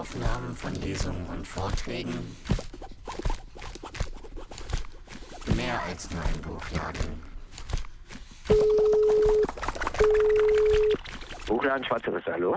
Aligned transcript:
Audioaufnahmen 0.00 0.56
von 0.56 0.74
Lesungen 0.76 1.26
und 1.26 1.46
Vorträgen. 1.46 2.34
Mehr 5.54 5.78
als 5.82 6.10
nur 6.10 6.22
ein 6.22 6.40
Buchladen. 6.40 7.22
Buchladen 11.46 11.84
Schwarze 11.84 12.14
Risse, 12.14 12.32
hallo? 12.32 12.56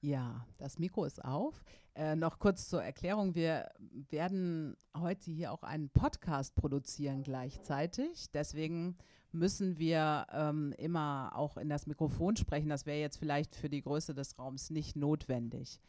Ja, 0.00 0.46
das 0.56 0.78
Mikro 0.78 1.04
ist 1.04 1.22
auf. 1.22 1.62
Äh, 1.94 2.16
noch 2.16 2.38
kurz 2.38 2.68
zur 2.68 2.82
Erklärung. 2.82 3.34
Wir 3.34 3.70
werden 4.10 4.76
heute 4.96 5.30
hier 5.30 5.52
auch 5.52 5.62
einen 5.62 5.90
Podcast 5.90 6.54
produzieren 6.54 7.22
gleichzeitig. 7.22 8.30
Deswegen 8.32 8.96
müssen 9.30 9.78
wir 9.78 10.26
ähm, 10.32 10.74
immer 10.78 11.32
auch 11.34 11.58
in 11.58 11.68
das 11.68 11.86
Mikrofon 11.86 12.36
sprechen. 12.36 12.70
Das 12.70 12.86
wäre 12.86 13.00
jetzt 13.00 13.18
vielleicht 13.18 13.54
für 13.54 13.68
die 13.68 13.82
Größe 13.82 14.14
des 14.14 14.38
Raums 14.38 14.70
nicht 14.70 14.96
notwendig. 14.96 15.80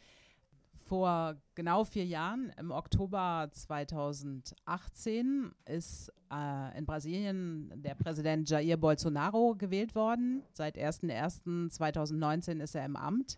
Vor 0.86 1.36
genau 1.56 1.86
vier 1.86 2.06
Jahren, 2.06 2.52
im 2.60 2.72
Oktober 2.72 3.48
2018, 3.52 5.54
ist 5.66 6.12
äh, 6.30 6.78
in 6.78 6.86
Brasilien 6.86 7.72
der 7.76 7.96
Präsident 7.96 8.50
Jair 8.50 8.76
Bolsonaro 8.76 9.56
gewählt 9.56 9.96
worden. 9.96 10.44
Seit 10.52 10.78
01.01.2019 10.78 12.62
ist 12.62 12.76
er 12.76 12.86
im 12.86 12.98
Amt. 12.98 13.38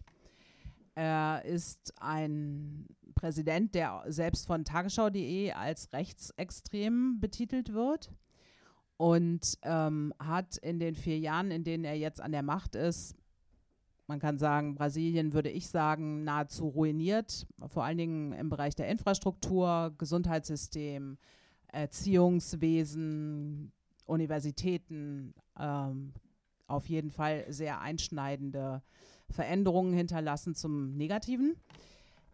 Er 0.96 1.44
ist 1.46 1.94
ein 2.02 2.88
Präsident, 3.16 3.76
der 3.76 4.04
selbst 4.08 4.48
von 4.48 4.64
tagesschau.de 4.64 5.52
als 5.52 5.92
rechtsextrem 5.94 7.20
betitelt 7.20 7.74
wird 7.74 8.12
und 8.98 9.58
ähm, 9.62 10.14
hat 10.20 10.58
in 10.58 10.80
den 10.80 10.96
vier 10.96 11.20
Jahren, 11.20 11.52
in 11.52 11.64
denen 11.64 11.84
er 11.84 11.98
jetzt 11.98 12.22
an 12.22 12.32
der 12.32 12.44
Macht 12.44 12.76
ist, 12.76 13.16
man 14.08 14.20
kann 14.20 14.38
sagen, 14.38 14.76
Brasilien 14.76 15.34
würde 15.34 15.50
ich 15.50 15.70
sagen, 15.70 16.24
nahezu 16.24 16.68
ruiniert, 16.68 17.48
vor 17.68 17.84
allen 17.84 17.98
Dingen 17.98 18.34
im 18.34 18.50
Bereich 18.50 18.76
der 18.76 18.88
Infrastruktur, 18.88 19.96
Gesundheitssystem, 19.98 21.18
Erziehungswesen, 21.68 23.72
Universitäten, 24.06 25.34
ähm, 25.60 26.14
auf 26.68 26.88
jeden 26.88 27.10
Fall 27.10 27.46
sehr 27.50 27.82
einschneidende 27.82 28.84
Veränderungen 29.30 29.94
hinterlassen 29.94 30.56
zum 30.56 30.96
Negativen. 30.96 31.56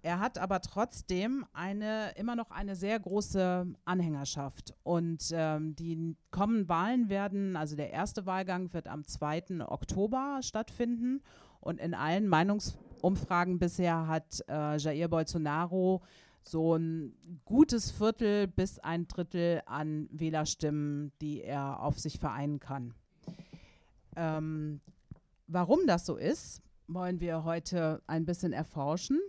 Er 0.03 0.20
hat 0.20 0.39
aber 0.39 0.61
trotzdem 0.61 1.45
eine, 1.53 2.11
immer 2.16 2.36
noch 2.36 2.50
eine 2.50 2.75
sehr 2.75 3.00
große 3.00 3.67
Anhängerschaft. 3.86 4.73
Und 4.83 5.30
ähm, 5.31 5.75
die 5.75 6.16
kommenden 6.31 6.70
Wahlen 6.70 7.09
werden, 7.09 7.56
also 7.56 7.75
der 7.75 7.92
erste 7.92 8.25
Wahlgang 8.25 8.73
wird 8.73 8.88
am 8.88 9.06
2. 9.06 9.64
Oktober 9.67 10.39
stattfinden. 10.42 11.22
Und 11.59 11.80
in 11.80 11.94
allen 11.94 12.28
Meinungsumfragen 12.28 13.59
bisher 13.59 14.08
hat 14.08 14.44
äh, 14.48 14.78
Jair 14.78 15.08
Bolsonaro 15.08 16.02
so 16.44 16.76
ein 16.76 17.14
gutes 17.45 17.92
Viertel 17.92 18.48
bis 18.48 18.80
ein 18.80 19.08
Drittel 19.08 19.61
an 19.67 20.09
Wählerstimmen, 20.11 21.11
die 21.22 21.44
er 21.44 21.80
auf 21.81 22.00
sich 22.00 22.17
vereinen 22.17 22.59
kann. 22.59 22.95
Ähm, 24.16 24.81
warum 25.45 25.86
das 25.86 26.08
so 26.08 26.16
ist, 26.16 26.64
wollen 26.94 27.20
wir 27.20 27.44
heute 27.44 28.02
ein 28.08 28.25
bisschen 28.25 28.53
erforschen, 28.53 29.20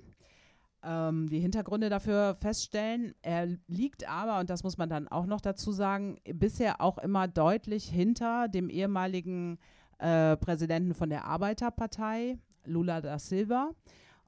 ähm, 0.83 1.29
die 1.29 1.41
Hintergründe 1.41 1.89
dafür 1.89 2.35
feststellen. 2.35 3.15
Er 3.23 3.47
liegt 3.67 4.09
aber, 4.09 4.41
und 4.41 4.51
das 4.51 4.63
muss 4.63 4.79
man 4.79 4.89
dann 4.89 5.09
auch 5.09 5.27
noch 5.27 5.41
dazu 5.41 5.73
sagen, 5.73 6.19
bisher 6.25 6.81
auch 6.81 6.99
immer 6.99 7.29
deutlich 7.29 7.89
hinter 7.89 8.49
dem 8.49 8.69
ehemaligen 8.69 9.59
äh, 9.99 10.37
Präsidenten 10.37 10.95
von 10.95 11.11
der 11.11 11.25
Arbeiterpartei, 11.25 12.39
Lula 12.65 13.01
da 13.01 13.19
Silva, 13.19 13.71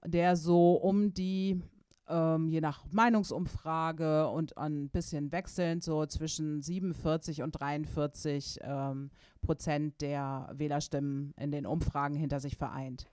der 0.04 0.36
so 0.36 0.75
um 0.75 1.12
die 1.12 1.60
ähm, 2.09 2.48
je 2.48 2.60
nach 2.60 2.84
Meinungsumfrage 2.91 4.28
und 4.28 4.59
ein 4.59 4.91
bisschen 4.91 5.32
wechselnd 5.32 5.82
so 5.82 6.04
zwischen 6.06 6.60
47 6.60 7.42
und 7.42 7.53
43 7.53 8.59
ähm, 8.62 9.10
Prozent 9.41 10.00
der 10.00 10.50
Wählerstimmen 10.53 11.32
in 11.38 11.50
den 11.50 11.66
Umfragen 11.66 12.14
hinter 12.14 12.41
sich 12.41 12.56
vereint. 12.56 13.09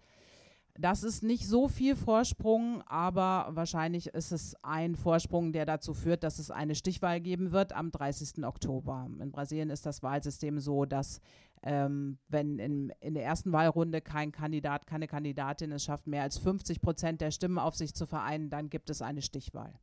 Das 0.82 1.04
ist 1.04 1.22
nicht 1.22 1.48
so 1.48 1.68
viel 1.68 1.96
Vorsprung, 1.96 2.82
aber 2.88 3.50
wahrscheinlich 3.52 4.08
ist 4.08 4.32
es 4.32 4.56
ein 4.64 4.96
Vorsprung, 4.96 5.54
der 5.54 5.68
dazu 5.68 5.94
führt, 5.94 6.24
dass 6.24 6.40
es 6.40 6.50
eine 6.50 6.74
Stichwahl 6.74 7.22
geben 7.22 7.52
wird 7.52 7.72
am 7.72 7.92
30. 7.92 8.44
Oktober. 8.44 9.08
In 9.20 9.32
Brasilien 9.32 9.70
ist 9.70 9.86
das 9.86 10.02
Wahlsystem 10.02 10.60
so, 10.60 10.86
dass 10.86 11.22
ähm, 11.62 12.18
wenn 12.30 12.58
in, 12.58 12.92
in 13.00 13.14
der 13.14 13.24
ersten 13.24 13.52
Wahlrunde 13.52 14.02
kein 14.02 14.32
Kandidat, 14.32 14.88
keine 14.88 15.08
Kandidatin 15.08 15.72
es 15.72 15.84
schafft, 15.84 16.08
mehr 16.08 16.24
als 16.24 16.40
50 16.40 16.82
Prozent 16.82 17.22
der 17.22 17.30
Stimmen 17.30 17.60
auf 17.60 17.76
sich 17.76 17.94
zu 17.94 18.08
vereinen, 18.08 18.50
dann 18.50 18.72
gibt 18.72 18.90
es 18.90 19.04
eine 19.04 19.22
Stichwahl. 19.22 19.76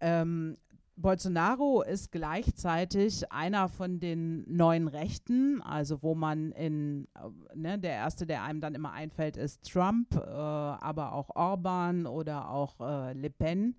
Ähm, 0.00 0.56
Bolsonaro 1.00 1.82
ist 1.82 2.12
gleichzeitig 2.12 3.32
einer 3.32 3.68
von 3.68 4.00
den 4.00 4.44
neuen 4.54 4.88
Rechten, 4.88 5.62
also 5.62 6.02
wo 6.02 6.14
man 6.14 6.52
in, 6.52 7.08
äh, 7.14 7.56
ne, 7.56 7.78
der 7.78 7.92
erste, 7.92 8.26
der 8.26 8.42
einem 8.42 8.60
dann 8.60 8.74
immer 8.74 8.92
einfällt, 8.92 9.36
ist 9.36 9.64
Trump, 9.70 10.14
äh, 10.14 10.20
aber 10.20 11.12
auch 11.12 11.30
Orban 11.34 12.06
oder 12.06 12.50
auch 12.50 12.80
äh, 12.80 13.12
Le 13.14 13.30
Pen. 13.30 13.76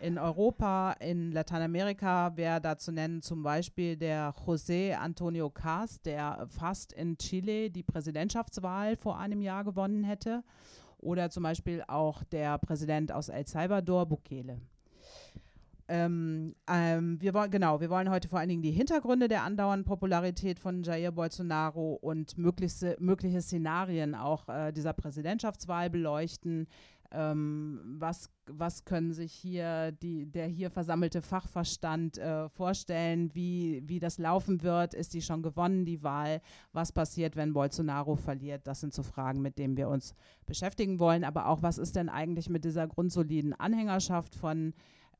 In 0.00 0.18
Europa, 0.18 0.92
in 1.00 1.30
Lateinamerika 1.32 2.36
wäre 2.36 2.60
da 2.60 2.76
zu 2.76 2.90
nennen 2.90 3.22
zum 3.22 3.42
Beispiel 3.42 3.96
der 3.96 4.34
José 4.34 4.94
Antonio 4.94 5.48
Cas, 5.48 6.00
der 6.02 6.46
fast 6.48 6.92
in 6.92 7.18
Chile 7.18 7.70
die 7.70 7.84
Präsidentschaftswahl 7.84 8.96
vor 8.96 9.18
einem 9.18 9.40
Jahr 9.40 9.62
gewonnen 9.62 10.02
hätte. 10.02 10.42
Oder 10.98 11.30
zum 11.30 11.42
Beispiel 11.42 11.84
auch 11.86 12.24
der 12.24 12.58
Präsident 12.58 13.12
aus 13.12 13.28
El 13.28 13.46
Salvador, 13.46 14.06
Bukele. 14.06 14.60
Ähm, 15.88 16.54
ähm, 16.68 17.20
wir 17.20 17.34
wollen, 17.34 17.50
genau, 17.50 17.80
wir 17.80 17.90
wollen 17.90 18.10
heute 18.10 18.28
vor 18.28 18.38
allen 18.38 18.48
Dingen 18.48 18.62
die 18.62 18.70
Hintergründe 18.70 19.28
der 19.28 19.42
andauernden 19.42 19.84
Popularität 19.84 20.58
von 20.58 20.82
Jair 20.82 21.12
Bolsonaro 21.12 21.94
und 21.94 22.38
mögliche, 22.38 22.96
mögliche 23.00 23.42
Szenarien 23.42 24.14
auch 24.14 24.48
äh, 24.48 24.72
dieser 24.72 24.92
Präsidentschaftswahl 24.92 25.90
beleuchten. 25.90 26.68
Ähm, 27.14 27.96
was, 27.98 28.30
was 28.46 28.86
können 28.86 29.12
sich 29.12 29.32
hier 29.34 29.92
die, 29.92 30.24
der 30.24 30.46
hier 30.46 30.70
versammelte 30.70 31.20
Fachverstand 31.20 32.16
äh, 32.16 32.48
vorstellen, 32.48 33.30
wie, 33.34 33.82
wie 33.84 33.98
das 33.98 34.16
laufen 34.16 34.62
wird? 34.62 34.94
Ist 34.94 35.12
die 35.12 35.20
schon 35.20 35.42
gewonnen, 35.42 35.84
die 35.84 36.02
Wahl? 36.02 36.40
Was 36.72 36.90
passiert, 36.90 37.36
wenn 37.36 37.52
Bolsonaro 37.52 38.16
verliert? 38.16 38.66
Das 38.66 38.80
sind 38.80 38.94
so 38.94 39.02
Fragen, 39.02 39.42
mit 39.42 39.58
denen 39.58 39.76
wir 39.76 39.90
uns 39.90 40.14
beschäftigen 40.46 40.98
wollen. 40.98 41.24
Aber 41.24 41.48
auch, 41.48 41.60
was 41.62 41.76
ist 41.76 41.96
denn 41.96 42.08
eigentlich 42.08 42.48
mit 42.48 42.64
dieser 42.64 42.88
grundsoliden 42.88 43.52
Anhängerschaft 43.52 44.34
von 44.34 44.72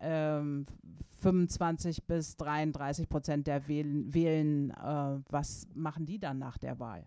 ähm, 0.03 0.67
25 1.21 2.05
bis 2.05 2.37
33 2.37 3.09
Prozent 3.09 3.47
der 3.47 3.69
Wählen, 3.69 4.13
wählen 4.13 4.71
äh, 4.71 5.21
was 5.31 5.69
machen 5.75 6.05
die 6.05 6.19
dann 6.19 6.39
nach 6.39 6.59
der 6.59 6.79
Wahl? 6.79 7.07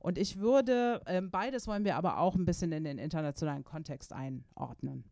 Und 0.00 0.18
ich 0.18 0.38
würde, 0.38 1.02
ähm, 1.06 1.30
beides 1.30 1.66
wollen 1.66 1.84
wir 1.84 1.96
aber 1.96 2.18
auch 2.18 2.34
ein 2.34 2.46
bisschen 2.46 2.72
in 2.72 2.84
den 2.84 2.98
internationalen 2.98 3.64
Kontext 3.64 4.12
einordnen. 4.12 5.04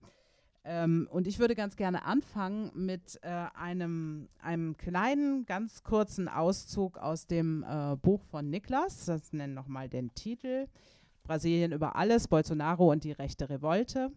Ähm, 0.65 1.09
und 1.11 1.27
ich 1.27 1.39
würde 1.39 1.55
ganz 1.55 1.77
gerne 1.77 2.05
anfangen 2.05 2.71
mit 2.75 3.19
äh, 3.23 3.47
einem, 3.55 4.29
einem 4.41 4.77
kleinen, 4.77 5.47
ganz 5.47 5.83
kurzen 5.83 6.29
Auszug 6.29 6.99
aus 6.99 7.27
dem 7.27 7.65
äh, 7.69 7.97
Buch 7.97 8.23
von 8.25 8.51
Niklas. 8.51 9.07
Das 9.07 9.33
nennen 9.33 9.55
nochmal 9.55 9.89
den 9.89 10.15
Titel. 10.15 10.67
Brasilien 11.23 11.73
über 11.73 11.97
alles, 11.97 12.27
Bolsonaro 12.27 12.91
und 12.91 13.05
die 13.05 13.13
rechte 13.13 13.51
Revolte, 13.51 14.11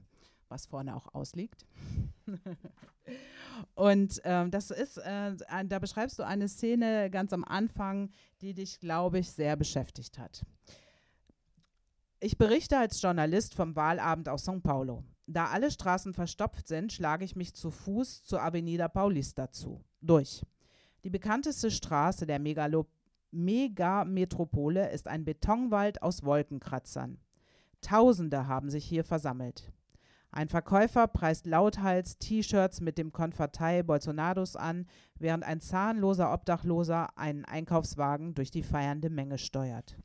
was 0.51 0.67
vorne 0.67 0.95
auch 0.95 1.13
ausliegt. 1.13 1.65
Und 3.75 4.21
ähm, 4.23 4.51
das 4.51 4.71
ist, 4.71 4.97
äh, 4.97 5.35
da 5.65 5.79
beschreibst 5.79 6.19
du 6.19 6.23
eine 6.23 6.47
Szene 6.47 7.09
ganz 7.09 7.33
am 7.33 7.43
Anfang, 7.43 8.11
die 8.41 8.53
dich, 8.53 8.79
glaube 8.79 9.19
ich, 9.19 9.31
sehr 9.31 9.55
beschäftigt 9.55 10.19
hat. 10.19 10.45
Ich 12.19 12.37
berichte 12.37 12.77
als 12.77 13.01
Journalist 13.01 13.55
vom 13.55 13.75
Wahlabend 13.75 14.29
aus 14.29 14.47
São 14.47 14.61
Paulo. 14.61 15.03
Da 15.25 15.47
alle 15.47 15.71
Straßen 15.71 16.13
verstopft 16.13 16.67
sind, 16.67 16.93
schlage 16.93 17.25
ich 17.25 17.35
mich 17.35 17.55
zu 17.55 17.71
Fuß 17.71 18.23
zur 18.23 18.43
Avenida 18.43 18.87
Paulista 18.87 19.51
zu. 19.51 19.83
Durch. 20.01 20.45
Die 21.03 21.09
bekannteste 21.09 21.71
Straße 21.71 22.27
der 22.27 22.39
Megalo 22.39 22.85
Megametropole 23.31 24.91
ist 24.91 25.07
ein 25.07 25.23
Betonwald 25.23 26.01
aus 26.01 26.23
Wolkenkratzern. 26.23 27.17
Tausende 27.81 28.47
haben 28.47 28.69
sich 28.69 28.85
hier 28.85 29.05
versammelt. 29.05 29.71
Ein 30.33 30.47
Verkäufer 30.47 31.07
preist 31.07 31.45
lauthals 31.45 32.17
T-Shirts 32.17 32.79
mit 32.79 32.97
dem 32.97 33.11
Konvertei 33.11 33.83
Bolsonaros 33.83 34.55
an, 34.55 34.87
während 35.19 35.43
ein 35.43 35.59
zahnloser 35.59 36.31
Obdachloser 36.31 37.17
einen 37.17 37.43
Einkaufswagen 37.43 38.33
durch 38.33 38.49
die 38.49 38.63
feiernde 38.63 39.09
Menge 39.09 39.37
steuert. 39.37 39.97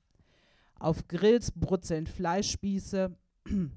Auf 0.80 1.06
Grills 1.06 1.52
brutzeln 1.52 2.08
Fleischspieße, 2.08 3.16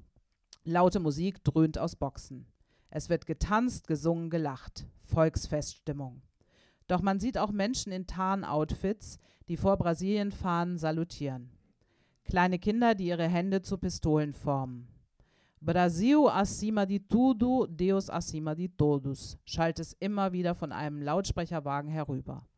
laute 0.64 0.98
Musik 0.98 1.44
dröhnt 1.44 1.78
aus 1.78 1.94
Boxen. 1.94 2.46
Es 2.90 3.08
wird 3.08 3.26
getanzt, 3.26 3.86
gesungen, 3.86 4.28
gelacht. 4.28 4.86
Volksfeststimmung. 5.04 6.22
Doch 6.88 7.00
man 7.00 7.20
sieht 7.20 7.38
auch 7.38 7.52
Menschen 7.52 7.92
in 7.92 8.08
Tarnoutfits, 8.08 9.18
die 9.48 9.56
vor 9.56 9.76
Brasilien-Fahnen 9.76 10.78
salutieren. 10.78 11.50
Kleine 12.24 12.58
Kinder, 12.58 12.96
die 12.96 13.06
ihre 13.06 13.28
Hände 13.28 13.62
zu 13.62 13.78
Pistolen 13.78 14.34
formen. 14.34 14.88
Brasil 15.62 16.26
acima 16.26 16.86
de 16.86 16.98
tudo, 17.00 17.66
Deus 17.66 18.08
acima 18.08 18.54
de 18.54 18.68
todos, 18.68 19.36
schallt 19.44 19.78
es 19.78 19.92
immer 20.00 20.32
wieder 20.32 20.54
von 20.54 20.72
einem 20.72 21.02
Lautsprecherwagen 21.02 21.90
herüber. 21.90 22.48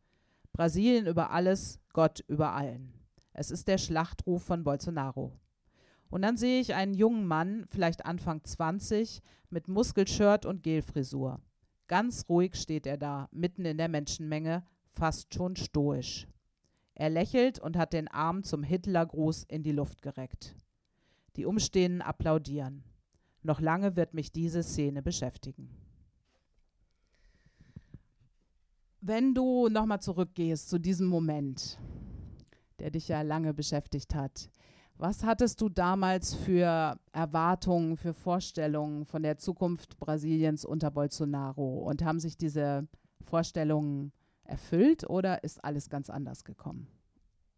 Brasilien 0.53 1.05
über 1.05 1.31
alles, 1.31 1.81
Gott 1.91 2.23
über 2.29 2.53
allen. 2.53 2.93
Es 3.33 3.51
ist 3.51 3.67
der 3.67 3.77
Schlachtruf 3.77 4.43
von 4.43 4.63
Bolsonaro. 4.63 5.33
Und 6.09 6.21
dann 6.21 6.37
sehe 6.37 6.61
ich 6.61 6.75
einen 6.75 6.93
jungen 6.93 7.27
Mann, 7.27 7.65
vielleicht 7.69 8.05
Anfang 8.05 8.41
20, 8.41 9.21
mit 9.49 9.67
Muskelshirt 9.67 10.45
und 10.45 10.63
Gelfrisur. 10.63 11.41
Ganz 11.87 12.29
ruhig 12.29 12.55
steht 12.55 12.87
er 12.87 12.97
da, 12.97 13.27
mitten 13.31 13.65
in 13.65 13.77
der 13.77 13.89
Menschenmenge, 13.89 14.63
fast 14.93 15.33
schon 15.33 15.57
stoisch. 15.57 16.25
Er 16.95 17.09
lächelt 17.09 17.59
und 17.59 17.75
hat 17.75 17.91
den 17.91 18.07
Arm 18.07 18.43
zum 18.43 18.63
Hitlergruß 18.63 19.43
in 19.43 19.63
die 19.63 19.73
Luft 19.73 20.01
gereckt. 20.01 20.55
Die 21.35 21.45
Umstehenden 21.45 22.01
applaudieren. 22.01 22.85
Noch 23.43 23.59
lange 23.59 23.95
wird 23.95 24.13
mich 24.13 24.31
diese 24.31 24.63
Szene 24.63 25.01
beschäftigen. 25.01 25.69
Wenn 29.01 29.35
du 29.35 29.67
nochmal 29.67 29.99
zurückgehst 29.99 30.69
zu 30.69 30.79
diesem 30.79 31.07
Moment, 31.07 31.77
der 32.79 32.89
dich 32.89 33.09
ja 33.09 33.21
lange 33.21 33.53
beschäftigt 33.53 34.15
hat, 34.15 34.49
was 34.95 35.23
hattest 35.25 35.59
du 35.59 35.67
damals 35.67 36.33
für 36.33 36.97
Erwartungen, 37.11 37.97
für 37.97 38.13
Vorstellungen 38.13 39.05
von 39.05 39.23
der 39.23 39.37
Zukunft 39.37 39.99
Brasiliens 39.99 40.63
unter 40.63 40.91
Bolsonaro? 40.91 41.79
Und 41.79 42.05
haben 42.05 42.21
sich 42.21 42.37
diese 42.37 42.87
Vorstellungen 43.25 44.13
erfüllt 44.45 45.09
oder 45.09 45.43
ist 45.43 45.63
alles 45.65 45.89
ganz 45.89 46.09
anders 46.09 46.45
gekommen? 46.45 46.87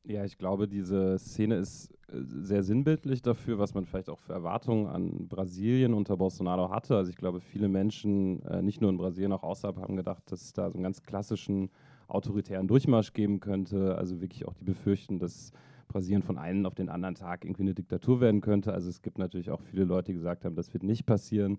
Ja, 0.08 0.24
ich 0.24 0.38
glaube, 0.38 0.68
diese 0.68 1.18
Szene 1.18 1.56
ist 1.56 1.92
äh, 2.10 2.18
sehr 2.22 2.62
sinnbildlich 2.62 3.24
dafür, 3.24 3.58
was 3.58 3.74
man 3.74 3.86
vielleicht 3.86 4.10
auch 4.10 4.20
für 4.20 4.34
Erwartungen 4.34 4.86
an 4.86 5.28
Brasilien 5.28 5.96
unter 5.96 6.16
Bolsonaro 6.16 6.70
hatte. 6.70 6.96
Also 6.96 7.10
ich 7.10 7.18
glaube, 7.18 7.42
viele 7.42 7.68
Menschen, 7.68 8.44
äh, 8.46 8.62
nicht 8.62 8.82
nur 8.82 8.92
in 8.92 8.98
Brasilien, 8.98 9.32
auch 9.32 9.42
außerhalb, 9.42 9.78
haben 9.78 9.96
gedacht, 9.96 10.24
dass 10.32 10.44
es 10.44 10.54
da 10.54 10.70
so 10.70 10.76
einen 10.76 10.84
ganz 10.84 11.02
klassischen 11.02 11.72
autoritären 12.08 12.68
Durchmarsch 12.68 13.14
geben 13.14 13.40
könnte. 13.40 13.98
Also 13.98 14.22
wirklich 14.22 14.48
auch 14.48 14.54
die 14.54 14.64
befürchten, 14.64 15.18
dass 15.18 15.52
Brasilien 15.88 16.22
von 16.22 16.38
einem 16.38 16.68
auf 16.68 16.76
den 16.76 16.90
anderen 16.90 17.16
Tag 17.16 17.44
irgendwie 17.44 17.64
eine 17.64 17.74
Diktatur 17.74 18.22
werden 18.22 18.42
könnte. 18.42 18.74
Also 18.74 18.90
es 18.90 19.02
gibt 19.02 19.18
natürlich 19.18 19.50
auch 19.50 19.62
viele 19.62 19.86
Leute, 19.86 20.12
die 20.12 20.18
gesagt 20.18 20.46
haben, 20.46 20.56
das 20.56 20.72
wird 20.72 20.84
nicht 20.84 21.08
passieren. 21.08 21.58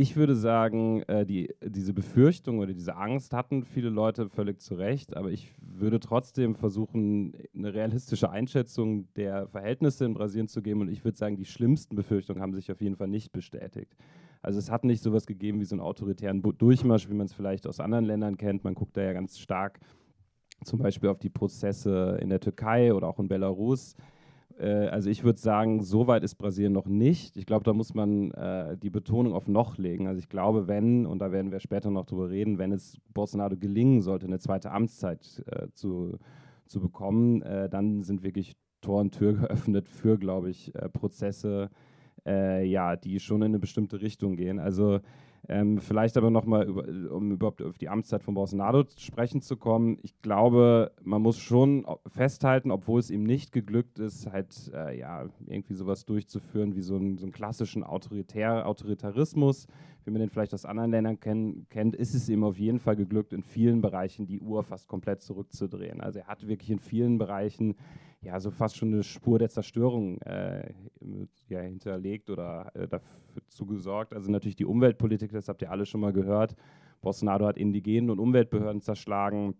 Ich 0.00 0.14
würde 0.14 0.36
sagen, 0.36 1.02
äh, 1.08 1.26
die, 1.26 1.52
diese 1.60 1.92
Befürchtung 1.92 2.60
oder 2.60 2.72
diese 2.72 2.94
Angst 2.94 3.32
hatten 3.32 3.64
viele 3.64 3.88
Leute 3.88 4.28
völlig 4.28 4.60
zu 4.60 4.76
Recht, 4.76 5.16
aber 5.16 5.32
ich 5.32 5.52
würde 5.60 5.98
trotzdem 5.98 6.54
versuchen, 6.54 7.32
eine 7.52 7.74
realistische 7.74 8.30
Einschätzung 8.30 9.12
der 9.14 9.48
Verhältnisse 9.48 10.04
in 10.04 10.14
Brasilien 10.14 10.46
zu 10.46 10.62
geben 10.62 10.82
und 10.82 10.88
ich 10.88 11.04
würde 11.04 11.18
sagen, 11.18 11.36
die 11.36 11.46
schlimmsten 11.46 11.96
Befürchtungen 11.96 12.40
haben 12.40 12.54
sich 12.54 12.70
auf 12.70 12.80
jeden 12.80 12.94
Fall 12.94 13.08
nicht 13.08 13.32
bestätigt. 13.32 13.96
Also 14.40 14.60
es 14.60 14.70
hat 14.70 14.84
nicht 14.84 15.02
sowas 15.02 15.26
gegeben 15.26 15.58
wie 15.58 15.64
so 15.64 15.74
einen 15.74 15.80
autoritären 15.80 16.42
Durchmarsch, 16.42 17.08
wie 17.10 17.14
man 17.14 17.26
es 17.26 17.32
vielleicht 17.32 17.66
aus 17.66 17.80
anderen 17.80 18.04
Ländern 18.04 18.36
kennt. 18.36 18.62
Man 18.62 18.76
guckt 18.76 18.96
da 18.96 19.02
ja 19.02 19.12
ganz 19.12 19.40
stark 19.40 19.80
zum 20.62 20.78
Beispiel 20.78 21.08
auf 21.08 21.18
die 21.18 21.28
Prozesse 21.28 22.18
in 22.22 22.28
der 22.28 22.38
Türkei 22.38 22.94
oder 22.94 23.08
auch 23.08 23.18
in 23.18 23.26
Belarus 23.26 23.96
äh, 24.58 24.88
also 24.88 25.08
ich 25.10 25.24
würde 25.24 25.38
sagen, 25.38 25.82
so 25.82 26.06
weit 26.06 26.24
ist 26.24 26.34
Brasilien 26.36 26.72
noch 26.72 26.86
nicht. 26.86 27.36
Ich 27.36 27.46
glaube, 27.46 27.64
da 27.64 27.72
muss 27.72 27.94
man 27.94 28.30
äh, 28.32 28.76
die 28.76 28.90
Betonung 28.90 29.32
auf 29.32 29.48
noch 29.48 29.78
legen. 29.78 30.06
Also 30.06 30.18
ich 30.18 30.28
glaube, 30.28 30.68
wenn, 30.68 31.06
und 31.06 31.20
da 31.20 31.32
werden 31.32 31.52
wir 31.52 31.60
später 31.60 31.90
noch 31.90 32.06
drüber 32.06 32.30
reden, 32.30 32.58
wenn 32.58 32.72
es 32.72 32.98
Bolsonaro 33.14 33.56
gelingen 33.56 34.00
sollte, 34.00 34.26
eine 34.26 34.38
zweite 34.38 34.70
Amtszeit 34.70 35.44
äh, 35.46 35.68
zu, 35.72 36.18
zu 36.66 36.80
bekommen, 36.80 37.42
äh, 37.42 37.68
dann 37.68 38.02
sind 38.02 38.22
wirklich 38.22 38.56
Tor 38.80 39.00
und 39.00 39.12
Tür 39.12 39.32
geöffnet 39.40 39.88
für, 39.88 40.18
glaube 40.18 40.50
ich, 40.50 40.74
äh, 40.74 40.88
Prozesse, 40.88 41.70
äh, 42.26 42.64
ja, 42.64 42.96
die 42.96 43.20
schon 43.20 43.42
in 43.42 43.46
eine 43.46 43.58
bestimmte 43.58 44.00
Richtung 44.00 44.36
gehen. 44.36 44.58
Also 44.58 45.00
ähm, 45.50 45.78
vielleicht 45.78 46.18
aber 46.18 46.30
nochmal, 46.30 46.66
über, 46.66 46.84
um 47.10 47.32
überhaupt 47.32 47.62
auf 47.62 47.78
die 47.78 47.88
Amtszeit 47.88 48.22
von 48.22 48.34
Bolsonaro 48.34 48.84
sprechen 48.98 49.40
zu 49.40 49.56
kommen. 49.56 49.98
Ich 50.02 50.20
glaube, 50.20 50.92
man 51.02 51.22
muss 51.22 51.38
schon 51.38 51.86
festhalten, 52.06 52.70
obwohl 52.70 53.00
es 53.00 53.10
ihm 53.10 53.24
nicht 53.24 53.52
geglückt 53.52 53.98
ist, 53.98 54.30
halt 54.30 54.70
äh, 54.74 54.98
ja, 54.98 55.26
irgendwie 55.46 55.72
sowas 55.72 56.04
durchzuführen 56.04 56.76
wie 56.76 56.82
so, 56.82 56.96
ein, 56.96 57.16
so 57.16 57.24
einen 57.24 57.32
klassischen 57.32 57.82
Autoritär, 57.82 58.66
Autoritarismus, 58.66 59.66
wie 60.04 60.10
man 60.10 60.20
den 60.20 60.28
vielleicht 60.28 60.52
aus 60.52 60.66
anderen 60.66 60.90
Ländern 60.90 61.18
kenn, 61.18 61.66
kennt, 61.70 61.96
ist 61.96 62.14
es 62.14 62.28
ihm 62.28 62.44
auf 62.44 62.58
jeden 62.58 62.78
Fall 62.78 62.96
geglückt, 62.96 63.32
in 63.32 63.42
vielen 63.42 63.80
Bereichen 63.80 64.26
die 64.26 64.40
Uhr 64.40 64.62
fast 64.64 64.86
komplett 64.86 65.22
zurückzudrehen. 65.22 66.02
Also 66.02 66.18
er 66.18 66.26
hat 66.26 66.46
wirklich 66.46 66.70
in 66.70 66.78
vielen 66.78 67.16
Bereichen 67.16 67.74
ja 68.20 68.40
so 68.40 68.50
fast 68.50 68.76
schon 68.76 68.92
eine 68.92 69.02
Spur 69.02 69.38
der 69.38 69.48
Zerstörung 69.48 70.20
äh, 70.22 70.72
ja, 71.48 71.60
hinterlegt 71.60 72.30
oder 72.30 72.70
äh, 72.74 72.88
dazu 72.88 73.66
gesorgt. 73.66 74.12
Also 74.12 74.30
natürlich 74.30 74.56
die 74.56 74.64
Umweltpolitik, 74.64 75.30
das 75.32 75.48
habt 75.48 75.62
ihr 75.62 75.70
alle 75.70 75.86
schon 75.86 76.00
mal 76.00 76.12
gehört. 76.12 76.56
Bolsonaro 77.00 77.46
hat 77.46 77.56
Indigenen 77.56 78.10
und 78.10 78.18
Umweltbehörden 78.18 78.82
zerschlagen. 78.82 79.54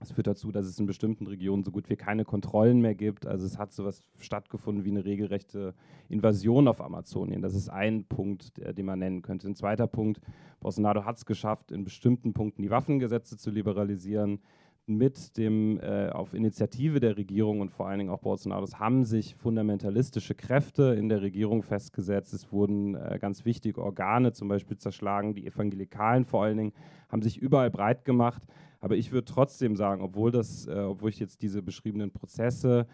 Das 0.00 0.12
führt 0.12 0.26
dazu, 0.26 0.52
dass 0.52 0.66
es 0.66 0.78
in 0.78 0.84
bestimmten 0.84 1.26
Regionen 1.26 1.62
so 1.62 1.70
gut 1.70 1.88
wie 1.88 1.96
keine 1.96 2.26
Kontrollen 2.26 2.80
mehr 2.80 2.94
gibt. 2.94 3.26
Also 3.26 3.46
es 3.46 3.58
hat 3.58 3.72
sowas 3.72 4.02
stattgefunden 4.18 4.84
wie 4.84 4.90
eine 4.90 5.06
regelrechte 5.06 5.74
Invasion 6.10 6.68
auf 6.68 6.82
Amazonien. 6.82 7.40
Das 7.40 7.54
ist 7.54 7.70
ein 7.70 8.04
Punkt, 8.04 8.58
der, 8.58 8.74
den 8.74 8.84
man 8.84 8.98
nennen 8.98 9.22
könnte. 9.22 9.46
Ein 9.48 9.54
zweiter 9.54 9.86
Punkt, 9.86 10.20
Bolsonaro 10.60 11.06
hat 11.06 11.16
es 11.16 11.24
geschafft, 11.24 11.72
in 11.72 11.84
bestimmten 11.84 12.34
Punkten 12.34 12.60
die 12.60 12.70
Waffengesetze 12.70 13.38
zu 13.38 13.50
liberalisieren 13.50 14.40
mit 14.86 15.36
dem 15.38 15.80
äh, 15.80 16.10
auf 16.10 16.34
Initiative 16.34 17.00
der 17.00 17.16
Regierung 17.16 17.60
und 17.60 17.70
vor 17.70 17.88
allen 17.88 17.98
Dingen 17.98 18.10
auch 18.10 18.20
Bolsonaros 18.20 18.78
haben 18.78 19.04
sich 19.04 19.34
fundamentalistische 19.34 20.34
Kräfte 20.34 20.94
in 20.98 21.08
der 21.08 21.22
Regierung 21.22 21.62
festgesetzt. 21.62 22.34
Es 22.34 22.52
wurden 22.52 22.94
äh, 22.94 23.18
ganz 23.20 23.44
wichtige 23.44 23.82
Organe 23.82 24.32
zum 24.32 24.48
Beispiel 24.48 24.76
zerschlagen. 24.76 25.34
Die 25.34 25.46
Evangelikalen 25.46 26.24
vor 26.24 26.44
allen 26.44 26.58
Dingen 26.58 26.72
haben 27.08 27.22
sich 27.22 27.38
überall 27.38 27.70
breit 27.70 28.04
gemacht. 28.04 28.42
Aber 28.80 28.96
ich 28.96 29.12
würde 29.12 29.24
trotzdem 29.24 29.76
sagen, 29.76 30.02
obwohl 30.02 30.30
das, 30.30 30.66
äh, 30.66 30.72
obwohl 30.72 31.08
ich 31.08 31.18
jetzt 31.18 31.40
diese 31.40 31.62
beschriebenen 31.62 32.10
Prozesse, 32.10 32.86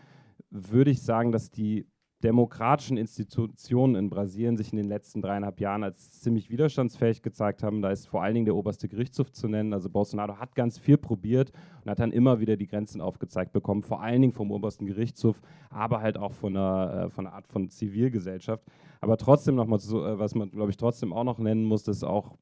würde 0.50 0.92
ich 0.92 1.02
sagen, 1.02 1.32
dass 1.32 1.50
die 1.50 1.86
demokratischen 2.22 2.96
Institutionen 2.96 3.94
in 3.94 4.10
Brasilien 4.10 4.56
sich 4.56 4.72
in 4.72 4.76
den 4.76 4.88
letzten 4.88 5.22
dreieinhalb 5.22 5.58
Jahren 5.60 5.82
als 5.82 6.20
ziemlich 6.20 6.50
widerstandsfähig 6.50 7.22
gezeigt 7.22 7.62
haben. 7.62 7.80
Da 7.80 7.90
ist 7.90 8.06
vor 8.06 8.22
allen 8.22 8.34
Dingen 8.34 8.46
der 8.46 8.56
oberste 8.56 8.88
Gerichtshof 8.88 9.32
zu 9.32 9.48
nennen. 9.48 9.72
Also 9.72 9.88
Bolsonaro 9.88 10.36
hat 10.36 10.54
ganz 10.54 10.78
viel 10.78 10.98
probiert 10.98 11.52
und 11.82 11.90
hat 11.90 11.98
dann 11.98 12.12
immer 12.12 12.40
wieder 12.40 12.56
die 12.56 12.66
Grenzen 12.66 13.00
aufgezeigt 13.00 13.52
bekommen, 13.52 13.82
vor 13.82 14.02
allen 14.02 14.20
Dingen 14.20 14.32
vom 14.32 14.50
obersten 14.50 14.86
Gerichtshof, 14.86 15.40
aber 15.70 16.02
halt 16.02 16.18
auch 16.18 16.32
von 16.32 16.56
einer, 16.56 17.06
äh, 17.06 17.10
von 17.10 17.26
einer 17.26 17.34
Art 17.34 17.46
von 17.46 17.70
Zivilgesellschaft. 17.70 18.64
Aber 19.00 19.16
trotzdem 19.16 19.54
nochmal, 19.54 19.78
äh, 19.78 20.18
was 20.18 20.34
man, 20.34 20.50
glaube 20.50 20.70
ich, 20.70 20.76
trotzdem 20.76 21.12
auch 21.12 21.24
noch 21.24 21.38
nennen 21.38 21.64
muss, 21.64 21.88
ist 21.88 22.04
auch 22.04 22.36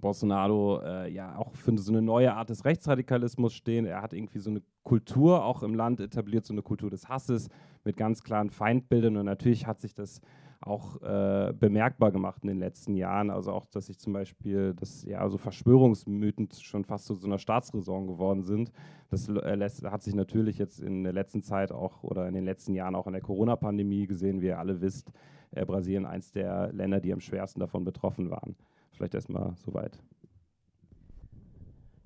Bolsonaro 0.00 0.80
äh, 0.82 1.10
ja 1.10 1.36
auch 1.36 1.54
für 1.54 1.76
so 1.78 1.92
eine 1.92 2.02
neue 2.02 2.34
Art 2.34 2.50
des 2.50 2.64
Rechtsradikalismus 2.64 3.54
stehen. 3.54 3.86
Er 3.86 4.02
hat 4.02 4.12
irgendwie 4.12 4.38
so 4.38 4.50
eine 4.50 4.62
Kultur 4.82 5.44
auch 5.44 5.62
im 5.62 5.74
Land 5.74 6.00
etabliert, 6.00 6.44
so 6.44 6.54
eine 6.54 6.62
Kultur 6.62 6.90
des 6.90 7.08
Hasses 7.08 7.48
mit 7.84 7.96
ganz 7.96 8.22
klaren 8.22 8.50
Feindbildern. 8.50 9.16
Und 9.16 9.26
natürlich 9.26 9.66
hat 9.66 9.80
sich 9.80 9.94
das 9.94 10.20
auch 10.60 11.00
äh, 11.02 11.52
bemerkbar 11.52 12.10
gemacht 12.10 12.42
in 12.42 12.48
den 12.48 12.58
letzten 12.58 12.94
Jahren. 12.94 13.30
Also 13.30 13.52
auch, 13.52 13.66
dass 13.66 13.86
sich 13.86 13.98
zum 13.98 14.12
Beispiel, 14.12 14.74
dass 14.74 15.04
ja 15.04 15.28
so 15.28 15.38
Verschwörungsmythen 15.38 16.48
schon 16.60 16.84
fast 16.84 17.06
zu 17.06 17.14
so 17.14 17.26
einer 17.26 17.38
Staatsräson 17.38 18.06
geworden 18.06 18.42
sind. 18.42 18.72
Das 19.10 19.28
äh, 19.28 19.68
hat 19.84 20.02
sich 20.02 20.14
natürlich 20.14 20.58
jetzt 20.58 20.80
in 20.80 21.04
der 21.04 21.12
letzten 21.12 21.42
Zeit 21.42 21.72
auch 21.72 22.02
oder 22.02 22.26
in 22.26 22.34
den 22.34 22.44
letzten 22.44 22.74
Jahren 22.74 22.94
auch 22.94 23.06
in 23.06 23.12
der 23.12 23.22
Corona-Pandemie 23.22 24.06
gesehen, 24.06 24.40
wie 24.40 24.46
ihr 24.46 24.58
alle 24.58 24.80
wisst. 24.80 25.12
Äh, 25.52 25.64
Brasilien 25.64 26.06
eins 26.06 26.32
der 26.32 26.72
Länder, 26.72 27.00
die 27.00 27.12
am 27.12 27.20
schwersten 27.20 27.60
davon 27.60 27.84
betroffen 27.84 28.30
waren. 28.30 28.56
Vielleicht 28.96 29.14
erstmal 29.14 29.54
soweit. 29.56 29.98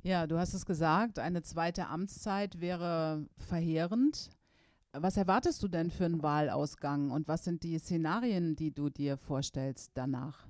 Ja, 0.03 0.27
du 0.27 0.39
hast 0.39 0.55
es 0.55 0.65
gesagt, 0.65 1.19
eine 1.19 1.43
zweite 1.43 1.87
Amtszeit 1.87 2.61
wäre 2.61 3.27
verheerend. 3.37 4.31
Was 4.93 5.17
erwartest 5.17 5.63
du 5.63 5.69
denn 5.69 5.91
für 5.91 6.07
einen 6.07 6.23
Wahlausgang 6.23 7.11
und 7.11 7.29
was 7.29 7.45
sind 7.45 7.63
die 7.63 7.79
Szenarien, 7.79 8.57
die 8.57 8.73
du 8.73 8.89
dir 8.89 9.17
vorstellst 9.17 9.93
danach? 9.95 10.47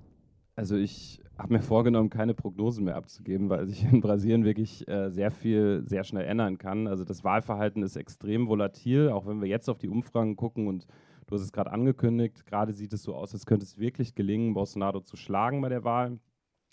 Also 0.55 0.75
ich 0.75 1.21
habe 1.37 1.53
mir 1.53 1.61
vorgenommen, 1.61 2.09
keine 2.09 2.33
Prognosen 2.33 2.85
mehr 2.85 2.95
abzugeben, 2.95 3.49
weil 3.49 3.67
sich 3.67 3.83
in 3.83 4.01
Brasilien 4.01 4.43
wirklich 4.43 4.87
äh, 4.87 5.09
sehr 5.09 5.31
viel 5.31 5.83
sehr 5.85 6.03
schnell 6.03 6.25
ändern 6.25 6.57
kann. 6.57 6.87
Also 6.87 7.03
das 7.03 7.23
Wahlverhalten 7.23 7.83
ist 7.83 7.95
extrem 7.95 8.47
volatil, 8.47 9.09
auch 9.09 9.27
wenn 9.27 9.41
wir 9.41 9.47
jetzt 9.47 9.69
auf 9.69 9.77
die 9.77 9.89
Umfragen 9.89 10.35
gucken 10.35 10.67
und 10.67 10.87
du 11.27 11.35
hast 11.35 11.41
es 11.41 11.51
gerade 11.51 11.71
angekündigt, 11.71 12.45
gerade 12.45 12.73
sieht 12.73 12.93
es 12.93 13.03
so 13.03 13.15
aus, 13.15 13.33
als 13.33 13.45
könnte 13.45 13.65
es 13.65 13.77
wirklich 13.77 14.15
gelingen, 14.15 14.53
Bolsonaro 14.53 15.01
zu 15.01 15.17
schlagen 15.17 15.61
bei 15.61 15.69
der 15.69 15.83
Wahl. 15.83 16.19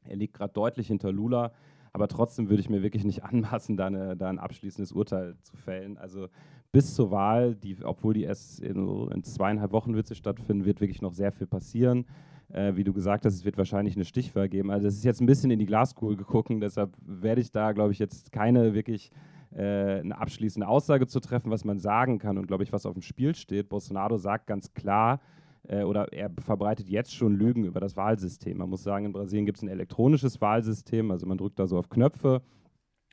Er 0.09 0.17
liegt 0.17 0.35
gerade 0.35 0.53
deutlich 0.53 0.89
hinter 0.89 1.13
Lula, 1.13 1.53
aber 1.93 2.09
trotzdem 2.09 2.49
würde 2.49 2.61
ich 2.61 2.71
mir 2.71 2.83
wirklich 2.83 3.05
nicht 3.05 3.25
anmaßen, 3.25 3.77
da, 3.77 3.87
eine, 3.87 4.17
da, 4.17 4.29
ein 4.29 4.39
abschließendes 4.39 4.93
Urteil 4.93 5.37
zu 5.43 5.57
fällen. 5.57 5.99
Also 5.99 6.29
bis 6.73 6.95
zur 6.95 7.11
Wahl, 7.11 7.55
die, 7.55 7.83
obwohl 7.83 8.15
die 8.15 8.25
erst 8.25 8.61
in, 8.61 9.11
in 9.11 9.23
zweieinhalb 9.23 9.73
Wochen 9.73 9.95
wird 9.95 10.07
sie 10.07 10.15
stattfinden, 10.15 10.65
wird 10.65 10.81
wirklich 10.81 11.03
noch 11.03 11.13
sehr 11.13 11.33
viel 11.33 11.47
passieren. 11.47 12.05
Äh, 12.51 12.77
wie 12.77 12.85
du 12.85 12.93
gesagt 12.93 13.25
hast, 13.27 13.35
es 13.35 13.45
wird 13.45 13.59
wahrscheinlich 13.59 13.95
eine 13.95 14.05
Stichwahl 14.05 14.49
geben. 14.49 14.71
Also 14.71 14.89
es 14.89 14.97
ist 14.97 15.05
jetzt 15.05 15.21
ein 15.21 15.27
bisschen 15.27 15.51
in 15.51 15.59
die 15.59 15.67
Glaskugel 15.67 16.17
geguckt, 16.17 16.51
deshalb 16.61 16.97
werde 17.05 17.41
ich 17.41 17.53
da, 17.53 17.73
glaube 17.73 17.93
ich, 17.93 17.99
jetzt 17.99 18.33
keine 18.33 18.75
wirklich 18.75 19.11
äh, 19.55 20.01
eine 20.01 20.19
abschließende 20.19 20.67
Aussage 20.67 21.07
zu 21.07 21.21
treffen, 21.21 21.51
was 21.51 21.65
man 21.65 21.79
sagen 21.79 22.19
kann 22.19 22.39
und, 22.39 22.47
glaube 22.47 22.65
ich, 22.65 22.73
was 22.73 22.87
auf 22.87 22.95
dem 22.95 23.03
Spiel 23.03 23.35
steht. 23.35 23.69
Bolsonaro 23.69 24.17
sagt 24.17 24.47
ganz 24.47 24.73
klar, 24.73 25.21
äh, 25.69 25.83
oder 25.85 26.13
er 26.13 26.31
verbreitet 26.41 26.89
jetzt 26.89 27.15
schon 27.15 27.37
Lügen 27.37 27.65
über 27.65 27.81
das 27.81 27.97
Wahlsystem. 27.97 28.59
Man 28.59 28.71
muss 28.71 28.83
sagen, 28.83 29.05
in 29.05 29.13
Brasilien 29.13 29.47
gibt 29.47 29.59
es 29.59 29.63
ein 29.63 29.69
elektronisches 29.69 30.41
Wahlsystem, 30.41 31.11
also 31.11 31.27
man 31.27 31.39
drückt 31.39 31.59
da 31.59 31.67
so 31.67 31.79
auf 31.79 31.89
Knöpfe 31.89 32.43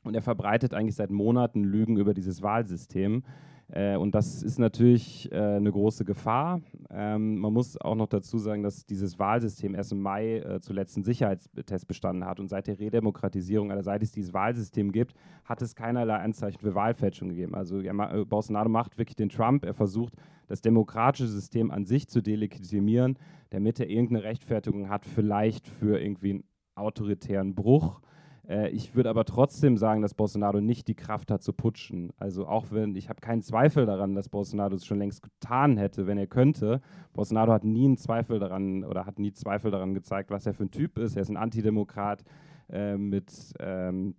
und 0.04 0.14
er 0.14 0.22
verbreitet 0.22 0.74
eigentlich 0.74 0.96
seit 0.96 1.10
Monaten 1.10 1.62
Lügen 1.62 1.96
über 1.98 2.14
dieses 2.14 2.42
Wahlsystem. 2.42 3.22
Äh, 3.68 3.96
und 3.96 4.14
das 4.14 4.42
ist 4.42 4.58
natürlich 4.58 5.30
äh, 5.32 5.36
eine 5.36 5.72
große 5.72 6.04
Gefahr. 6.04 6.60
Ähm, 6.90 7.38
man 7.38 7.52
muss 7.52 7.76
auch 7.80 7.94
noch 7.94 8.06
dazu 8.06 8.38
sagen, 8.38 8.62
dass 8.62 8.86
dieses 8.86 9.18
Wahlsystem 9.18 9.74
erst 9.74 9.92
im 9.92 10.00
Mai 10.00 10.38
äh, 10.38 10.60
zuletzt 10.60 10.96
einen 10.96 11.04
Sicherheitstest 11.04 11.86
bestanden 11.86 12.24
hat. 12.24 12.38
Und 12.38 12.48
seit 12.48 12.68
der 12.68 12.78
Redemokratisierung, 12.78 13.70
also 13.70 13.82
seit 13.82 14.02
es 14.02 14.12
dieses 14.12 14.32
Wahlsystem 14.32 14.92
gibt, 14.92 15.14
hat 15.44 15.62
es 15.62 15.74
keinerlei 15.74 16.16
Anzeichen 16.16 16.60
für 16.60 16.74
Wahlfälschung 16.74 17.30
gegeben. 17.30 17.54
Also 17.54 17.80
ja, 17.80 17.92
äh, 18.12 18.24
Bolsonaro 18.24 18.68
macht 18.68 18.98
wirklich 18.98 19.16
den 19.16 19.30
Trump. 19.30 19.64
Er 19.64 19.74
versucht, 19.74 20.14
das 20.46 20.60
demokratische 20.60 21.26
System 21.26 21.72
an 21.72 21.86
sich 21.86 22.08
zu 22.08 22.20
delegitimieren, 22.20 23.18
damit 23.50 23.80
er 23.80 23.88
irgendeine 23.88 24.22
Rechtfertigung 24.22 24.88
hat, 24.88 25.04
vielleicht 25.04 25.66
für 25.66 26.00
irgendwie 26.00 26.30
einen 26.30 26.44
autoritären 26.76 27.54
Bruch. 27.56 28.00
Äh, 28.48 28.70
ich 28.70 28.94
würde 28.94 29.10
aber 29.10 29.24
trotzdem 29.24 29.76
sagen, 29.76 30.02
dass 30.02 30.14
Bolsonaro 30.14 30.60
nicht 30.60 30.88
die 30.88 30.94
Kraft 30.94 31.30
hat 31.30 31.42
zu 31.42 31.52
putschen. 31.52 32.12
Also 32.18 32.46
auch 32.46 32.66
wenn, 32.70 32.94
ich 32.96 33.08
habe 33.08 33.20
keinen 33.20 33.42
Zweifel 33.42 33.86
daran, 33.86 34.14
dass 34.14 34.28
Bolsonaro 34.28 34.74
es 34.74 34.86
schon 34.86 34.98
längst 34.98 35.22
getan 35.22 35.76
hätte, 35.76 36.06
wenn 36.06 36.18
er 36.18 36.26
könnte. 36.26 36.80
Bolsonaro 37.12 37.52
hat 37.52 37.64
nie 37.64 37.84
einen 37.84 37.96
Zweifel 37.96 38.38
daran 38.38 38.84
oder 38.84 39.06
hat 39.06 39.18
nie 39.18 39.32
Zweifel 39.32 39.70
daran 39.70 39.94
gezeigt, 39.94 40.30
was 40.30 40.46
er 40.46 40.54
für 40.54 40.64
ein 40.64 40.70
Typ 40.70 40.98
ist. 40.98 41.16
Er 41.16 41.22
ist 41.22 41.30
ein 41.30 41.36
Antidemokrat 41.36 42.24
äh, 42.68 42.96
mit 42.96 43.32
ähm, 43.60 44.14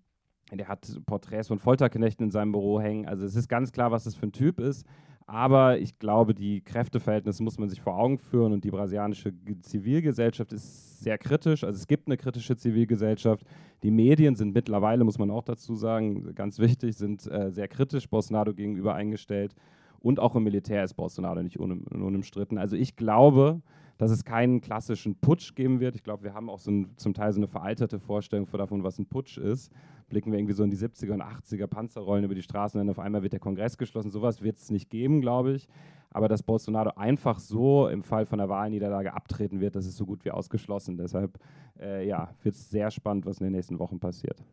der 0.52 0.68
hat 0.68 0.88
Porträts 1.06 1.50
von 1.50 1.60
Folterknechten 1.60 2.26
in 2.26 2.32
seinem 2.32 2.52
Büro 2.52 2.80
hängen. 2.80 3.08
Also 3.08 3.26
es 3.26 3.36
ist 3.36 3.50
ganz 3.50 3.72
klar, 3.72 3.92
was 3.92 4.06
das 4.06 4.16
für 4.16 4.28
ein 4.28 4.32
Typ 4.32 4.60
ist. 4.60 4.86
Aber 5.30 5.78
ich 5.78 6.00
glaube, 6.00 6.34
die 6.34 6.62
Kräfteverhältnisse 6.62 7.44
muss 7.44 7.58
man 7.58 7.68
sich 7.68 7.82
vor 7.82 7.98
Augen 7.98 8.18
führen 8.18 8.54
und 8.54 8.64
die 8.64 8.72
brasilianische 8.72 9.34
Zivilgesellschaft 9.62 10.54
ist 10.54 11.02
sehr 11.02 11.18
kritisch. 11.18 11.66
Also 11.66 11.76
es 11.76 11.88
gibt 11.88 12.08
eine 12.08 12.16
kritische 12.16 12.56
Zivilgesellschaft. 12.56 13.44
Die 13.84 13.92
Medien 13.92 14.36
sind 14.36 14.54
mittlerweile, 14.54 15.04
muss 15.04 15.20
man 15.20 15.30
auch 15.30 15.44
dazu 15.44 15.76
sagen, 15.76 16.34
ganz 16.34 16.60
wichtig, 16.60 16.96
sind 16.96 17.30
äh, 17.30 17.52
sehr 17.52 17.68
kritisch 17.68 18.10
Bolsonaro 18.10 18.54
gegenüber 18.54 18.96
eingestellt. 18.96 19.54
Und 20.00 20.22
auch 20.22 20.34
im 20.38 20.44
Militär 20.44 20.86
ist 20.86 20.94
Bolsonaro 20.94 21.44
nicht 21.44 21.60
unumstritten. 21.60 22.58
Also 22.58 22.78
ich 22.78 22.96
glaube, 22.96 23.62
dass 23.98 24.12
es 24.12 24.24
keinen 24.24 24.62
klassischen 24.62 25.16
Putsch 25.16 25.56
geben 25.56 25.80
wird. 25.80 25.96
Ich 25.96 26.04
glaube, 26.04 26.24
wir 26.24 26.34
haben 26.34 26.50
auch 26.50 26.60
so 26.60 26.72
ein, 26.72 26.98
zum 26.98 27.14
Teil 27.14 27.32
so 27.34 27.40
eine 27.40 27.48
veralterte 27.48 28.00
Vorstellung 28.00 28.48
davon, 28.52 28.84
was 28.84 29.00
ein 29.00 29.06
Putsch 29.06 29.38
ist 29.38 29.72
blicken 30.10 30.32
wir 30.32 30.40
irgendwie 30.40 30.54
so 30.54 30.64
in 30.64 30.70
die 30.70 30.78
70er 30.78 31.14
und 31.14 31.22
80er 31.22 31.68
Panzerrollen 31.68 32.24
über 32.24 32.36
die 32.36 32.42
Straßen 32.42 32.80
dann 32.80 32.90
auf 32.90 33.00
einmal 33.00 33.24
wird 33.24 33.34
der 33.34 33.40
Kongress 33.40 33.78
geschlossen. 33.78 34.12
Sowas 34.12 34.42
wird 34.42 34.58
es 34.58 34.72
nicht 34.72 34.90
geben, 34.90 35.22
glaube 35.22 35.54
ich. 35.54 35.68
Aber 36.12 36.28
dass 36.28 36.44
Bolsonaro 36.44 36.92
einfach 36.96 37.40
so 37.40 37.88
im 37.90 38.04
Fall 38.04 38.26
von 38.26 38.40
einer 38.40 38.50
Wahlniederlage 38.50 39.14
abtreten 39.14 39.60
wird, 39.60 39.76
das 39.76 39.86
ist 39.86 39.98
so 39.98 40.06
gut 40.06 40.24
wie 40.24 40.32
ausgeschlossen. 40.32 40.98
Deshalb 40.98 41.38
äh, 41.80 42.08
ja, 42.08 42.34
wird 42.42 42.56
es 42.56 42.70
sehr 42.70 42.90
spannend, 42.92 43.26
was 43.26 43.40
in 43.40 43.46
den 43.46 43.54
nächsten 43.54 43.78
Wochen 43.80 44.00
passiert. 44.00 44.44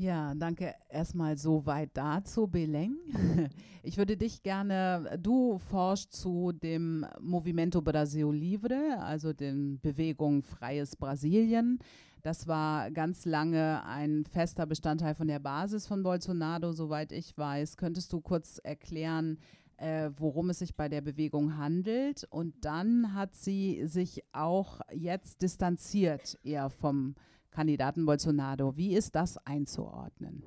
Ja, 0.00 0.32
danke 0.36 0.76
erstmal 0.88 1.36
so 1.36 1.66
weit 1.66 1.90
dazu, 1.94 2.46
Beleng. 2.46 2.96
Ich 3.82 3.96
würde 3.96 4.16
dich 4.18 4.42
gerne, 4.42 5.18
du 5.20 5.58
forschst 5.58 6.12
zu 6.12 6.52
dem 6.52 7.06
Movimento 7.20 7.80
Brasil 7.80 8.30
Livre, 8.30 8.98
also 9.00 9.32
den 9.32 9.80
Bewegung 9.80 10.42
Freies 10.42 10.94
Brasilien. 10.94 11.78
Das 12.22 12.46
war 12.46 12.90
ganz 12.90 13.24
lange 13.24 13.82
ein 13.86 14.26
fester 14.26 14.66
Bestandteil 14.66 15.14
von 15.14 15.26
der 15.26 15.38
Basis 15.38 15.86
von 15.86 16.02
Bolsonaro, 16.02 16.72
soweit 16.72 17.12
ich 17.12 17.36
weiß. 17.38 17.76
Könntest 17.78 18.12
du 18.12 18.20
kurz 18.20 18.60
erklären, 18.62 19.38
äh, 19.78 20.10
worum 20.16 20.50
es 20.50 20.58
sich 20.58 20.76
bei 20.76 20.88
der 20.88 21.00
Bewegung 21.00 21.56
handelt? 21.56 22.24
Und 22.30 22.54
dann 22.64 23.14
hat 23.14 23.34
sie 23.34 23.86
sich 23.86 24.22
auch 24.32 24.80
jetzt 24.92 25.40
distanziert 25.40 26.38
eher 26.44 26.68
vom 26.68 27.14
Kandidaten 27.50 28.06
Bolsonaro. 28.06 28.76
Wie 28.76 28.94
ist 28.94 29.14
das 29.14 29.38
einzuordnen? 29.46 30.42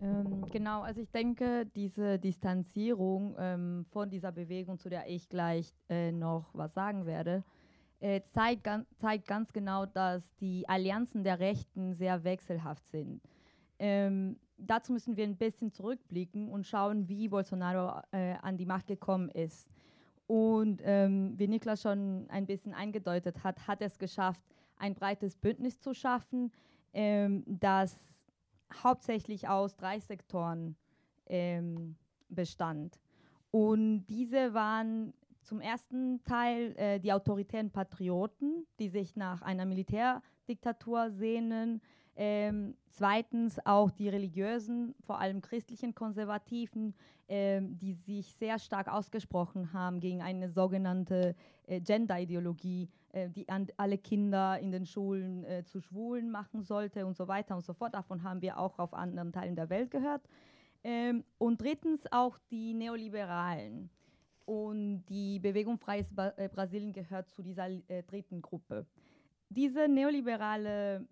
Ähm, 0.00 0.44
genau, 0.50 0.82
also 0.82 1.00
ich 1.00 1.10
denke, 1.10 1.66
diese 1.74 2.18
Distanzierung 2.18 3.34
ähm, 3.38 3.84
von 3.86 4.10
dieser 4.10 4.30
Bewegung, 4.30 4.78
zu 4.78 4.88
der 4.90 5.08
ich 5.08 5.28
gleich 5.28 5.74
äh, 5.88 6.12
noch 6.12 6.50
was 6.52 6.74
sagen 6.74 7.06
werde, 7.06 7.44
äh, 8.00 8.20
zeigt, 8.32 8.64
gan 8.64 8.86
zeigt 8.98 9.26
ganz 9.26 9.52
genau, 9.52 9.86
dass 9.86 10.34
die 10.36 10.68
Allianzen 10.68 11.24
der 11.24 11.38
Rechten 11.40 11.94
sehr 11.94 12.24
wechselhaft 12.24 12.86
sind. 12.88 13.22
Ähm, 13.78 14.38
dazu 14.58 14.92
müssen 14.92 15.16
wir 15.16 15.24
ein 15.24 15.36
bisschen 15.36 15.72
zurückblicken 15.72 16.50
und 16.50 16.66
schauen, 16.66 17.08
wie 17.08 17.28
Bolsonaro 17.28 18.02
äh, 18.12 18.34
an 18.42 18.58
die 18.58 18.66
Macht 18.66 18.86
gekommen 18.86 19.30
ist. 19.30 19.68
Und 20.26 20.82
ähm, 20.84 21.34
wie 21.38 21.46
Niklas 21.46 21.82
schon 21.82 22.26
ein 22.28 22.46
bisschen 22.46 22.74
eingedeutet 22.74 23.44
hat, 23.44 23.66
hat 23.66 23.80
es 23.80 23.98
geschafft, 23.98 24.44
ein 24.78 24.94
breites 24.94 25.36
Bündnis 25.36 25.80
zu 25.80 25.94
schaffen, 25.94 26.52
ähm, 26.92 27.44
das 27.46 27.96
hauptsächlich 28.82 29.48
aus 29.48 29.76
drei 29.76 30.00
Sektoren 30.00 30.76
ähm, 31.26 31.96
bestand. 32.28 33.00
Und 33.50 34.06
diese 34.06 34.54
waren 34.54 35.14
zum 35.42 35.60
ersten 35.60 36.22
Teil 36.24 36.74
äh, 36.76 36.98
die 36.98 37.12
autoritären 37.12 37.70
Patrioten, 37.70 38.66
die 38.78 38.88
sich 38.88 39.16
nach 39.16 39.42
einer 39.42 39.64
Militärdiktatur 39.64 41.10
sehnen. 41.10 41.80
Ähm, 42.16 42.76
zweitens 42.88 43.64
auch 43.64 43.90
die 43.90 44.08
religiösen, 44.08 44.94
vor 45.00 45.20
allem 45.20 45.40
christlichen 45.40 45.94
Konservativen, 45.94 46.94
ähm, 47.28 47.78
die 47.78 47.92
sich 47.94 48.32
sehr 48.34 48.58
stark 48.58 48.88
ausgesprochen 48.88 49.72
haben 49.72 50.00
gegen 50.00 50.22
eine 50.22 50.48
sogenannte 50.48 51.34
äh, 51.66 51.80
Gender-Ideologie, 51.80 52.88
äh, 53.12 53.28
die 53.28 53.46
alle 53.76 53.98
Kinder 53.98 54.58
in 54.60 54.70
den 54.70 54.86
Schulen 54.86 55.44
äh, 55.44 55.64
zu 55.64 55.80
Schwulen 55.80 56.30
machen 56.30 56.62
sollte 56.62 57.04
und 57.04 57.16
so 57.16 57.26
weiter 57.26 57.56
und 57.56 57.64
so 57.64 57.74
fort. 57.74 57.94
Davon 57.94 58.22
haben 58.22 58.42
wir 58.42 58.58
auch 58.58 58.78
auf 58.78 58.94
anderen 58.94 59.32
Teilen 59.32 59.56
der 59.56 59.70
Welt 59.70 59.90
gehört. 59.90 60.22
Ähm, 60.84 61.24
und 61.38 61.60
drittens 61.60 62.06
auch 62.12 62.38
die 62.50 62.74
Neoliberalen 62.74 63.90
und 64.44 65.04
die 65.06 65.40
Bewegung 65.40 65.78
Freies 65.78 66.14
ba 66.14 66.32
äh, 66.36 66.48
Brasilien 66.48 66.92
gehört 66.92 67.28
zu 67.30 67.42
dieser 67.42 67.68
äh, 67.68 68.04
dritten 68.04 68.40
Gruppe. 68.40 68.86
Diese 69.48 69.88
neoliberale 69.88 71.06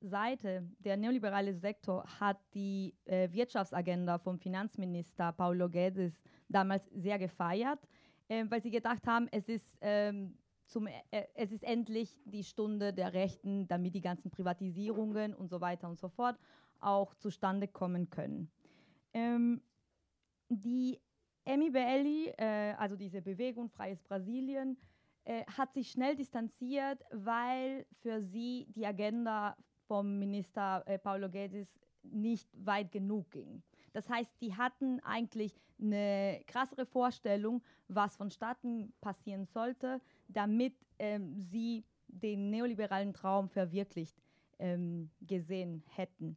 Seite, 0.00 0.68
der 0.78 0.96
neoliberale 0.96 1.54
Sektor 1.54 2.04
hat 2.20 2.38
die 2.54 2.94
äh, 3.04 3.30
Wirtschaftsagenda 3.32 4.18
vom 4.18 4.38
Finanzminister 4.38 5.32
Paulo 5.32 5.68
Guedes 5.68 6.22
damals 6.48 6.86
sehr 6.92 7.18
gefeiert, 7.18 7.80
äh, 8.28 8.44
weil 8.48 8.62
sie 8.62 8.70
gedacht 8.70 9.06
haben, 9.06 9.28
es 9.30 9.48
ist, 9.48 9.76
ähm, 9.80 10.36
zum, 10.66 10.86
äh, 10.86 11.24
es 11.34 11.52
ist 11.52 11.64
endlich 11.64 12.20
die 12.24 12.44
Stunde 12.44 12.92
der 12.92 13.12
Rechten, 13.12 13.66
damit 13.68 13.94
die 13.94 14.00
ganzen 14.00 14.30
Privatisierungen 14.30 15.34
und 15.34 15.48
so 15.48 15.60
weiter 15.60 15.88
und 15.88 15.98
so 15.98 16.08
fort 16.08 16.38
auch 16.80 17.14
zustande 17.14 17.68
kommen 17.68 18.10
können. 18.10 18.50
Ähm, 19.14 19.62
die 20.48 21.00
MIBL, 21.46 22.34
äh, 22.36 22.74
also 22.76 22.96
diese 22.96 23.22
Bewegung 23.22 23.68
Freies 23.68 24.02
Brasilien, 24.02 24.76
äh, 25.24 25.44
hat 25.46 25.72
sich 25.72 25.90
schnell 25.90 26.14
distanziert, 26.14 27.02
weil 27.10 27.86
für 28.00 28.20
sie 28.20 28.66
die 28.68 28.86
Agenda 28.86 29.56
vom 29.86 30.18
Minister 30.18 30.82
äh, 30.86 30.98
Paulo 30.98 31.28
Guedes 31.28 31.72
nicht 32.02 32.48
weit 32.64 32.92
genug 32.92 33.30
ging. 33.30 33.62
Das 33.92 34.08
heißt, 34.08 34.40
die 34.40 34.54
hatten 34.54 35.00
eigentlich 35.00 35.58
eine 35.80 36.42
krassere 36.46 36.86
Vorstellung, 36.86 37.62
was 37.88 38.16
vonstatten 38.16 38.92
passieren 39.00 39.46
sollte, 39.46 40.00
damit 40.28 40.74
ähm, 40.98 41.40
sie 41.40 41.84
den 42.08 42.50
neoliberalen 42.50 43.12
Traum 43.12 43.48
verwirklicht 43.48 44.16
ähm, 44.58 45.10
gesehen 45.20 45.82
hätten. 45.88 46.36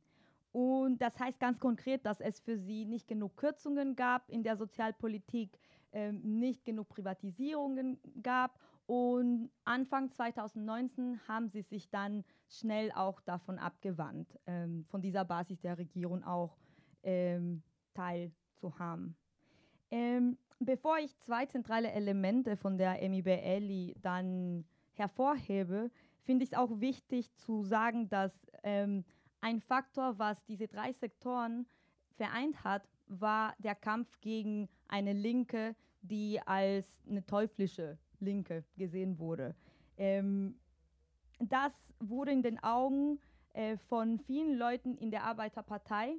Und 0.51 0.99
das 1.01 1.19
heißt 1.19 1.39
ganz 1.39 1.59
konkret, 1.59 2.05
dass 2.05 2.21
es 2.21 2.39
für 2.39 2.57
sie 2.57 2.85
nicht 2.85 3.07
genug 3.07 3.37
Kürzungen 3.37 3.95
gab 3.95 4.29
in 4.29 4.43
der 4.43 4.57
Sozialpolitik, 4.57 5.59
ähm, 5.91 6.21
nicht 6.39 6.65
genug 6.65 6.89
Privatisierungen 6.89 7.99
gab. 8.21 8.59
Und 8.89 9.51
Anfang 9.65 10.09
2019 10.09 11.19
haben 11.27 11.47
sie 11.47 11.61
sich 11.61 11.91
dann 11.91 12.23
schnell 12.47 12.91
auch 12.91 13.21
davon 13.21 13.59
abgewandt, 13.59 14.39
ähm, 14.47 14.83
von 14.85 14.99
dieser 14.99 15.25
Basis 15.25 15.59
der 15.59 15.77
Regierung 15.77 16.23
auch 16.23 16.57
ähm, 17.03 17.61
teilzuhaben. 17.93 19.15
Ähm, 19.91 20.39
bevor 20.59 20.97
ich 20.97 21.15
zwei 21.19 21.45
zentrale 21.45 21.91
Elemente 21.91 22.57
von 22.57 22.79
der 22.79 23.07
MIBL 23.07 23.93
dann 24.01 24.65
hervorhebe, 24.93 25.91
finde 26.23 26.45
ich 26.45 26.53
es 26.53 26.57
auch 26.57 26.79
wichtig 26.79 27.31
zu 27.35 27.61
sagen, 27.61 28.09
dass 28.09 28.47
ähm, 28.63 29.05
ein 29.39 29.61
Faktor, 29.61 30.17
was 30.17 30.43
diese 30.45 30.67
drei 30.67 30.93
Sektoren 30.93 31.67
vereint 32.17 32.63
hat, 32.63 32.89
war 33.05 33.53
der 33.59 33.75
Kampf 33.75 34.19
gegen 34.19 34.67
eine 34.87 35.13
Linke, 35.13 35.75
die 36.01 36.41
als 36.43 36.99
eine 37.07 37.23
teuflische 37.23 37.99
Linke 38.19 38.63
gesehen 38.77 39.19
wurde. 39.19 39.55
Ähm, 39.97 40.55
das 41.39 41.73
wurde 41.99 42.31
in 42.31 42.41
den 42.41 42.61
Augen 42.61 43.19
äh, 43.53 43.77
von 43.77 44.19
vielen 44.19 44.57
Leuten 44.57 44.97
in 44.97 45.11
der 45.11 45.23
Arbeiterpartei, 45.23 46.15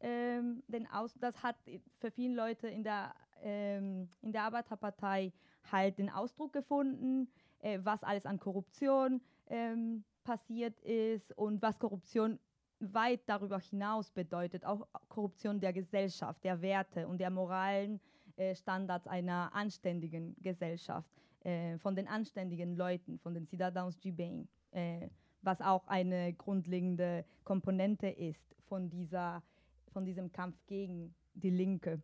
ähm, 0.00 0.62
denn 0.68 0.86
aus, 0.88 1.14
das 1.18 1.42
hat 1.42 1.56
für 1.98 2.10
viele 2.10 2.34
Leute 2.34 2.68
in 2.68 2.82
der, 2.82 3.14
ähm, 3.42 4.08
in 4.22 4.32
der 4.32 4.42
Arbeiterpartei 4.42 5.32
halt 5.70 5.98
den 5.98 6.10
Ausdruck 6.10 6.52
gefunden, 6.52 7.28
äh, 7.60 7.78
was 7.82 8.04
alles 8.04 8.26
an 8.26 8.38
Korruption 8.38 9.20
ähm, 9.48 10.04
passiert 10.24 10.78
ist 10.80 11.32
und 11.38 11.62
was 11.62 11.78
Korruption 11.78 12.38
weit 12.80 13.20
darüber 13.26 13.58
hinaus 13.58 14.10
bedeutet, 14.10 14.64
auch 14.64 14.86
Korruption 15.08 15.60
der 15.60 15.72
Gesellschaft, 15.72 16.44
der 16.44 16.60
Werte 16.60 17.08
und 17.08 17.18
der 17.18 17.30
moralen 17.30 18.00
äh, 18.36 18.54
Standards 18.54 19.06
einer 19.06 19.54
anständigen 19.54 20.36
Gesellschaft, 20.40 21.10
äh, 21.46 21.78
von 21.78 21.94
den 21.94 22.08
anständigen 22.08 22.76
Leuten, 22.76 23.20
von 23.20 23.32
den 23.32 23.46
de 23.46 24.10
Bem, 24.10 24.48
äh, 24.72 25.08
was 25.42 25.60
auch 25.60 25.86
eine 25.86 26.32
grundlegende 26.32 27.24
Komponente 27.44 28.08
ist 28.08 28.56
von, 28.68 28.90
dieser, 28.90 29.44
von 29.92 30.04
diesem 30.04 30.32
Kampf 30.32 30.56
gegen 30.66 31.14
die 31.34 31.50
Linke. 31.50 32.02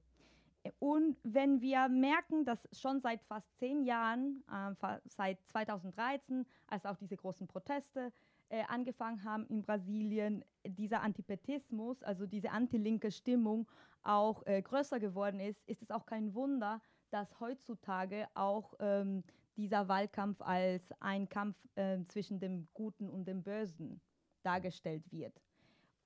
Und 0.78 1.16
wenn 1.24 1.60
wir 1.60 1.88
merken, 1.88 2.44
dass 2.44 2.68
schon 2.70 3.00
seit 3.00 3.20
fast 3.24 3.52
zehn 3.58 3.82
Jahren, 3.82 4.44
äh, 4.48 4.96
seit 5.06 5.44
2013, 5.48 6.46
als 6.68 6.86
auch 6.86 6.96
diese 6.96 7.16
großen 7.16 7.48
Proteste 7.48 8.12
äh, 8.48 8.62
angefangen 8.68 9.24
haben 9.24 9.44
in 9.48 9.62
Brasilien, 9.62 10.44
dieser 10.64 11.00
Antipetismus, 11.02 12.00
also 12.04 12.26
diese 12.26 12.52
antilinke 12.52 13.10
Stimmung 13.10 13.66
auch 14.04 14.46
äh, 14.46 14.62
größer 14.62 15.00
geworden 15.00 15.40
ist, 15.40 15.66
ist 15.68 15.82
es 15.82 15.90
auch 15.90 16.06
kein 16.06 16.32
Wunder, 16.34 16.80
dass 17.12 17.38
heutzutage 17.40 18.26
auch 18.34 18.74
ähm, 18.80 19.22
dieser 19.56 19.88
Wahlkampf 19.88 20.40
als 20.40 20.82
ein 21.00 21.28
Kampf 21.28 21.56
äh, 21.74 21.98
zwischen 22.08 22.40
dem 22.40 22.68
Guten 22.72 23.10
und 23.10 23.26
dem 23.26 23.42
Bösen 23.42 24.00
dargestellt 24.42 25.04
wird. 25.12 25.40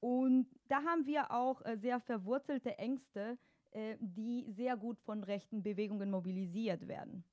Und 0.01 0.47
da 0.69 0.83
haben 0.83 1.07
wir 1.07 1.31
auch 1.31 1.65
äh, 1.65 1.77
sehr 1.77 2.01
verwurzelte 2.01 2.77
Ängste, 2.79 3.39
äh, 3.71 3.97
die 4.01 4.47
sehr 4.51 4.77
gut 4.77 4.99
von 5.01 5.23
rechten 5.23 5.63
Bewegungen 5.63 6.11
mobilisiert 6.11 6.87
werden. 6.89 7.25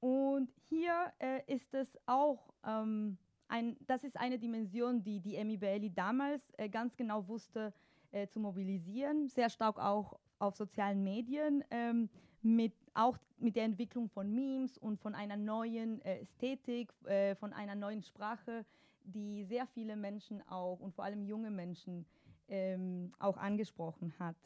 Und 0.00 0.50
hier 0.68 1.12
äh, 1.18 1.40
ist 1.52 1.72
es 1.74 1.98
auch, 2.06 2.52
ähm, 2.66 3.16
ein, 3.48 3.76
das 3.86 4.04
ist 4.04 4.16
eine 4.16 4.38
Dimension, 4.38 5.02
die 5.02 5.20
die 5.20 5.42
MIBLI 5.42 5.92
damals 5.94 6.42
äh, 6.56 6.68
ganz 6.68 6.96
genau 6.96 7.26
wusste 7.28 7.72
äh, 8.10 8.26
zu 8.26 8.40
mobilisieren, 8.40 9.28
sehr 9.28 9.48
stark 9.48 9.78
auch 9.78 10.18
auf 10.38 10.56
sozialen 10.56 11.04
Medien, 11.04 11.62
ähm, 11.70 12.08
mit, 12.42 12.74
auch 12.94 13.18
mit 13.38 13.56
der 13.56 13.64
Entwicklung 13.64 14.08
von 14.08 14.32
Memes 14.34 14.78
und 14.78 15.00
von 15.00 15.14
einer 15.14 15.36
neuen 15.36 16.00
äh, 16.02 16.20
Ästhetik, 16.20 16.92
äh, 17.04 17.34
von 17.36 17.52
einer 17.52 17.74
neuen 17.74 18.02
Sprache, 18.02 18.64
die 19.04 19.44
sehr 19.44 19.66
viele 19.66 19.96
Menschen 19.96 20.46
auch 20.48 20.80
und 20.80 20.94
vor 20.94 21.04
allem 21.04 21.24
junge 21.24 21.50
Menschen 21.50 22.06
ähm, 22.48 23.12
auch 23.18 23.36
angesprochen 23.36 24.14
hat. 24.18 24.36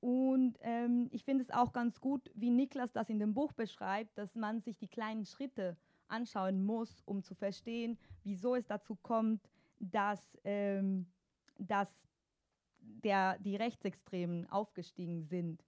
Und 0.00 0.56
ähm, 0.60 1.08
ich 1.10 1.24
finde 1.24 1.42
es 1.42 1.50
auch 1.50 1.72
ganz 1.72 2.00
gut, 2.00 2.30
wie 2.34 2.50
Niklas 2.50 2.92
das 2.92 3.10
in 3.10 3.18
dem 3.18 3.34
Buch 3.34 3.52
beschreibt, 3.52 4.16
dass 4.16 4.36
man 4.36 4.60
sich 4.60 4.78
die 4.78 4.86
kleinen 4.86 5.24
Schritte 5.24 5.76
anschauen 6.06 6.64
muss, 6.64 7.02
um 7.04 7.22
zu 7.22 7.34
verstehen, 7.34 7.98
wieso 8.22 8.54
es 8.54 8.66
dazu 8.66 8.94
kommt, 8.94 9.48
dass, 9.80 10.38
ähm, 10.44 11.06
dass 11.58 12.08
der, 12.80 13.38
die 13.40 13.56
Rechtsextremen 13.56 14.48
aufgestiegen 14.50 15.24
sind. 15.24 15.64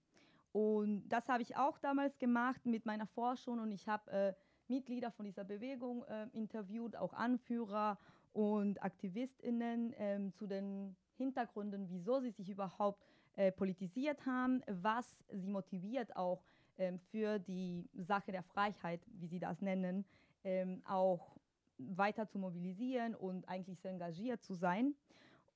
Und 0.51 1.07
das 1.07 1.29
habe 1.29 1.41
ich 1.41 1.55
auch 1.55 1.77
damals 1.79 2.17
gemacht 2.17 2.65
mit 2.65 2.85
meiner 2.85 3.07
Forschung 3.07 3.59
und 3.59 3.71
ich 3.71 3.87
habe 3.87 4.11
äh, 4.11 4.33
Mitglieder 4.67 5.11
von 5.11 5.25
dieser 5.25 5.43
Bewegung 5.43 6.03
äh, 6.03 6.27
interviewt, 6.33 6.95
auch 6.95 7.13
Anführer 7.13 7.97
und 8.33 8.81
AktivistInnen 8.83 9.93
äh, 9.93 10.31
zu 10.33 10.47
den 10.47 10.95
Hintergründen, 11.17 11.89
wieso 11.89 12.19
sie 12.19 12.31
sich 12.31 12.49
überhaupt 12.49 13.03
äh, 13.35 13.51
politisiert 13.51 14.25
haben, 14.25 14.61
was 14.67 15.23
sie 15.31 15.49
motiviert 15.49 16.15
auch 16.15 16.43
ähm, 16.77 16.99
für 16.99 17.39
die 17.39 17.89
Sache 17.93 18.31
der 18.31 18.43
Freiheit, 18.43 19.01
wie 19.07 19.27
sie 19.27 19.39
das 19.39 19.61
nennen, 19.61 20.05
ähm, 20.43 20.81
auch 20.85 21.37
weiter 21.77 22.27
zu 22.27 22.39
mobilisieren 22.39 23.15
und 23.15 23.47
eigentlich 23.47 23.79
sehr 23.79 23.91
engagiert 23.91 24.43
zu 24.43 24.53
sein. 24.55 24.95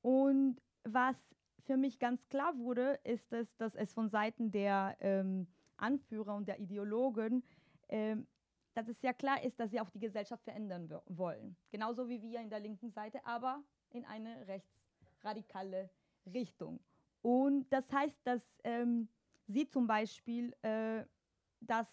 Und 0.02 0.62
was 0.84 1.36
für 1.66 1.78
mich 1.78 2.00
ganz 2.00 2.28
klar 2.30 2.58
wurde, 2.58 3.00
ist 3.04 3.34
es, 3.34 3.56
dass 3.58 3.76
es 3.76 3.94
von 3.94 4.10
Seiten 4.10 4.52
der 4.52 4.96
ähm, 5.00 5.48
Anführer 5.78 6.36
und 6.36 6.48
der 6.48 6.60
Ideologen, 6.60 7.44
ähm, 7.90 8.28
dass 8.74 8.88
es 8.88 9.00
sehr 9.02 9.14
klar 9.14 9.44
ist, 9.44 9.60
dass 9.60 9.72
sie 9.72 9.80
auch 9.80 9.90
die 9.90 10.00
Gesellschaft 10.00 10.44
verändern 10.44 10.90
wollen. 11.08 11.56
Genauso 11.72 12.08
wie 12.08 12.22
wir 12.22 12.40
in 12.42 12.50
der 12.50 12.60
linken 12.60 12.92
Seite, 12.92 13.26
aber 13.26 13.64
in 13.92 14.06
eine 14.06 14.48
rechtsradikale 14.48 15.90
Richtung. 16.34 16.80
Und 17.22 17.68
das 17.70 17.92
heißt, 17.92 18.20
dass 18.26 18.44
ähm, 18.64 19.08
sie 19.48 19.68
zum 19.68 19.88
Beispiel 19.88 20.54
äh, 20.62 21.04
das, 21.62 21.88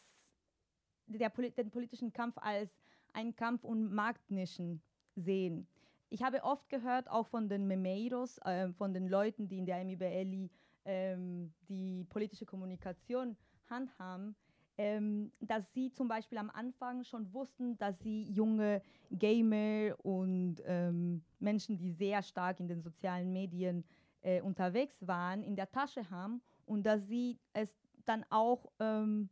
der, 1.06 1.30
den 1.30 1.70
politischen 1.70 2.12
Kampf 2.12 2.36
als 2.38 2.70
einen 3.12 3.34
Kampf 3.36 3.64
um 3.64 3.94
Marktnischen 3.94 4.82
sehen. 5.14 5.66
Ich 6.12 6.22
habe 6.22 6.44
oft 6.44 6.68
gehört, 6.68 7.10
auch 7.10 7.26
von 7.26 7.48
den 7.48 7.66
Memeiros, 7.66 8.36
äh, 8.44 8.70
von 8.74 8.92
den 8.92 9.08
Leuten, 9.08 9.48
die 9.48 9.56
in 9.56 9.64
der 9.64 9.82
MIBLI 9.82 10.50
ähm, 10.84 11.54
die 11.70 12.04
politische 12.04 12.44
Kommunikation 12.44 13.34
handhaben, 13.70 14.36
ähm, 14.76 15.32
dass 15.40 15.72
sie 15.72 15.90
zum 15.90 16.08
Beispiel 16.08 16.36
am 16.36 16.50
Anfang 16.50 17.02
schon 17.04 17.32
wussten, 17.32 17.78
dass 17.78 17.98
sie 18.00 18.24
junge 18.24 18.82
Gamer 19.10 19.94
und 20.04 20.56
ähm, 20.66 21.22
Menschen, 21.38 21.78
die 21.78 21.92
sehr 21.92 22.22
stark 22.22 22.60
in 22.60 22.68
den 22.68 22.82
sozialen 22.82 23.32
Medien 23.32 23.82
äh, 24.20 24.42
unterwegs 24.42 25.06
waren, 25.06 25.42
in 25.42 25.56
der 25.56 25.72
Tasche 25.72 26.10
haben 26.10 26.42
und 26.66 26.82
dass 26.82 27.06
sie 27.08 27.38
es 27.54 27.74
dann 28.04 28.26
auch 28.28 28.70
ähm, 28.80 29.30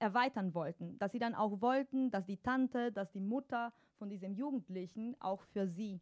erweitern 0.00 0.52
wollten. 0.52 0.98
Dass 0.98 1.12
sie 1.12 1.18
dann 1.18 1.34
auch 1.34 1.62
wollten, 1.62 2.10
dass 2.10 2.26
die 2.26 2.36
Tante, 2.36 2.92
dass 2.92 3.10
die 3.10 3.20
Mutter 3.20 3.72
von 3.96 4.10
diesem 4.10 4.34
Jugendlichen 4.34 5.16
auch 5.18 5.42
für 5.44 5.66
sie 5.66 5.98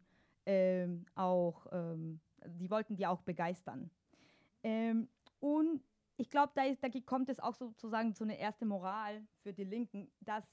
ähm, 0.49 1.05
auch, 1.13 1.67
ähm, 1.71 2.19
die 2.59 2.71
wollten 2.71 2.95
die 2.95 3.05
auch 3.05 3.21
begeistern. 3.21 3.91
Ähm, 4.63 5.07
und 5.39 5.83
ich 6.17 6.31
glaube, 6.31 6.51
da, 6.55 6.63
da 6.81 6.89
kommt 7.05 7.29
es 7.29 7.39
auch 7.39 7.53
sozusagen 7.53 8.15
zu 8.15 8.23
einer 8.23 8.37
ersten 8.37 8.67
Moral 8.67 9.21
für 9.43 9.53
die 9.53 9.63
Linken, 9.63 10.09
dass 10.21 10.43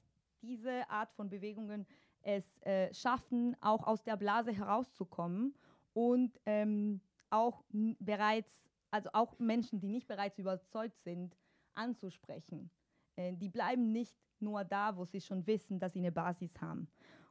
diese 0.42 0.88
Art 0.90 1.10
von 1.14 1.30
Bewegungen 1.30 1.86
es 2.20 2.60
äh, 2.62 2.92
schaffen, 2.92 3.56
auch 3.62 3.86
aus 3.86 4.04
der 4.04 4.18
Blase 4.18 4.52
herauszukommen 4.52 5.54
und 5.94 6.38
ähm, 6.44 7.00
auch 7.30 7.64
bereits, 7.70 8.68
also 8.90 9.08
auch 9.14 9.38
Menschen, 9.38 9.80
die 9.80 9.88
nicht 9.88 10.06
bereits 10.06 10.38
überzeugt 10.38 11.00
sind, 11.04 11.34
anzusprechen. 11.74 12.70
Äh, 13.16 13.32
die 13.32 13.48
bleiben 13.48 13.92
nicht 13.92 14.14
nur 14.40 14.62
da, 14.62 14.94
wo 14.94 15.06
sie 15.06 15.22
schon 15.22 15.46
wissen, 15.46 15.78
dass 15.78 15.94
sie 15.94 16.00
eine 16.00 16.12
Basis 16.12 16.60
haben. 16.60 16.86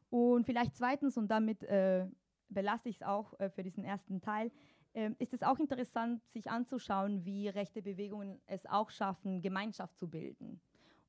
Und 0.09 0.45
vielleicht 0.45 0.75
zweitens, 0.75 1.15
und 1.15 1.27
damit 1.27 1.63
äh, 1.63 2.07
belasse 2.55 2.89
ich 2.89 2.95
es 2.95 3.03
auch 3.03 3.39
äh, 3.39 3.51
für 3.51 3.61
diesen 3.61 3.83
ersten 3.83 4.19
Teil, 4.19 4.51
äh, 4.93 5.11
ist 5.19 5.35
es 5.35 5.43
auch 5.43 5.59
interessant, 5.59 6.23
sich 6.31 6.49
anzuschauen, 6.49 7.23
wie 7.23 7.47
rechte 7.47 7.83
Bewegungen 7.83 8.41
es 8.47 8.65
auch 8.65 8.89
schaffen, 8.89 9.43
Gemeinschaft 9.43 9.95
zu 9.99 10.07
bilden. 10.07 10.59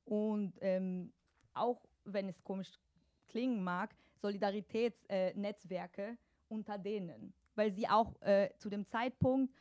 Und 0.05 0.53
ähm, 0.61 1.11
auch 1.55 1.83
wenn 2.05 2.29
es 2.29 2.43
komisch 2.43 2.79
klingen 3.27 3.63
mag, 3.63 3.95
Solidaritätsnetzwerke 4.21 6.03
äh, 6.03 6.17
unter 6.49 6.77
denen 6.77 7.33
weil 7.57 7.71
sie 7.71 7.89
auch 7.89 8.21
äh, 8.21 8.49
zu 8.59 8.69
dem 8.69 8.85
Zeitpunkt 8.85 9.53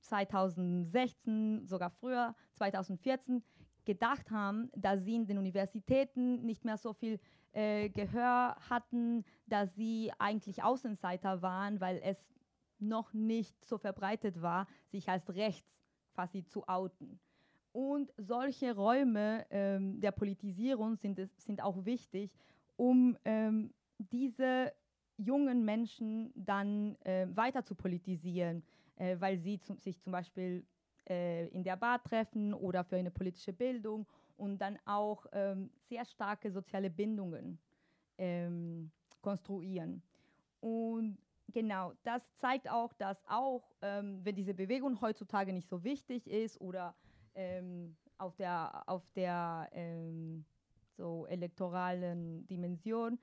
2016, 0.00 1.64
äh, 1.64 1.66
sogar 1.66 1.90
früher, 1.90 2.34
2014, 2.54 3.42
gedacht 3.84 4.30
haben, 4.30 4.70
dass 4.74 5.04
sie 5.04 5.16
in 5.16 5.26
den 5.26 5.38
Universitäten 5.38 6.44
nicht 6.44 6.64
mehr 6.64 6.76
so 6.76 6.92
viel 6.92 7.20
äh, 7.52 7.88
Gehör 7.88 8.56
hatten, 8.68 9.24
dass 9.46 9.74
sie 9.74 10.12
eigentlich 10.18 10.62
Außenseiter 10.62 11.42
waren, 11.42 11.80
weil 11.80 12.00
es 12.02 12.34
noch 12.78 13.12
nicht 13.12 13.64
so 13.64 13.78
verbreitet 13.78 14.42
war, 14.42 14.66
sich 14.86 15.08
als 15.08 15.34
rechts 15.34 15.86
quasi 16.14 16.44
zu 16.44 16.66
outen. 16.68 17.18
Und 17.72 18.12
solche 18.16 18.74
Räume 18.74 19.46
ähm, 19.50 20.00
der 20.00 20.12
Politisierung 20.12 20.96
sind, 20.96 21.20
sind 21.36 21.62
auch 21.62 21.84
wichtig, 21.84 22.32
um 22.76 23.16
ähm, 23.24 23.72
diese 23.98 24.72
jungen 25.18 25.64
Menschen 25.64 26.32
dann 26.34 26.96
äh, 27.02 27.26
weiter 27.34 27.64
zu 27.64 27.74
politisieren, 27.74 28.62
äh, 28.96 29.16
weil 29.18 29.38
sie 29.38 29.58
zu, 29.58 29.74
sich 29.78 30.00
zum 30.00 30.12
Beispiel 30.12 30.64
äh, 31.08 31.48
in 31.48 31.64
der 31.64 31.76
Bar 31.76 32.02
treffen 32.02 32.54
oder 32.54 32.84
für 32.84 32.96
eine 32.96 33.10
politische 33.10 33.52
Bildung 33.52 34.06
und 34.36 34.58
dann 34.58 34.78
auch 34.84 35.26
ähm, 35.32 35.70
sehr 35.88 36.04
starke 36.04 36.50
soziale 36.50 36.90
Bindungen 36.90 37.58
ähm, 38.18 38.90
konstruieren. 39.20 40.02
Und 40.60 41.18
genau, 41.52 41.92
das 42.02 42.34
zeigt 42.36 42.68
auch, 42.70 42.92
dass 42.92 43.22
auch, 43.28 43.74
ähm, 43.82 44.20
wenn 44.24 44.34
diese 44.34 44.54
Bewegung 44.54 45.00
heutzutage 45.00 45.52
nicht 45.52 45.68
so 45.68 45.82
wichtig 45.84 46.26
ist 46.26 46.60
oder 46.60 46.94
ähm, 47.34 47.96
auf 48.18 48.36
der, 48.36 48.82
auf 48.86 49.10
der 49.12 49.68
ähm, 49.72 50.44
so 50.96 51.26
elektoralen 51.26 52.46
Dimension, 52.46 53.18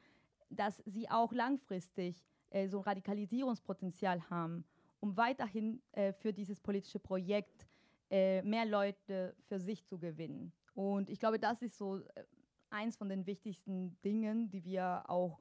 dass 0.49 0.77
sie 0.85 1.09
auch 1.09 1.33
langfristig 1.33 2.21
äh, 2.49 2.67
so 2.67 2.79
ein 2.79 2.83
Radikalisierungspotenzial 2.83 4.29
haben, 4.29 4.63
um 4.99 5.17
weiterhin 5.17 5.81
äh, 5.91 6.13
für 6.13 6.31
dieses 6.31 6.59
politische 6.59 6.99
Projekt 6.99 7.67
äh, 8.09 8.41
mehr 8.43 8.65
Leute 8.65 9.35
für 9.47 9.59
sich 9.59 9.85
zu 9.85 9.97
gewinnen. 9.97 10.53
Und 10.73 11.09
ich 11.09 11.19
glaube, 11.19 11.39
das 11.39 11.61
ist 11.61 11.77
so 11.77 11.99
äh, 11.99 12.23
eins 12.69 12.95
von 12.97 13.09
den 13.09 13.25
wichtigsten 13.25 13.97
Dingen, 14.01 14.49
die 14.49 14.63
wir 14.63 15.03
auch 15.07 15.39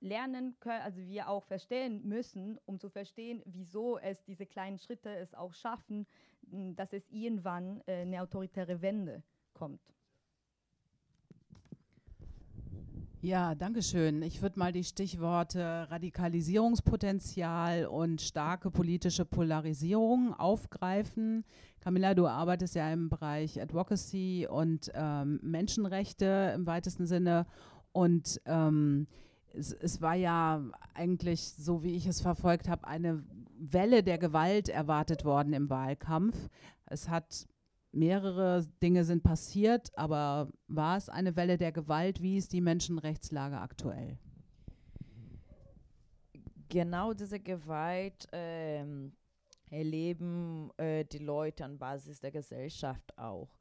lernen 0.00 0.56
können, 0.60 0.82
also 0.82 1.00
wir 1.00 1.28
auch 1.28 1.44
verstehen 1.44 2.02
müssen, 2.06 2.58
um 2.64 2.78
zu 2.78 2.88
verstehen, 2.88 3.42
wieso 3.44 3.98
es 3.98 4.22
diese 4.24 4.46
kleinen 4.46 4.78
Schritte 4.78 5.14
es 5.14 5.34
auch 5.34 5.52
schaffen, 5.52 6.06
dass 6.42 6.92
es 6.92 7.08
irgendwann 7.10 7.82
äh, 7.86 8.02
eine 8.02 8.22
autoritäre 8.22 8.80
Wende 8.80 9.22
kommt. 9.52 9.82
Ja, 13.22 13.54
danke 13.54 13.82
schön. 13.82 14.22
Ich 14.22 14.40
würde 14.40 14.58
mal 14.58 14.72
die 14.72 14.82
Stichworte 14.82 15.86
Radikalisierungspotenzial 15.90 17.84
und 17.84 18.22
starke 18.22 18.70
politische 18.70 19.26
Polarisierung 19.26 20.32
aufgreifen. 20.32 21.44
Camilla, 21.80 22.14
du 22.14 22.26
arbeitest 22.26 22.76
ja 22.76 22.90
im 22.90 23.10
Bereich 23.10 23.60
Advocacy 23.60 24.48
und 24.50 24.90
ähm, 24.94 25.38
Menschenrechte 25.42 26.54
im 26.54 26.64
weitesten 26.64 27.06
Sinne. 27.06 27.44
Und 27.92 28.40
ähm, 28.46 29.06
es, 29.52 29.74
es, 29.74 30.00
war 30.00 30.14
ja 30.14 30.62
eigentlich, 30.94 31.42
so 31.42 31.82
wie 31.82 31.96
ich 31.96 32.06
es 32.06 32.22
verfolgt 32.22 32.70
habe, 32.70 32.86
eine 32.86 33.22
Welle 33.58 34.02
der 34.02 34.16
Gewalt 34.16 34.70
erwartet 34.70 35.26
worden 35.26 35.52
im 35.52 35.68
Wahlkampf. 35.68 36.48
Es 36.86 37.10
hat 37.10 37.46
mehrere 37.92 38.66
Dinge 38.82 39.04
sind 39.04 39.22
passiert, 39.22 39.90
aber 39.96 40.50
war 40.68 40.96
es 40.96 41.08
eine 41.08 41.36
Welle 41.36 41.58
der 41.58 41.72
Gewalt? 41.72 42.22
Wie 42.22 42.36
ist 42.36 42.52
die 42.52 42.60
Menschenrechtslage 42.60 43.58
aktuell? 43.58 44.18
Genau 46.68 47.12
diese 47.12 47.40
Gewalt 47.40 48.28
ähm, 48.32 49.12
erleben 49.70 50.70
äh, 50.76 51.04
die 51.04 51.18
Leute 51.18 51.64
an 51.64 51.78
Basis 51.78 52.20
der 52.20 52.30
Gesellschaft 52.30 53.16
auch. 53.18 53.56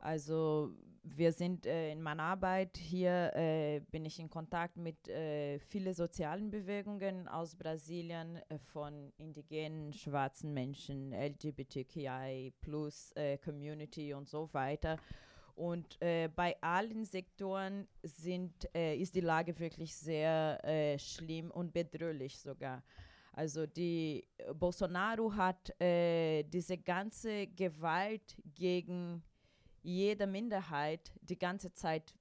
Also 0.00 0.70
wir 1.04 1.32
sind 1.32 1.66
äh, 1.66 1.92
in 1.92 2.02
meiner 2.02 2.22
Arbeit 2.22 2.78
hier, 2.78 3.30
äh, 3.34 3.80
bin 3.90 4.06
ich 4.06 4.18
in 4.18 4.30
Kontakt 4.30 4.76
mit 4.76 5.06
äh, 5.08 5.58
vielen 5.58 5.92
sozialen 5.92 6.50
Bewegungen 6.50 7.28
aus 7.28 7.54
Brasilien, 7.54 8.40
äh, 8.48 8.58
von 8.58 9.12
indigenen, 9.18 9.92
schwarzen 9.92 10.54
Menschen, 10.54 11.12
LGBTQI, 11.12 12.54
plus 12.62 13.12
äh, 13.12 13.36
Community 13.36 14.14
und 14.14 14.28
so 14.28 14.48
weiter. 14.52 14.96
Und 15.54 16.00
äh, 16.00 16.28
bei 16.34 16.56
allen 16.62 17.04
Sektoren 17.04 17.86
sind, 18.02 18.64
ist 18.72 19.14
die 19.14 19.20
Lage 19.20 19.56
wirklich 19.60 19.94
sehr 19.94 20.98
schlimm 20.98 21.50
und 21.52 21.72
bedrohlich 21.72 22.40
sogar. 22.40 22.82
Also 23.32 23.66
die 23.66 24.26
Bolsonaro 24.52 25.32
hat 25.32 25.72
diese 25.80 26.78
ganze 26.78 27.46
Gewalt 27.46 28.36
gegen 28.54 29.22
jede 29.84 30.26
Minderheit 30.26 31.12
die 31.22 31.38
ganze 31.38 31.72
Zeit 31.72 32.14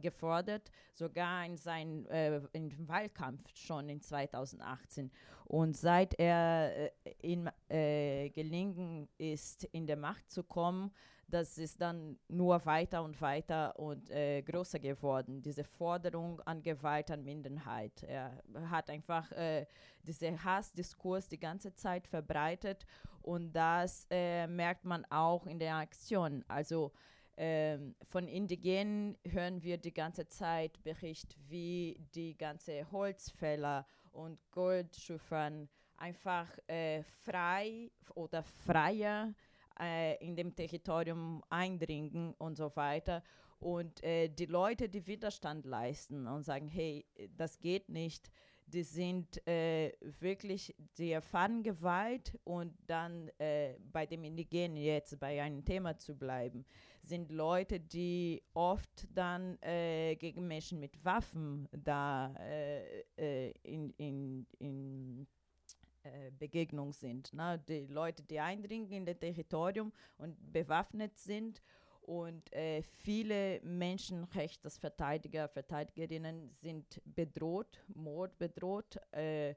gefordert, 0.00 0.70
sogar 0.92 1.44
in 1.44 1.56
seinem 1.56 2.06
äh, 2.06 2.40
Wahlkampf 2.86 3.42
schon 3.54 3.88
in 3.88 4.00
2018. 4.00 5.10
Und 5.44 5.76
seit 5.76 6.14
er 6.18 6.92
äh, 7.04 7.12
ihm 7.22 7.48
äh, 7.68 8.30
gelingen 8.30 9.08
ist, 9.18 9.64
in 9.64 9.86
der 9.86 9.96
Macht 9.96 10.30
zu 10.30 10.42
kommen, 10.44 10.92
das 11.28 11.58
ist 11.58 11.80
dann 11.80 12.18
nur 12.28 12.64
weiter 12.66 13.02
und 13.02 13.20
weiter 13.20 13.76
und 13.78 14.10
äh, 14.10 14.42
größer 14.42 14.78
geworden, 14.78 15.42
diese 15.42 15.64
Forderung 15.64 16.40
an 16.42 16.62
Gewalt 16.62 17.10
an 17.10 17.24
Minderheit. 17.24 18.04
Er 18.04 18.40
hat 18.70 18.88
einfach 18.90 19.32
äh, 19.32 19.66
diesen 20.04 20.44
Hassdiskurs 20.44 21.28
die 21.28 21.40
ganze 21.40 21.74
Zeit 21.74 22.06
verbreitet 22.06 22.86
und 23.26 23.52
das 23.52 24.06
äh, 24.08 24.46
merkt 24.46 24.84
man 24.84 25.04
auch 25.06 25.46
in 25.46 25.58
der 25.58 25.74
Aktion. 25.74 26.44
Also 26.46 26.92
ähm, 27.36 27.96
von 28.04 28.28
Indigenen 28.28 29.18
hören 29.24 29.62
wir 29.64 29.78
die 29.78 29.92
ganze 29.92 30.28
Zeit 30.28 30.80
Bericht, 30.84 31.36
wie 31.48 32.00
die 32.14 32.36
ganze 32.36 32.88
Holzfäller 32.92 33.84
und 34.12 34.38
Goldschüffern 34.52 35.68
einfach 35.96 36.46
äh, 36.68 37.02
frei 37.24 37.90
oder 38.14 38.44
freier 38.44 39.34
äh, 39.80 40.24
in 40.24 40.36
dem 40.36 40.54
Territorium 40.54 41.42
eindringen 41.50 42.32
und 42.34 42.56
so 42.56 42.76
weiter. 42.76 43.24
Und 43.58 44.04
äh, 44.04 44.28
die 44.28 44.46
Leute, 44.46 44.88
die 44.88 45.04
Widerstand 45.08 45.66
leisten 45.66 46.28
und 46.28 46.44
sagen, 46.44 46.68
hey, 46.68 47.04
das 47.36 47.58
geht 47.58 47.88
nicht, 47.88 48.30
die 48.66 48.82
sind 48.82 49.46
äh, 49.46 49.92
wirklich, 50.20 50.74
die 50.98 51.12
erfahren 51.12 51.62
Gewalt 51.62 52.38
und 52.44 52.74
dann 52.86 53.28
äh, 53.38 53.74
bei 53.92 54.06
dem 54.06 54.24
Indigenen 54.24 54.76
jetzt 54.76 55.18
bei 55.20 55.40
einem 55.40 55.64
Thema 55.64 55.96
zu 55.96 56.16
bleiben, 56.16 56.64
sind 57.02 57.30
Leute, 57.30 57.78
die 57.78 58.42
oft 58.54 59.06
dann 59.14 59.56
äh, 59.62 60.16
gegen 60.16 60.46
Menschen 60.48 60.80
mit 60.80 61.04
Waffen 61.04 61.68
da 61.72 62.34
äh, 62.40 63.04
äh, 63.16 63.52
in, 63.62 63.90
in, 63.90 64.46
in 64.58 65.26
äh, 66.02 66.32
Begegnung 66.36 66.92
sind. 66.92 67.32
Ne? 67.32 67.62
Die 67.68 67.86
Leute, 67.86 68.24
die 68.24 68.40
eindringen 68.40 68.90
in 68.90 69.06
das 69.06 69.18
Territorium 69.18 69.92
und 70.18 70.36
bewaffnet 70.52 71.16
sind 71.16 71.62
und 72.06 72.52
äh, 72.52 72.82
viele 72.82 73.60
Menschenrechtsverteidiger, 73.62 75.48
Verteidigerinnen 75.48 76.48
sind 76.50 77.02
bedroht, 77.04 77.82
Mord 77.94 78.38
bedroht. 78.38 78.96
Äh, 79.10 79.54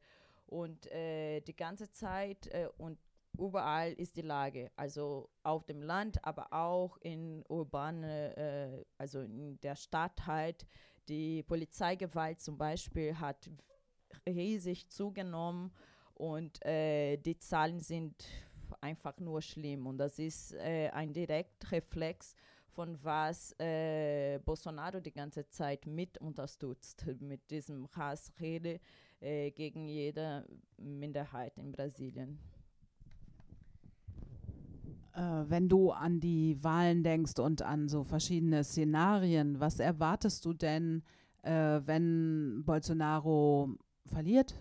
und 0.47 0.91
äh, 0.91 1.41
die 1.41 1.55
ganze 1.55 1.91
Zeit 1.91 2.47
äh, 2.47 2.67
und 2.79 2.97
überall 3.37 3.93
ist 3.93 4.15
die 4.15 4.23
Lage. 4.23 4.71
Also 4.75 5.29
auf 5.43 5.63
dem 5.65 5.83
Land, 5.83 6.25
aber 6.25 6.51
auch 6.51 6.97
in 7.01 7.43
urbane, 7.47 8.35
äh, 8.35 8.85
also 8.97 9.21
in 9.21 9.59
der 9.61 9.75
Stadt 9.75 10.25
halt. 10.25 10.65
Die 11.07 11.43
Polizeigewalt 11.43 12.39
zum 12.39 12.57
Beispiel 12.57 13.19
hat 13.19 13.49
riesig 14.27 14.89
zugenommen 14.89 15.71
und 16.15 16.65
äh, 16.65 17.17
die 17.17 17.37
Zahlen 17.37 17.79
sind 17.79 18.25
einfach 18.81 19.19
nur 19.19 19.41
schlimm. 19.41 19.87
Und 19.87 19.97
das 19.97 20.19
ist 20.19 20.53
äh, 20.53 20.89
ein 20.89 21.13
Direktreflex 21.13 22.35
von 22.69 22.97
was 23.03 23.53
äh, 23.59 24.39
Bolsonaro 24.45 24.99
die 24.99 25.11
ganze 25.11 25.47
Zeit 25.49 25.85
mit 25.85 26.17
unterstützt, 26.19 27.05
mit 27.19 27.49
diesem 27.51 27.87
Hassrede 27.95 28.79
äh, 29.19 29.51
gegen 29.51 29.87
jede 29.87 30.45
Minderheit 30.77 31.57
in 31.57 31.71
Brasilien. 31.71 32.39
Äh, 35.13 35.49
wenn 35.49 35.67
du 35.67 35.91
an 35.91 36.19
die 36.19 36.57
Wahlen 36.63 37.03
denkst 37.03 37.39
und 37.39 37.61
an 37.61 37.89
so 37.89 38.03
verschiedene 38.03 38.63
Szenarien, 38.63 39.59
was 39.59 39.79
erwartest 39.79 40.45
du 40.45 40.53
denn, 40.53 41.03
äh, 41.41 41.81
wenn 41.85 42.63
Bolsonaro 42.65 43.75
verliert? 44.05 44.55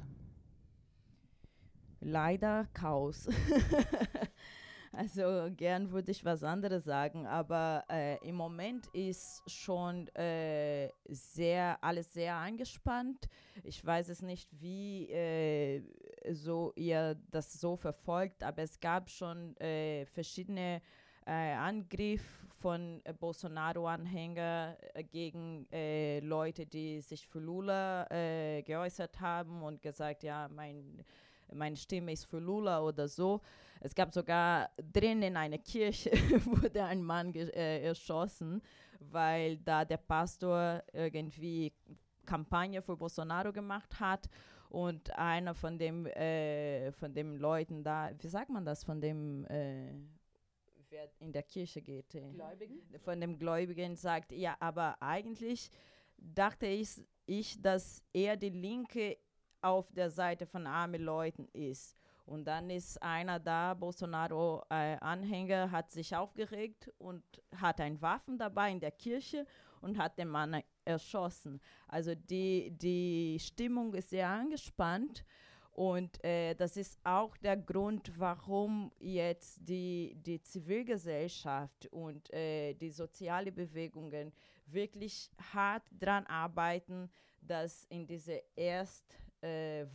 Leider 2.01 2.67
Chaos. 2.73 3.29
also 4.93 5.49
gern 5.57 5.91
würde 5.93 6.11
ich 6.11 6.25
was 6.25 6.43
anderes 6.43 6.85
sagen, 6.85 7.27
aber 7.27 7.85
äh, 7.91 8.17
im 8.27 8.35
Moment 8.35 8.87
ist 8.89 9.43
schon 9.47 10.09
äh, 10.09 10.91
sehr 11.09 11.83
alles 11.83 12.13
sehr 12.13 12.35
angespannt. 12.35 13.29
Ich 13.65 13.85
weiß 13.85 14.09
es 14.09 14.23
nicht, 14.23 14.49
wie 14.61 15.11
äh, 15.11 15.83
so 16.33 16.73
ihr 16.77 17.17
das 17.31 17.61
so 17.61 17.77
verfolgt, 17.77 18.43
aber 18.43 18.63
es 18.63 18.81
gab 18.81 19.11
schon 19.11 19.57
äh, 19.59 20.07
verschiedene 20.07 20.81
äh, 21.27 21.53
Angriff 21.53 22.23
von 22.61 23.03
Bolsonaro-Anhänger 23.21 24.77
äh, 24.95 25.05
gegen 25.05 25.67
Leute, 26.27 26.67
die 26.67 27.01
sich 27.01 27.27
für 27.29 27.39
Lula 27.39 28.07
geäußert 28.63 29.21
haben 29.21 29.63
und 29.63 29.83
gesagt, 29.83 30.23
ja, 30.23 30.49
mein 30.49 31.05
meine 31.53 31.77
Stimme 31.77 32.13
ist 32.13 32.25
für 32.25 32.39
Lula 32.39 32.83
oder 32.83 33.09
so. 33.09 33.41
Es 33.81 33.95
gab 33.95 34.13
sogar 34.13 34.71
drin 34.93 35.23
in 35.23 35.37
einer 35.37 35.59
Kirche 35.59 36.11
wurde 36.45 36.85
ein 36.85 37.03
Mann 37.03 37.35
äh, 37.35 37.83
erschossen, 37.85 38.61
weil 38.99 39.59
da 39.59 39.85
der 39.85 39.99
Pastor 39.99 40.83
irgendwie 40.93 41.73
Kampagne 42.27 42.83
für 42.83 42.97
Bolsonaro 42.97 43.53
gemacht 43.53 43.99
hat 44.01 44.29
und 44.69 45.11
einer 45.17 45.55
von 45.55 45.79
dem 45.79 46.07
äh, 46.07 46.93
von 46.93 47.15
dem 47.15 47.37
Leuten 47.37 47.83
da, 47.83 48.11
wie 48.19 48.29
sagt 48.29 48.51
man 48.51 48.65
das, 48.65 48.85
von 48.85 49.01
dem 49.01 49.47
äh, 49.47 49.95
wer 50.91 51.09
in 51.21 51.33
der 51.33 51.43
Kirche 51.43 51.81
geht, 51.81 52.15
äh, 52.15 52.31
Gläubigen? 52.33 52.81
von 52.99 53.21
dem 53.21 53.39
Gläubigen 53.39 53.97
sagt, 53.97 54.33
ja, 54.33 54.57
aber 54.61 55.01
eigentlich 55.01 55.71
dachte 56.19 56.67
ich, 56.67 57.03
ich, 57.27 57.61
dass 57.61 58.03
er 58.13 58.37
die 58.37 58.51
Linke 58.51 59.17
auf 59.61 59.91
der 59.93 60.11
Seite 60.11 60.47
von 60.47 60.67
armen 60.67 61.03
Leuten 61.03 61.49
ist. 61.53 61.97
Und 62.29 62.45
dann 62.45 62.69
ist 62.69 63.03
einer 63.03 63.41
da, 63.41 63.73
Bolsonaro-Anhänger, 63.73 65.65
äh, 65.65 65.69
hat 65.71 65.91
sich 65.91 66.15
aufgeregt 66.15 66.93
und 66.99 67.23
hat 67.57 67.81
ein 67.81 68.01
Waffen 68.03 68.37
dabei 68.37 68.71
in 68.71 68.81
der 68.81 68.91
Kirche 68.91 69.47
und 69.81 69.97
hat 69.97 70.19
den 70.19 70.29
Mann 70.29 70.63
erschossen. 70.85 71.61
Also 71.87 72.15
die, 72.15 72.71
die 72.71 73.39
Stimmung 73.41 73.95
ist 73.95 74.11
sehr 74.11 74.29
angespannt. 74.29 75.25
Und 75.73 76.23
äh, 76.25 76.55
das 76.55 76.77
ist 76.77 76.99
auch 77.05 77.37
der 77.37 77.57
Grund, 77.57 78.13
warum 78.19 78.91
jetzt 78.99 79.61
die, 79.61 80.17
die 80.27 80.43
Zivilgesellschaft 80.43 81.87
und 81.93 82.31
äh, 82.35 82.75
die 82.75 82.91
sozialen 82.91 83.55
Bewegungen 83.55 84.33
wirklich 84.67 85.31
hart 85.53 85.85
daran 85.93 86.27
arbeiten, 86.27 87.09
dass 87.41 87.85
in 87.85 88.07
diese 88.07 88.43
Erstwahlrunde 88.57 89.28
äh, 89.43 89.87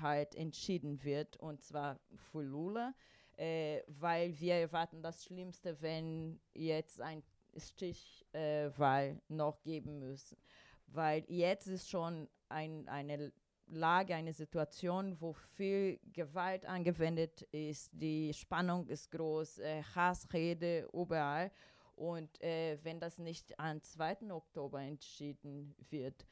halt 0.00 0.34
entschieden 0.34 1.02
wird, 1.04 1.36
und 1.38 1.62
zwar 1.62 1.98
für 2.30 2.42
Lula, 2.42 2.94
äh, 3.36 3.82
weil 3.86 4.38
wir 4.38 4.54
erwarten 4.54 5.02
das 5.02 5.24
Schlimmste, 5.24 5.80
wenn 5.80 6.40
jetzt 6.54 7.00
ein 7.00 7.22
Stichwahl 7.56 9.08
äh, 9.08 9.16
noch 9.28 9.62
geben 9.62 9.98
müssen. 9.98 10.38
Weil 10.86 11.24
jetzt 11.28 11.66
ist 11.66 11.88
schon 11.88 12.28
ein, 12.48 12.88
eine 12.88 13.32
Lage, 13.70 14.14
eine 14.14 14.32
Situation, 14.32 15.20
wo 15.20 15.32
viel 15.32 16.00
Gewalt 16.12 16.64
angewendet 16.66 17.42
ist, 17.52 17.90
die 17.92 18.32
Spannung 18.32 18.86
ist 18.86 19.10
groß, 19.10 19.58
äh, 19.58 19.82
Hassrede 19.94 20.88
überall. 20.92 21.50
Und 21.94 22.40
äh, 22.42 22.78
wenn 22.82 23.00
das 23.00 23.18
nicht 23.18 23.58
am 23.58 23.82
2. 23.82 24.30
Oktober 24.30 24.80
entschieden 24.80 25.74
wird, 25.90 26.26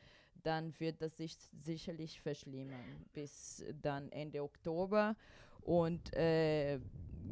dann 0.47 0.79
wird 0.79 1.03
das 1.03 1.17
sich 1.17 1.37
sicherlich 1.59 2.21
verschlimmern 2.21 3.07
bis 3.13 3.65
dann 3.83 4.11
Ende 4.13 4.43
Oktober. 4.43 5.17
Und 5.61 6.15
äh, 6.15 6.79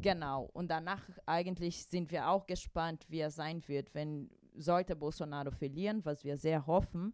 genau, 0.01 0.49
und 0.53 0.69
danach 0.69 1.01
eigentlich 1.25 1.85
sind 1.85 2.11
wir 2.11 2.29
auch 2.29 2.45
gespannt, 2.45 3.05
wie 3.07 3.19
er 3.19 3.31
sein 3.31 3.65
wird, 3.67 3.95
wenn 3.95 4.29
sollte 4.57 4.95
Bolsonaro 4.95 5.51
verlieren, 5.51 6.03
was 6.05 6.23
wir 6.23 6.37
sehr 6.37 6.65
hoffen 6.65 7.13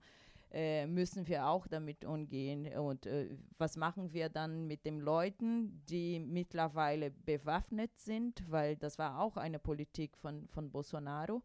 äh, 0.54 0.86
müssen 0.86 1.28
wir 1.28 1.48
auch 1.48 1.68
damit 1.68 2.04
umgehen. 2.06 2.68
Und 2.78 3.06
äh, 3.06 3.30
was 3.58 3.78
machen 3.78 4.14
wir 4.14 4.30
dann 4.30 4.68
mit 4.68 4.86
den 4.86 5.00
Leuten, 5.00 5.82
die 5.90 6.20
mittlerweile 6.20 7.12
bewaffnet 7.12 7.98
sind, 7.98 8.44
weil 8.52 8.76
das 8.76 8.98
war 9.00 9.20
auch 9.20 9.38
eine 9.38 9.60
Politik 9.60 10.18
von, 10.18 10.48
von 10.50 10.70
Bolsonaro 10.70 11.42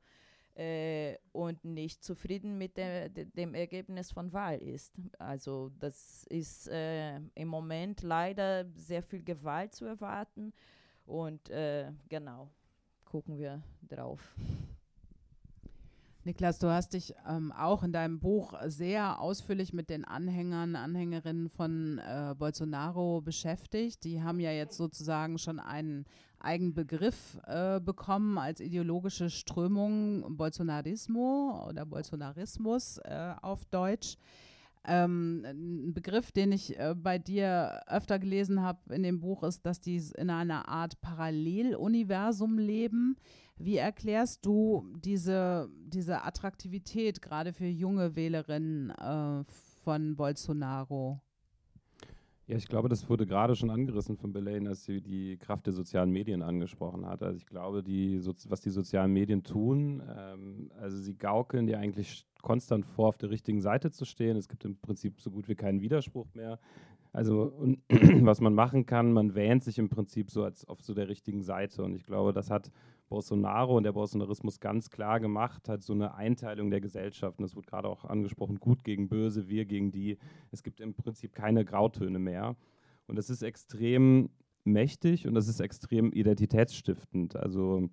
äh, 0.56 1.16
und 1.32 1.64
nicht 1.64 2.02
zufrieden 2.02 2.56
mit 2.56 2.76
de, 2.76 3.10
de, 3.10 3.26
dem 3.26 3.54
Ergebnis 3.54 4.10
von 4.10 4.32
Wahl 4.32 4.58
ist. 4.58 4.94
Also 5.18 5.70
das 5.78 6.24
ist 6.24 6.68
äh, 6.68 7.16
im 7.34 7.48
Moment 7.48 8.02
leider 8.02 8.64
sehr 8.74 9.02
viel 9.02 9.22
Gewalt 9.22 9.74
zu 9.74 9.84
erwarten 9.84 10.52
und 11.04 11.50
äh, 11.50 11.92
genau, 12.08 12.50
gucken 13.04 13.38
wir 13.38 13.62
drauf. 13.82 14.34
Niklas, 16.26 16.58
du 16.58 16.66
hast 16.66 16.94
dich 16.94 17.14
ähm, 17.28 17.52
auch 17.52 17.84
in 17.84 17.92
deinem 17.92 18.18
Buch 18.18 18.52
sehr 18.66 19.20
ausführlich 19.20 19.72
mit 19.72 19.90
den 19.90 20.04
Anhängern, 20.04 20.74
Anhängerinnen 20.74 21.48
von 21.48 21.98
äh, 21.98 22.34
Bolsonaro 22.36 23.20
beschäftigt. 23.20 24.02
Die 24.02 24.20
haben 24.20 24.40
ja 24.40 24.50
jetzt 24.50 24.76
sozusagen 24.76 25.38
schon 25.38 25.60
einen 25.60 26.04
eigenen 26.40 26.74
Begriff 26.74 27.38
äh, 27.46 27.78
bekommen 27.78 28.38
als 28.38 28.58
ideologische 28.58 29.30
Strömung, 29.30 30.36
Bolsonarismo 30.36 31.64
oder 31.68 31.86
Bolsonarismus 31.86 32.98
äh, 33.04 33.34
auf 33.40 33.64
Deutsch. 33.66 34.16
Ähm, 34.84 35.44
ein 35.44 35.94
Begriff, 35.94 36.32
den 36.32 36.50
ich 36.50 36.76
äh, 36.76 36.96
bei 36.96 37.18
dir 37.20 37.82
öfter 37.86 38.18
gelesen 38.18 38.62
habe 38.62 38.92
in 38.92 39.04
dem 39.04 39.20
Buch, 39.20 39.44
ist, 39.44 39.64
dass 39.64 39.80
die 39.80 40.02
in 40.16 40.30
einer 40.30 40.68
Art 40.68 41.00
Paralleluniversum 41.00 42.58
leben. 42.58 43.16
Wie 43.58 43.76
erklärst 43.76 44.44
du 44.44 44.86
diese, 45.02 45.70
diese 45.86 46.24
Attraktivität 46.24 47.22
gerade 47.22 47.52
für 47.52 47.66
junge 47.66 48.14
Wählerinnen 48.14 48.90
äh, 48.90 49.44
von 49.82 50.16
Bolsonaro? 50.16 51.20
Ja, 52.48 52.56
ich 52.56 52.68
glaube, 52.68 52.88
das 52.88 53.08
wurde 53.10 53.26
gerade 53.26 53.56
schon 53.56 53.70
angerissen 53.70 54.16
von 54.16 54.32
Belaine, 54.32 54.68
als 54.68 54.84
sie 54.84 55.00
die 55.00 55.36
Kraft 55.36 55.66
der 55.66 55.72
sozialen 55.72 56.12
Medien 56.12 56.42
angesprochen 56.42 57.04
hat. 57.04 57.22
Also 57.22 57.38
ich 57.38 57.46
glaube, 57.46 57.82
die, 57.82 58.20
was 58.24 58.60
die 58.60 58.70
sozialen 58.70 59.12
Medien 59.12 59.42
tun, 59.42 60.00
ähm, 60.16 60.70
also 60.78 60.96
sie 60.96 61.14
gaukeln 61.14 61.66
dir 61.66 61.78
eigentlich 61.80 62.24
konstant 62.42 62.86
vor, 62.86 63.08
auf 63.08 63.18
der 63.18 63.30
richtigen 63.30 63.60
Seite 63.60 63.90
zu 63.90 64.04
stehen. 64.04 64.36
Es 64.36 64.48
gibt 64.48 64.64
im 64.64 64.76
Prinzip 64.76 65.20
so 65.20 65.32
gut 65.32 65.48
wie 65.48 65.56
keinen 65.56 65.80
Widerspruch 65.80 66.32
mehr. 66.34 66.60
Also 67.12 67.52
was 68.20 68.40
man 68.40 68.54
machen 68.54 68.86
kann, 68.86 69.12
man 69.12 69.34
wähnt 69.34 69.64
sich 69.64 69.78
im 69.78 69.88
Prinzip 69.88 70.30
so 70.30 70.44
als 70.44 70.68
auf 70.68 70.82
so 70.82 70.94
der 70.94 71.08
richtigen 71.08 71.42
Seite. 71.42 71.82
Und 71.82 71.96
ich 71.96 72.04
glaube, 72.04 72.32
das 72.32 72.50
hat 72.50 72.70
Bolsonaro 73.08 73.76
und 73.76 73.84
der 73.84 73.92
Bolsonarismus 73.92 74.60
ganz 74.60 74.90
klar 74.90 75.20
gemacht, 75.20 75.68
hat 75.68 75.82
so 75.82 75.92
eine 75.92 76.14
Einteilung 76.14 76.70
der 76.70 76.80
Gesellschaft. 76.80 77.40
Das 77.40 77.54
wurde 77.54 77.66
gerade 77.66 77.88
auch 77.88 78.04
angesprochen, 78.04 78.58
gut 78.58 78.84
gegen 78.84 79.08
böse, 79.08 79.48
wir 79.48 79.64
gegen 79.64 79.92
die. 79.92 80.18
Es 80.50 80.62
gibt 80.62 80.80
im 80.80 80.94
Prinzip 80.94 81.34
keine 81.34 81.64
Grautöne 81.64 82.18
mehr. 82.18 82.56
Und 83.06 83.16
das 83.16 83.30
ist 83.30 83.42
extrem 83.42 84.30
mächtig 84.64 85.28
und 85.28 85.34
das 85.34 85.46
ist 85.46 85.60
extrem 85.60 86.12
identitätsstiftend. 86.12 87.36
Also 87.36 87.88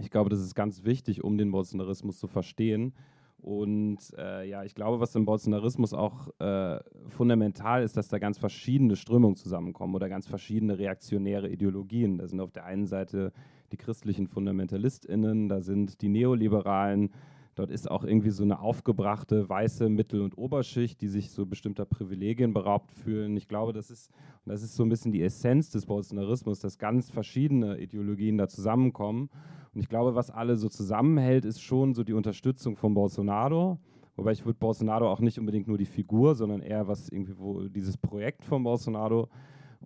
ich 0.00 0.10
glaube, 0.10 0.30
das 0.30 0.40
ist 0.40 0.54
ganz 0.54 0.84
wichtig, 0.84 1.24
um 1.24 1.38
den 1.38 1.50
Bolsonarismus 1.50 2.18
zu 2.18 2.26
verstehen 2.26 2.94
und 3.42 3.98
äh, 4.16 4.48
ja, 4.48 4.62
ich 4.62 4.76
glaube, 4.76 5.00
was 5.00 5.16
im 5.16 5.24
Bolsonarismus 5.24 5.94
auch 5.94 6.28
äh, 6.38 6.78
fundamental 7.08 7.82
ist, 7.82 7.96
dass 7.96 8.06
da 8.08 8.18
ganz 8.18 8.38
verschiedene 8.38 8.94
Strömungen 8.94 9.34
zusammenkommen 9.34 9.96
oder 9.96 10.08
ganz 10.08 10.28
verschiedene 10.28 10.78
reaktionäre 10.78 11.48
Ideologien. 11.48 12.18
Da 12.18 12.28
sind 12.28 12.40
auf 12.40 12.52
der 12.52 12.64
einen 12.64 12.86
Seite 12.86 13.32
die 13.72 13.76
christlichen 13.76 14.28
FundamentalistInnen, 14.28 15.48
da 15.48 15.60
sind 15.60 16.02
die 16.02 16.08
Neoliberalen, 16.08 17.10
dort 17.54 17.70
ist 17.70 17.90
auch 17.90 18.04
irgendwie 18.04 18.30
so 18.30 18.42
eine 18.42 18.60
aufgebrachte 18.60 19.48
weiße 19.48 19.88
Mittel- 19.88 20.22
und 20.22 20.36
Oberschicht, 20.38 21.00
die 21.00 21.08
sich 21.08 21.30
so 21.30 21.46
bestimmter 21.46 21.84
Privilegien 21.84 22.52
beraubt 22.52 22.92
fühlen. 22.92 23.36
Ich 23.36 23.48
glaube, 23.48 23.72
das 23.72 23.90
ist, 23.90 24.10
das 24.46 24.62
ist 24.62 24.74
so 24.74 24.82
ein 24.82 24.88
bisschen 24.88 25.12
die 25.12 25.22
Essenz 25.22 25.70
des 25.70 25.86
Bolsonarismus, 25.86 26.60
dass 26.60 26.78
ganz 26.78 27.10
verschiedene 27.10 27.78
Ideologien 27.78 28.38
da 28.38 28.48
zusammenkommen 28.48 29.28
und 29.74 29.80
ich 29.80 29.88
glaube, 29.88 30.14
was 30.14 30.30
alle 30.30 30.56
so 30.56 30.68
zusammenhält, 30.68 31.44
ist 31.44 31.62
schon 31.62 31.94
so 31.94 32.04
die 32.04 32.12
Unterstützung 32.12 32.76
von 32.76 32.92
Bolsonaro. 32.92 33.78
Wobei 34.16 34.32
ich 34.32 34.44
würde 34.44 34.58
Bolsonaro 34.58 35.10
auch 35.10 35.20
nicht 35.20 35.38
unbedingt 35.38 35.66
nur 35.66 35.78
die 35.78 35.86
Figur, 35.86 36.34
sondern 36.34 36.60
eher 36.60 36.86
was 36.86 37.08
irgendwie, 37.08 37.38
wo 37.38 37.62
dieses 37.62 37.96
Projekt 37.96 38.44
von 38.44 38.62
Bolsonaro. 38.62 39.28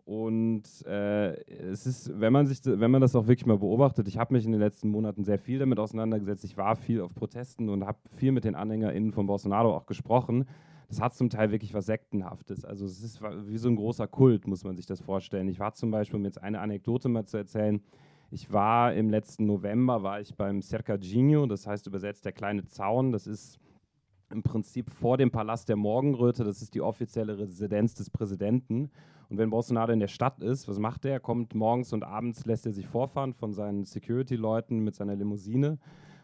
Und 0.05 0.65
äh, 0.87 1.35
es 1.51 1.87
ist, 1.87 2.21
wenn 2.21 2.33
man 2.33 2.47
sich, 2.47 2.61
wenn 2.65 2.91
man 2.91 3.01
das 3.01 3.17
auch 3.17 3.27
wirklich 3.27 3.47
mal 3.47 3.59
beobachtet, 3.59 4.09
ich 4.09 4.19
habe 4.19 4.35
mich 4.35 4.45
in 4.45 4.53
den 4.53 4.61
letzten 4.61 4.89
Monaten 4.89 5.25
sehr 5.25 5.39
viel 5.39 5.59
damit 5.59 5.79
auseinandergesetzt. 5.79 6.45
Ich 6.45 6.57
war 6.57 6.77
viel 6.77 7.01
auf 7.01 7.15
Protesten 7.15 7.69
und 7.69 7.85
habe 7.85 7.99
viel 8.17 8.33
mit 8.33 8.45
den 8.45 8.55
AnhängerInnen 8.55 9.13
von 9.13 9.27
Bolsonaro 9.27 9.75
auch 9.75 9.87
gesprochen. 9.87 10.47
Das 10.89 11.01
hat 11.01 11.15
zum 11.15 11.31
Teil 11.31 11.51
wirklich 11.51 11.75
was 11.75 11.87
Sektenhaftes. 11.87 12.65
Also 12.65 12.87
es 12.87 13.03
ist 13.03 13.21
wie 13.23 13.59
so 13.59 13.69
ein 13.69 13.77
großer 13.77 14.07
Kult, 14.07 14.47
muss 14.47 14.65
man 14.65 14.77
sich 14.77 14.87
das 14.87 15.01
vorstellen. 15.01 15.49
Ich 15.49 15.59
war 15.59 15.75
zum 15.75 15.91
Beispiel, 15.91 16.19
um 16.19 16.25
jetzt 16.25 16.43
eine 16.43 16.61
Anekdote 16.61 17.09
mal 17.09 17.27
zu 17.27 17.37
erzählen, 17.37 17.81
ich 18.31 18.53
war 18.53 18.93
im 18.95 19.09
letzten 19.09 19.47
November, 19.47 20.03
war 20.03 20.21
ich 20.21 20.35
beim 20.35 20.61
Cercadinho, 20.61 21.47
das 21.47 21.67
heißt 21.67 21.87
übersetzt 21.87 22.25
der 22.25 22.33
kleine 22.33 22.67
Zaun. 22.67 23.13
Das 23.13 23.27
ist 23.27 23.59
im 24.31 24.43
Prinzip 24.43 24.91
vor 24.91 25.17
dem 25.17 25.31
Palast 25.31 25.69
der 25.69 25.77
Morgenröte. 25.77 26.45
Das 26.45 26.63
ist 26.63 26.75
die 26.75 26.81
offizielle 26.81 27.39
Residenz 27.39 27.95
des 27.95 28.11
Präsidenten. 28.11 28.91
Und 29.29 29.39
wenn 29.39 29.51
Bolsonaro 29.51 29.93
in 29.93 30.01
der 30.01 30.09
Stadt 30.09 30.43
ist, 30.43 30.69
was 30.69 30.79
macht 30.79 31.05
er? 31.05 31.13
Er 31.13 31.21
kommt 31.21 31.55
morgens 31.55 31.93
und 31.93 32.05
abends, 32.05 32.47
lässt 32.47 32.67
er 32.67 32.73
sich 32.73 32.87
vorfahren 32.87 33.35
von 33.35 33.53
seinen 33.53 33.85
Security-Leuten 33.85 34.79
mit 34.81 34.95
seiner 34.95 35.17
Limousine. 35.17 35.79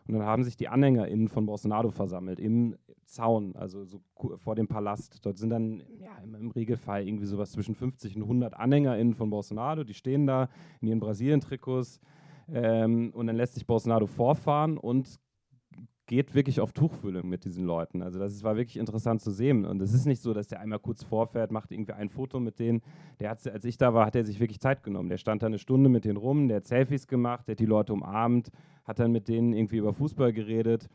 Und 0.06 0.14
dann 0.14 0.24
haben 0.24 0.42
sich 0.42 0.56
die 0.56 0.68
AnhängerInnen 0.68 1.28
von 1.28 1.46
Bolsonaro 1.46 1.90
versammelt 1.90 2.40
im 2.40 2.76
Zaun, 3.04 3.54
also 3.56 3.84
so 3.84 4.00
vor 4.36 4.54
dem 4.54 4.66
Palast. 4.66 5.24
Dort 5.24 5.38
sind 5.38 5.50
dann 5.50 5.82
ja, 5.98 6.10
im, 6.22 6.50
Regelfall 6.50 7.06
irgendwie 7.06 7.26
sowas 7.26 7.52
zwischen 7.52 7.74
50 7.74 8.16
und 8.16 8.22
100 8.22 8.54
AnhängerInnen 8.54 9.14
von 9.14 9.30
Bolsonaro, 9.30 9.84
die 9.84 9.94
stehen 9.94 10.26
da 10.26 10.48
in 10.80 10.88
ihren 10.88 11.00
Brasilien-Trikots. 11.00 12.00
Ähm, 12.48 13.12
und 13.14 13.28
dann 13.28 13.36
lässt 13.36 13.54
sich 13.54 13.66
Bolsonaro 13.66 14.06
vorfahren 14.06 14.76
und 14.76 15.20
geht 16.12 16.34
wirklich 16.34 16.60
auf 16.60 16.74
Tuchfühlung 16.74 17.26
mit 17.26 17.46
diesen 17.46 17.64
Leuten. 17.64 18.02
Also 18.02 18.18
das 18.18 18.42
war 18.42 18.54
wirklich 18.54 18.76
interessant 18.76 19.22
zu 19.22 19.30
sehen. 19.30 19.64
Und 19.64 19.80
es 19.80 19.94
ist 19.94 20.04
nicht 20.04 20.20
so, 20.20 20.34
dass 20.34 20.46
der 20.46 20.60
einmal 20.60 20.78
kurz 20.78 21.02
vorfährt, 21.02 21.50
macht 21.50 21.72
irgendwie 21.72 21.94
ein 21.94 22.10
Foto 22.10 22.38
mit 22.38 22.58
denen. 22.58 22.82
Der 23.18 23.30
hat, 23.30 23.46
als 23.48 23.64
ich 23.64 23.78
da 23.78 23.94
war, 23.94 24.04
hat 24.04 24.14
er 24.14 24.22
sich 24.22 24.38
wirklich 24.38 24.60
Zeit 24.60 24.82
genommen. 24.82 25.08
Der 25.08 25.16
stand 25.16 25.40
da 25.40 25.46
eine 25.46 25.58
Stunde 25.58 25.88
mit 25.88 26.04
denen 26.04 26.18
rum, 26.18 26.48
der 26.48 26.58
hat 26.58 26.66
Selfies 26.66 27.06
gemacht, 27.06 27.48
der 27.48 27.54
hat 27.54 27.60
die 27.60 27.64
Leute 27.64 27.94
umarmt, 27.94 28.50
hat 28.84 28.98
dann 28.98 29.10
mit 29.10 29.26
denen 29.26 29.54
irgendwie 29.54 29.78
über 29.78 29.94
Fußball 29.94 30.34
geredet. 30.34 30.90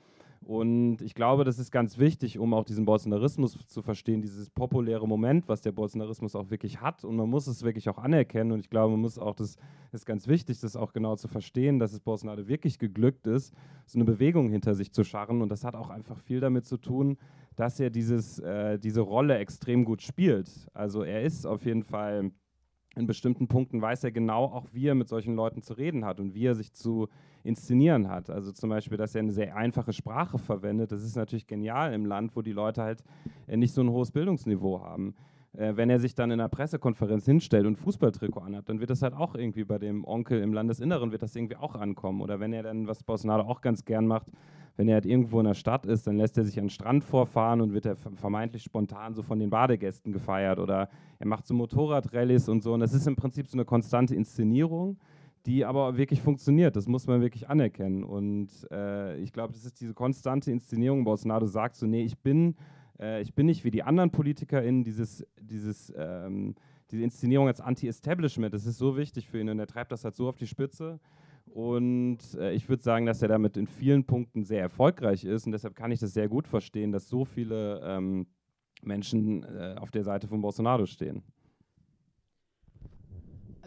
Und 0.47 1.01
ich 1.01 1.13
glaube, 1.13 1.43
das 1.43 1.59
ist 1.59 1.71
ganz 1.71 1.97
wichtig, 1.97 2.39
um 2.39 2.53
auch 2.53 2.63
diesen 2.63 2.85
Bolsonarismus 2.85 3.67
zu 3.67 3.81
verstehen, 3.81 4.21
dieses 4.21 4.49
populäre 4.49 5.05
Moment, 5.05 5.49
was 5.49 5.59
der 5.59 5.73
Bolsonarismus 5.73 6.37
auch 6.37 6.49
wirklich 6.49 6.79
hat. 6.79 7.03
Und 7.03 7.17
man 7.17 7.29
muss 7.29 7.47
es 7.47 7.63
wirklich 7.63 7.89
auch 7.89 7.97
anerkennen. 7.97 8.53
Und 8.53 8.61
ich 8.61 8.69
glaube, 8.69 8.91
man 8.91 9.01
muss 9.01 9.19
auch, 9.19 9.35
das 9.35 9.57
ist 9.91 10.05
ganz 10.05 10.25
wichtig, 10.29 10.61
das 10.61 10.77
auch 10.77 10.93
genau 10.93 11.17
zu 11.17 11.27
verstehen, 11.27 11.79
dass 11.79 11.91
es 11.91 11.99
Bolsonaro 11.99 12.47
wirklich 12.47 12.79
geglückt 12.79 13.27
ist, 13.27 13.53
so 13.85 13.97
eine 13.97 14.05
Bewegung 14.05 14.49
hinter 14.49 14.73
sich 14.73 14.93
zu 14.93 15.03
scharren. 15.03 15.41
Und 15.41 15.49
das 15.49 15.65
hat 15.65 15.75
auch 15.75 15.89
einfach 15.89 16.17
viel 16.21 16.39
damit 16.39 16.65
zu 16.65 16.77
tun, 16.77 17.17
dass 17.57 17.77
er 17.81 17.89
dieses, 17.89 18.39
äh, 18.39 18.79
diese 18.79 19.01
Rolle 19.01 19.39
extrem 19.39 19.83
gut 19.83 20.01
spielt. 20.01 20.49
Also 20.73 21.03
er 21.03 21.23
ist 21.23 21.45
auf 21.45 21.65
jeden 21.65 21.83
Fall 21.83 22.31
in 22.97 23.07
bestimmten 23.07 23.47
Punkten 23.47 23.81
weiß 23.81 24.03
er 24.03 24.11
genau 24.11 24.45
auch, 24.45 24.65
wie 24.73 24.87
er 24.87 24.95
mit 24.95 25.07
solchen 25.07 25.35
Leuten 25.35 25.61
zu 25.61 25.73
reden 25.73 26.03
hat 26.03 26.19
und 26.19 26.33
wie 26.33 26.45
er 26.45 26.55
sich 26.55 26.73
zu 26.73 27.07
inszenieren 27.43 28.09
hat. 28.09 28.29
Also 28.29 28.51
zum 28.51 28.69
Beispiel, 28.69 28.97
dass 28.97 29.15
er 29.15 29.19
eine 29.19 29.31
sehr 29.31 29.55
einfache 29.55 29.93
Sprache 29.93 30.37
verwendet. 30.37 30.91
Das 30.91 31.03
ist 31.03 31.15
natürlich 31.15 31.47
genial 31.47 31.93
im 31.93 32.05
Land, 32.05 32.35
wo 32.35 32.41
die 32.41 32.51
Leute 32.51 32.81
halt 32.81 33.03
äh, 33.47 33.55
nicht 33.55 33.73
so 33.73 33.81
ein 33.81 33.89
hohes 33.89 34.11
Bildungsniveau 34.11 34.81
haben. 34.81 35.15
Äh, 35.57 35.75
wenn 35.75 35.89
er 35.89 35.99
sich 35.99 36.13
dann 36.13 36.29
in 36.29 36.39
einer 36.39 36.49
Pressekonferenz 36.49 37.25
hinstellt 37.25 37.65
und 37.65 37.77
Fußballtrikot 37.77 38.41
anhat, 38.41 38.69
dann 38.69 38.79
wird 38.79 38.91
das 38.91 39.01
halt 39.01 39.15
auch 39.15 39.33
irgendwie 39.33 39.63
bei 39.63 39.79
dem 39.79 40.05
Onkel 40.05 40.41
im 40.41 40.53
Landesinneren 40.53 41.11
wird 41.11 41.23
das 41.23 41.35
irgendwie 41.35 41.55
auch 41.55 41.75
ankommen. 41.75 42.21
Oder 42.21 42.39
wenn 42.39 42.53
er 42.53 42.63
dann, 42.63 42.87
was 42.87 43.03
Bolsonaro 43.03 43.41
auch 43.49 43.61
ganz 43.61 43.83
gern 43.83 44.05
macht, 44.05 44.27
wenn 44.75 44.87
er 44.87 44.95
halt 44.95 45.07
irgendwo 45.07 45.39
in 45.39 45.47
der 45.47 45.55
Stadt 45.55 45.87
ist, 45.87 46.05
dann 46.05 46.17
lässt 46.17 46.37
er 46.37 46.43
sich 46.43 46.59
an 46.59 46.65
den 46.65 46.69
Strand 46.69 47.03
vorfahren 47.03 47.61
und 47.61 47.73
wird 47.73 47.87
er 47.87 47.95
vermeintlich 47.95 48.61
spontan 48.61 49.15
so 49.15 49.23
von 49.23 49.39
den 49.39 49.49
Badegästen 49.49 50.13
gefeiert. 50.13 50.59
Oder 50.59 50.89
er 51.17 51.27
macht 51.27 51.47
so 51.47 51.55
Motorradrallyes 51.55 52.47
und 52.47 52.61
so. 52.61 52.73
Und 52.73 52.81
das 52.81 52.93
ist 52.93 53.07
im 53.07 53.15
Prinzip 53.15 53.47
so 53.47 53.57
eine 53.57 53.65
konstante 53.65 54.13
Inszenierung, 54.13 54.99
die 55.47 55.65
aber 55.65 55.97
wirklich 55.97 56.21
funktioniert. 56.21 56.75
Das 56.75 56.87
muss 56.87 57.07
man 57.07 57.21
wirklich 57.21 57.49
anerkennen. 57.49 58.03
Und 58.03 58.49
äh, 58.69 59.17
ich 59.17 59.33
glaube, 59.33 59.53
das 59.53 59.65
ist 59.65 59.81
diese 59.81 59.95
konstante 59.95 60.51
Inszenierung. 60.51 61.03
Bolsonaro 61.03 61.47
sagt 61.47 61.75
so, 61.77 61.87
nee, 61.87 62.03
ich 62.03 62.19
bin, 62.19 62.55
äh, 62.99 63.21
ich 63.21 63.33
bin 63.33 63.45
nicht 63.45 63.63
wie 63.63 63.71
die 63.71 63.83
anderen 63.83 64.11
PolitikerInnen, 64.11 64.83
dieses, 64.83 65.25
dieses, 65.39 65.93
ähm, 65.97 66.55
diese 66.91 67.03
Inszenierung 67.03 67.47
als 67.47 67.61
Anti-Establishment, 67.61 68.53
das 68.53 68.65
ist 68.65 68.77
so 68.77 68.97
wichtig 68.97 69.27
für 69.27 69.39
ihn 69.39 69.49
und 69.49 69.59
er 69.59 69.67
treibt 69.67 69.91
das 69.91 70.03
halt 70.03 70.15
so 70.15 70.27
auf 70.29 70.37
die 70.37 70.47
Spitze. 70.47 70.99
Und 71.53 72.19
äh, 72.35 72.53
ich 72.53 72.67
würde 72.69 72.83
sagen, 72.83 73.05
dass 73.05 73.21
er 73.21 73.29
damit 73.29 73.57
in 73.57 73.67
vielen 73.67 74.03
Punkten 74.03 74.43
sehr 74.43 74.61
erfolgreich 74.61 75.23
ist. 75.23 75.45
Und 75.45 75.53
deshalb 75.53 75.75
kann 75.75 75.91
ich 75.91 75.99
das 75.99 76.13
sehr 76.13 76.27
gut 76.27 76.47
verstehen, 76.47 76.91
dass 76.91 77.07
so 77.07 77.25
viele 77.25 77.81
ähm, 77.83 78.27
Menschen 78.81 79.43
äh, 79.43 79.75
auf 79.79 79.89
der 79.91 80.03
Seite 80.03 80.27
von 80.27 80.41
Bolsonaro 80.41 80.85
stehen. 80.85 81.23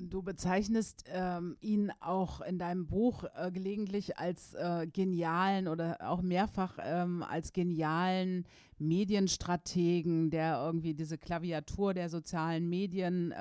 Du 0.08 0.22
bezeichnest 0.22 1.04
ähm, 1.08 1.56
ihn 1.60 1.92
auch 2.00 2.40
in 2.40 2.58
deinem 2.58 2.86
Buch 2.86 3.24
äh, 3.34 3.50
gelegentlich 3.50 4.16
als 4.16 4.54
äh, 4.54 4.86
genialen 4.86 5.68
oder 5.68 5.98
auch 6.00 6.22
mehrfach 6.22 6.78
ähm, 6.82 7.22
als 7.22 7.52
genialen 7.52 8.46
Medienstrategen, 8.78 10.30
der 10.30 10.62
irgendwie 10.64 10.94
diese 10.94 11.18
Klaviatur 11.18 11.92
der 11.92 12.08
sozialen 12.08 12.68
Medien 12.68 13.32
äh, 13.32 13.36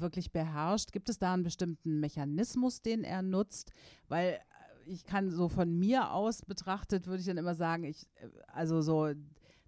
wirklich 0.00 0.32
beherrscht. 0.32 0.92
Gibt 0.92 1.10
es 1.10 1.18
da 1.18 1.34
einen 1.34 1.42
bestimmten 1.42 2.00
Mechanismus, 2.00 2.80
den 2.80 3.04
er 3.04 3.20
nutzt? 3.20 3.72
Weil 4.08 4.28
äh, 4.28 4.38
ich 4.86 5.04
kann 5.04 5.30
so 5.30 5.48
von 5.48 5.78
mir 5.78 6.12
aus 6.12 6.40
betrachtet, 6.42 7.06
würde 7.06 7.20
ich 7.20 7.26
dann 7.26 7.36
immer 7.36 7.54
sagen, 7.54 7.84
ich, 7.84 8.06
äh, 8.14 8.28
also 8.46 8.80
so 8.80 9.12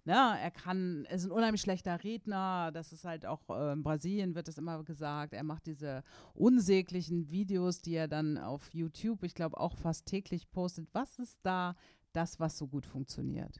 Ne, 0.03 0.13
er 0.13 0.49
kann, 0.49 1.05
ist 1.11 1.25
ein 1.25 1.31
unheimlich 1.31 1.61
schlechter 1.61 2.03
Redner, 2.03 2.71
das 2.71 2.91
ist 2.91 3.05
halt 3.05 3.27
auch 3.27 3.41
äh, 3.49 3.73
in 3.73 3.83
Brasilien 3.83 4.33
wird 4.33 4.47
das 4.47 4.57
immer 4.57 4.83
gesagt. 4.83 5.33
Er 5.33 5.43
macht 5.43 5.67
diese 5.67 6.03
unsäglichen 6.33 7.29
Videos, 7.29 7.81
die 7.81 7.93
er 7.93 8.07
dann 8.07 8.39
auf 8.39 8.73
YouTube, 8.73 9.23
ich 9.23 9.35
glaube, 9.35 9.59
auch 9.59 9.77
fast 9.77 10.07
täglich 10.07 10.49
postet. 10.49 10.87
Was 10.93 11.19
ist 11.19 11.39
da 11.43 11.75
das, 12.13 12.39
was 12.39 12.57
so 12.57 12.67
gut 12.67 12.87
funktioniert? 12.87 13.59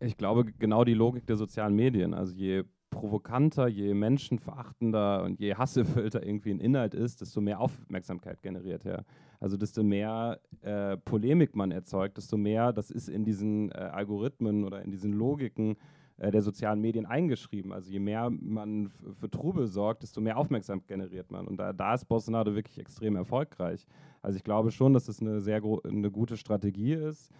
Ich 0.00 0.16
glaube, 0.16 0.46
genau 0.46 0.84
die 0.84 0.94
Logik 0.94 1.26
der 1.26 1.36
sozialen 1.36 1.74
Medien. 1.74 2.14
Also 2.14 2.34
je 2.34 2.64
provokanter, 2.92 3.66
je 3.66 3.94
menschenverachtender 3.94 5.24
und 5.24 5.40
je 5.40 5.54
hasserfüllter 5.54 6.24
irgendwie 6.24 6.50
ein 6.50 6.60
Inhalt 6.60 6.94
ist, 6.94 7.20
desto 7.20 7.40
mehr 7.40 7.58
Aufmerksamkeit 7.58 8.42
generiert 8.42 8.84
er. 8.84 9.04
Also 9.40 9.56
desto 9.56 9.82
mehr 9.82 10.38
äh, 10.60 10.96
Polemik 10.98 11.56
man 11.56 11.72
erzeugt, 11.72 12.16
desto 12.18 12.36
mehr, 12.36 12.72
das 12.72 12.92
ist 12.92 13.08
in 13.08 13.24
diesen 13.24 13.72
äh, 13.72 13.74
Algorithmen 13.74 14.64
oder 14.64 14.82
in 14.82 14.92
diesen 14.92 15.12
Logiken 15.12 15.76
äh, 16.18 16.30
der 16.30 16.42
sozialen 16.42 16.80
Medien 16.80 17.06
eingeschrieben. 17.06 17.72
Also 17.72 17.90
je 17.90 17.98
mehr 17.98 18.30
man 18.30 18.88
für 18.88 19.30
Trubel 19.30 19.66
sorgt, 19.66 20.02
desto 20.02 20.20
mehr 20.20 20.36
Aufmerksamkeit 20.36 20.86
generiert 20.86 21.32
man. 21.32 21.48
Und 21.48 21.56
da, 21.56 21.72
da 21.72 21.94
ist 21.94 22.04
Bolsonaro 22.04 22.54
wirklich 22.54 22.78
extrem 22.78 23.16
erfolgreich. 23.16 23.86
Also 24.20 24.36
ich 24.36 24.44
glaube 24.44 24.70
schon, 24.70 24.92
dass 24.92 25.08
es 25.08 25.16
das 25.16 25.26
eine 25.26 25.40
sehr 25.40 25.62
eine 25.84 26.10
gute 26.10 26.36
Strategie 26.36 26.92
ist. 26.92 27.32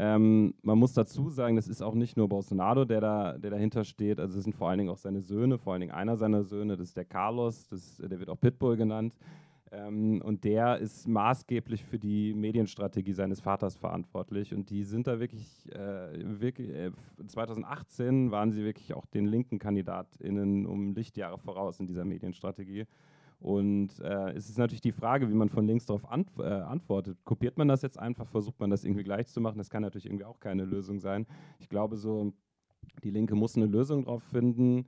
Ähm, 0.00 0.54
man 0.62 0.78
muss 0.78 0.92
dazu 0.92 1.28
sagen, 1.28 1.56
das 1.56 1.66
ist 1.66 1.82
auch 1.82 1.94
nicht 1.94 2.16
nur 2.16 2.28
Bolsonaro, 2.28 2.84
der, 2.84 3.00
da, 3.00 3.36
der 3.36 3.50
dahinter 3.50 3.82
steht. 3.82 4.20
Also 4.20 4.38
es 4.38 4.44
sind 4.44 4.54
vor 4.54 4.68
allen 4.68 4.78
Dingen 4.78 4.90
auch 4.90 4.96
seine 4.96 5.20
Söhne, 5.20 5.58
vor 5.58 5.72
allen 5.72 5.80
Dingen 5.80 5.92
einer 5.92 6.16
seiner 6.16 6.44
Söhne, 6.44 6.76
das 6.76 6.90
ist 6.90 6.96
der 6.96 7.04
Carlos, 7.04 7.66
das, 7.66 7.96
der 7.96 8.20
wird 8.20 8.30
auch 8.30 8.38
Pitbull 8.38 8.76
genannt. 8.76 9.12
Ähm, 9.72 10.22
und 10.22 10.44
der 10.44 10.78
ist 10.78 11.08
maßgeblich 11.08 11.82
für 11.82 11.98
die 11.98 12.32
Medienstrategie 12.32 13.12
seines 13.12 13.40
Vaters 13.40 13.76
verantwortlich. 13.76 14.54
Und 14.54 14.70
die 14.70 14.84
sind 14.84 15.08
da 15.08 15.18
wirklich, 15.18 15.68
äh, 15.72 16.40
wirklich 16.40 16.70
äh, 16.70 16.92
2018 17.26 18.30
waren 18.30 18.52
sie 18.52 18.62
wirklich 18.62 18.94
auch 18.94 19.04
den 19.06 19.26
linken 19.26 19.58
KandidatInnen 19.58 20.64
um 20.64 20.94
Lichtjahre 20.94 21.38
voraus 21.38 21.80
in 21.80 21.88
dieser 21.88 22.04
Medienstrategie. 22.04 22.86
Und 23.40 24.00
äh, 24.00 24.32
es 24.32 24.48
ist 24.48 24.58
natürlich 24.58 24.80
die 24.80 24.92
Frage, 24.92 25.30
wie 25.30 25.34
man 25.34 25.48
von 25.48 25.66
links 25.66 25.86
darauf 25.86 26.10
ant 26.10 26.28
äh, 26.38 26.42
antwortet. 26.42 27.24
Kopiert 27.24 27.56
man 27.56 27.68
das 27.68 27.82
jetzt 27.82 27.98
einfach, 27.98 28.26
versucht 28.26 28.58
man 28.58 28.70
das 28.70 28.84
irgendwie 28.84 29.04
gleich 29.04 29.28
zu 29.28 29.40
machen? 29.40 29.58
Das 29.58 29.70
kann 29.70 29.82
natürlich 29.82 30.06
irgendwie 30.06 30.24
auch 30.24 30.40
keine 30.40 30.64
Lösung 30.64 30.98
sein. 30.98 31.26
Ich 31.60 31.68
glaube, 31.68 31.96
so 31.96 32.32
die 33.04 33.10
Linke 33.10 33.36
muss 33.36 33.56
eine 33.56 33.66
Lösung 33.66 34.04
drauf 34.04 34.24
finden. 34.24 34.86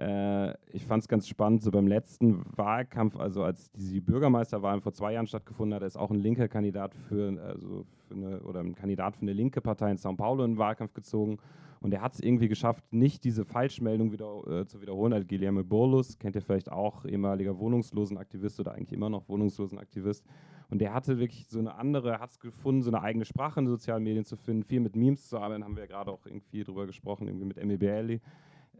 Äh, 0.00 0.54
ich 0.72 0.86
fand 0.86 1.02
es 1.02 1.08
ganz 1.08 1.28
spannend, 1.28 1.62
so 1.62 1.70
beim 1.70 1.86
letzten 1.86 2.42
Wahlkampf, 2.56 3.16
also 3.16 3.42
als 3.42 3.70
die 3.72 4.00
Bürgermeisterwahlen 4.00 4.80
vor 4.80 4.94
zwei 4.94 5.12
Jahren 5.12 5.26
stattgefunden 5.26 5.74
hat, 5.74 5.82
ist 5.82 5.98
auch 5.98 6.10
ein 6.10 6.18
linker 6.18 6.48
Kandidat 6.48 6.94
für, 6.94 7.38
also 7.42 7.84
für 8.08 8.14
eine, 8.14 8.40
oder 8.40 8.60
ein 8.60 8.74
Kandidat 8.74 9.16
für 9.16 9.22
eine 9.22 9.34
linke 9.34 9.60
Partei 9.60 9.90
in 9.90 9.98
São 9.98 10.16
Paulo 10.16 10.44
in 10.44 10.52
den 10.52 10.58
Wahlkampf 10.58 10.94
gezogen. 10.94 11.38
Und 11.80 11.92
er 11.92 12.00
hat 12.00 12.14
es 12.14 12.20
irgendwie 12.20 12.48
geschafft, 12.48 12.84
nicht 12.92 13.24
diese 13.24 13.44
Falschmeldung 13.44 14.12
wieder 14.12 14.46
äh, 14.46 14.66
zu 14.66 14.80
wiederholen. 14.80 15.12
Also 15.12 15.26
Guilherme 15.26 15.64
Borlus, 15.64 16.18
kennt 16.18 16.34
ihr 16.34 16.42
vielleicht 16.42 16.72
auch, 16.72 17.04
ehemaliger 17.04 17.58
Wohnungslosenaktivist 17.58 18.58
oder 18.60 18.72
eigentlich 18.72 18.92
immer 18.92 19.10
noch 19.10 19.28
Wohnungslosenaktivist. 19.28 20.24
Und 20.70 20.80
der 20.80 20.94
hatte 20.94 21.18
wirklich 21.18 21.46
so 21.48 21.58
eine 21.58 21.74
andere, 21.74 22.20
hat 22.20 22.30
es 22.30 22.40
gefunden, 22.40 22.82
so 22.82 22.90
eine 22.90 23.02
eigene 23.02 23.24
Sprache 23.26 23.60
in 23.60 23.66
den 23.66 23.72
sozialen 23.72 24.04
Medien 24.04 24.24
zu 24.24 24.36
finden, 24.36 24.62
viel 24.62 24.80
mit 24.80 24.96
Memes 24.96 25.28
zu 25.28 25.38
arbeiten, 25.38 25.64
haben 25.64 25.76
wir 25.76 25.82
ja 25.82 25.88
gerade 25.88 26.10
auch 26.10 26.24
irgendwie 26.24 26.64
drüber 26.64 26.86
gesprochen, 26.86 27.26
irgendwie 27.28 27.46
mit 27.46 27.62
MBL. 27.62 28.20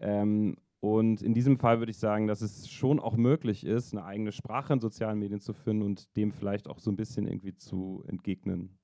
Ähm, 0.00 0.56
und 0.80 1.20
in 1.20 1.34
diesem 1.34 1.58
Fall 1.58 1.78
würde 1.78 1.90
ich 1.90 1.98
sagen, 1.98 2.26
dass 2.26 2.40
es 2.40 2.68
schon 2.70 3.00
auch 3.00 3.16
möglich 3.16 3.64
ist, 3.64 3.92
eine 3.92 4.04
eigene 4.04 4.32
Sprache 4.32 4.72
in 4.72 4.80
sozialen 4.80 5.18
Medien 5.18 5.40
zu 5.40 5.52
finden 5.52 5.82
und 5.82 6.16
dem 6.16 6.32
vielleicht 6.32 6.68
auch 6.68 6.78
so 6.78 6.90
ein 6.90 6.96
bisschen 6.96 7.26
irgendwie 7.26 7.54
zu 7.54 8.02
entgegnen. 8.06 8.78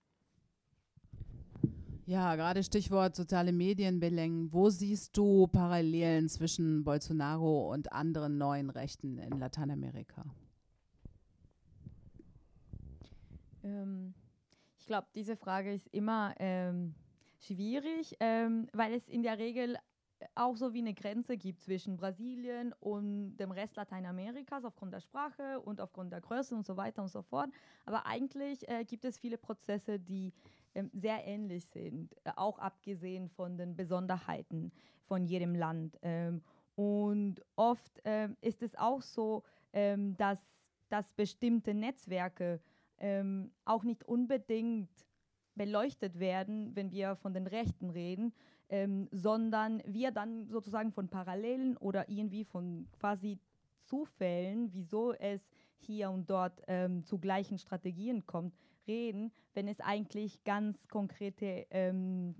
Ja, 2.05 2.37
gerade 2.37 2.63
Stichwort 2.63 3.17
soziale 3.17 3.53
Medien, 3.53 3.99
Beleng. 3.99 4.53
Wo 4.53 4.69
siehst 4.69 5.17
du 5.17 5.49
Parallelen 5.49 6.29
zwischen 6.29 6.85
Bolsonaro 6.85 7.73
und 7.73 7.93
anderen 7.93 8.39
neuen 8.39 8.71
Rechten 8.71 9.19
in 9.19 9.41
Lateinamerika? 9.41 10.25
Ähm, 13.65 14.15
ich 14.79 14.87
glaube, 14.87 15.09
diese 15.17 15.37
Frage 15.37 15.73
ist 15.73 15.89
immer 15.89 16.33
ähm, 16.39 16.95
schwierig, 17.41 18.15
ähm, 18.21 18.69
weil 18.73 18.93
es 18.93 19.09
in 19.09 19.25
der 19.25 19.39
Regel 19.39 19.77
auch 20.35 20.57
so 20.57 20.73
wie 20.73 20.79
eine 20.79 20.95
Grenze 20.95 21.37
gibt 21.37 21.63
zwischen 21.63 21.97
Brasilien 21.97 22.73
und 22.81 23.37
dem 23.37 23.51
Rest 23.51 23.77
Lateinamerikas 23.77 24.65
aufgrund 24.65 24.93
der 24.93 25.01
Sprache 25.01 25.61
und 25.61 25.81
aufgrund 25.81 26.13
der 26.13 26.21
Größe 26.21 26.55
und 26.55 26.67
so 26.67 26.77
weiter 26.77 27.03
und 27.03 27.09
so 27.09 27.23
fort. 27.23 27.51
Aber 27.85 28.07
eigentlich 28.07 28.69
äh, 28.69 28.85
gibt 28.85 29.05
es 29.05 29.19
viele 29.19 29.39
Prozesse, 29.39 29.99
die 29.99 30.33
ähm, 30.75 30.91
sehr 30.93 31.27
ähnlich 31.27 31.67
sind, 31.67 32.15
äh, 32.25 32.33
auch 32.37 32.59
abgesehen 32.59 33.29
von 33.29 33.57
den 33.57 33.77
Besonderheiten 33.77 34.73
von 35.05 35.25
jedem 35.25 35.55
Land. 35.55 35.99
Ähm, 36.03 36.43
und 36.75 37.43
oft 37.57 38.01
ähm, 38.05 38.37
ist 38.41 38.63
es 38.63 38.77
auch 38.77 39.03
so, 39.03 39.43
ähm, 39.73 40.17
dass, 40.17 40.39
dass 40.89 41.13
bestimmte 41.13 41.75
Netzwerke 41.75 42.61
ähm, 42.99 43.53
auch 43.65 43.85
nicht 43.85 44.05
unbedingt 44.05 44.91
beleuchtet 45.55 46.19
werden, 46.19 46.77
wenn 46.77 46.91
wir 46.91 47.17
von 47.17 47.33
den 47.33 47.47
Rechten 47.47 47.91
reden, 47.91 48.35
ähm, 48.69 49.09
sondern 49.13 49.83
wir 49.87 50.11
dann 50.11 50.49
sozusagen 50.49 50.93
von 50.93 51.09
Parallelen 51.09 51.77
oder 51.77 52.09
irgendwie 52.09 52.45
von 52.45 52.89
quasi 52.99 53.39
Zufällen, 53.85 54.73
wieso 54.73 55.13
es 55.13 55.49
hier 55.79 56.11
und 56.11 56.29
dort 56.29 56.61
ähm, 56.67 57.05
zu 57.05 57.19
gleichen 57.19 57.59
Strategien 57.59 58.27
kommt, 58.27 58.55
reden, 58.87 59.33
wenn 59.55 59.69
es 59.69 59.81
eigentlich 59.81 60.43
ganz 60.45 60.89
konkrete 60.89 61.67
ähm, 61.71 62.35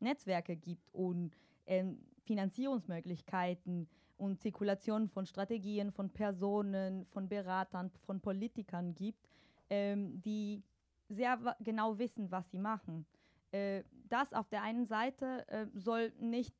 Netzwerke 0.00 0.56
gibt 0.56 0.88
und 0.92 1.36
ähm, 1.66 1.98
Finanzierungsmöglichkeiten 2.24 3.88
und 4.16 4.40
Zirkulation 4.40 5.08
von 5.08 5.26
Strategien, 5.26 5.92
von 5.92 6.10
Personen, 6.10 7.06
von 7.06 7.28
Beratern, 7.28 7.90
von 8.04 8.20
Politikern 8.20 8.94
gibt, 8.94 9.28
ähm, 9.68 10.20
die 10.22 10.62
sehr 11.08 11.56
genau 11.60 11.98
wissen, 11.98 12.30
was 12.30 12.50
sie 12.50 12.58
machen. 12.58 13.06
Äh, 13.52 13.84
das 14.08 14.32
auf 14.32 14.48
der 14.48 14.62
einen 14.62 14.86
Seite 14.86 15.46
äh, 15.48 15.66
soll 15.74 16.12
nicht 16.18 16.54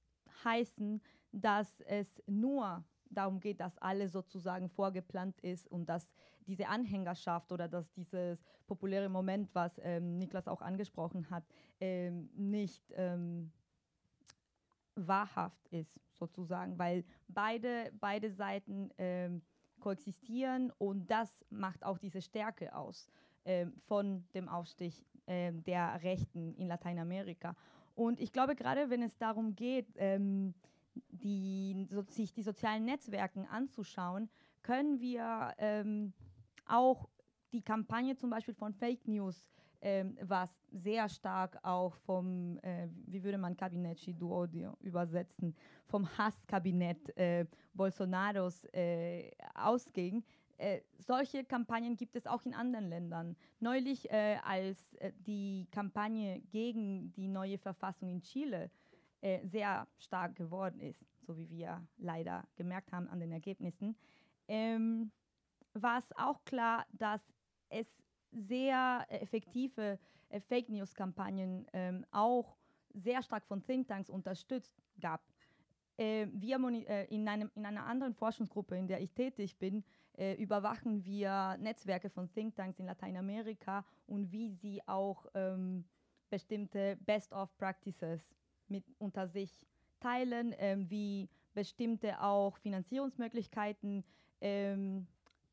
heißen, 0.45 1.01
dass 1.33 1.81
es 1.81 2.23
nur 2.27 2.85
darum 3.11 3.41
geht, 3.41 3.61
dass 3.61 3.77
alles 3.79 4.13
sozusagen 4.13 4.69
vorgeplant 4.69 5.39
ist 5.41 5.67
und 5.67 5.87
dass 5.87 6.15
diese 6.47 6.69
Anhängerschaft 6.69 7.53
oder 7.53 7.69
dass 7.69 7.93
dieses 7.93 8.39
populäre 8.67 9.09
Moment, 9.09 9.55
was 9.55 9.79
ähm, 9.83 10.19
Niklas 10.19 10.49
auch 10.49 10.63
angesprochen 10.63 11.29
hat, 11.31 11.45
ähm, 11.81 12.31
nicht 12.35 12.83
ähm, 12.97 13.53
wahrhaft 14.95 15.69
ist, 15.69 16.01
sozusagen, 16.13 16.79
weil 16.79 17.05
beide, 17.29 17.91
beide 17.99 18.31
Seiten 18.31 18.91
ähm, 18.99 19.43
koexistieren 19.81 20.73
und 20.79 21.11
das 21.11 21.45
macht 21.51 21.85
auch 21.85 21.99
diese 21.99 22.21
Stärke 22.21 22.75
aus 22.75 23.09
ähm, 23.45 23.73
von 23.87 24.27
dem 24.35 24.49
Aufstich 24.49 25.05
ähm, 25.27 25.63
der 25.65 26.03
Rechten 26.03 26.55
in 26.55 26.69
Lateinamerika. 26.69 27.57
Und 27.95 28.21
ich 28.21 28.33
glaube, 28.33 28.55
gerade 28.55 28.91
wenn 28.91 29.03
es 29.03 29.17
darum 29.19 29.55
geht, 29.55 29.87
ähm, 29.97 30.55
die, 31.11 31.87
so, 31.91 32.03
sich 32.09 32.33
die 32.33 32.43
sozialen 32.43 32.85
Netzwerke 32.85 33.47
anzuschauen, 33.51 34.29
können 34.63 35.01
wir 35.01 35.55
ähm, 35.59 36.13
auch 36.67 37.09
die 37.53 37.63
Kampagne 37.63 38.17
zum 38.17 38.31
Beispiel 38.31 38.55
von 38.55 38.73
Fake 38.73 39.07
News, 39.09 39.47
ähm, 39.83 40.17
was 40.23 40.51
sehr 40.73 41.09
stark 41.09 41.59
auch 41.63 41.95
vom, 41.97 42.59
äh, 42.59 42.89
wie 43.07 43.23
würde 43.25 43.39
man 43.39 43.57
Kabinett 43.57 43.99
Chiduodio 43.99 44.77
übersetzen, 44.81 45.55
vom 45.87 46.07
Hasskabinett 46.19 47.17
äh, 47.17 47.47
Bolsonaros 47.73 48.65
äh, 48.73 49.31
ausging. 49.55 50.23
Äh, 50.61 50.83
solche 50.99 51.45
Kampagnen 51.45 51.97
gibt 51.97 52.17
es 52.17 52.27
auch 52.27 52.45
in 52.45 52.53
anderen 52.53 52.91
Ländern. 52.91 53.35
Neulich, 53.61 54.11
äh, 54.11 54.37
als 54.45 54.95
äh, 54.95 55.11
die 55.27 55.67
Kampagne 55.71 56.41
gegen 56.51 57.13
die 57.15 57.29
neue 57.29 57.59
Verfassung 57.59 58.09
in 58.11 58.23
Chile 58.23 58.71
sehr 59.43 59.87
stark 59.99 60.35
geworden 60.35 60.81
ist, 60.81 61.05
so 61.27 61.37
wie 61.37 61.51
wir 61.51 61.87
leider 61.99 62.49
gemerkt 62.57 62.91
haben 62.91 63.07
an 63.09 63.21
den 63.21 63.33
Ergebnissen, 63.33 63.95
ähm, 64.49 65.13
war 65.75 65.99
es 65.99 66.11
auch 66.17 66.43
klar, 66.47 66.87
dass 66.93 67.21
es 67.69 68.03
sehr 68.33 69.07
effektive 69.11 69.99
äh, 70.31 70.41
Fake 70.41 70.69
News-Kampagnen 70.71 71.67
ähm, 71.75 72.07
auch 72.11 72.57
sehr 72.95 73.23
stark 73.23 73.45
von 73.47 73.63
Thinktanks 73.63 74.09
unterstützt 74.09 74.75
gab. 75.01 75.23
Äh, 75.97 76.29
wir 76.33 76.57
äh, 76.89 77.05
in, 77.15 77.29
einem, 77.29 77.51
in 77.55 77.67
einer 77.67 77.85
anderen 77.85 78.15
Forschungsgruppe, 78.15 78.77
in 78.77 78.89
der 78.89 79.01
ich 79.01 79.13
tätig 79.13 79.59
bin, 79.59 79.85
äh, 80.21 80.35
überwachen 80.35 81.03
wir 81.05 81.57
Netzwerke 81.59 82.11
von 82.11 82.31
Thinktanks 82.31 82.79
in 82.79 82.85
Lateinamerika 82.85 83.87
und 84.07 84.31
wie 84.31 84.51
sie 84.51 84.87
auch 84.87 85.27
ähm, 85.35 85.85
bestimmte 86.29 86.99
Best-of-Practices 87.07 88.37
mit 88.69 88.85
unter 88.99 89.27
sich 89.27 89.67
teilen, 89.99 90.55
ähm, 90.59 90.91
wie 90.91 91.31
bestimmte 91.55 92.21
auch 92.21 92.59
Finanzierungsmöglichkeiten 92.59 94.05
ähm, 94.43 95.07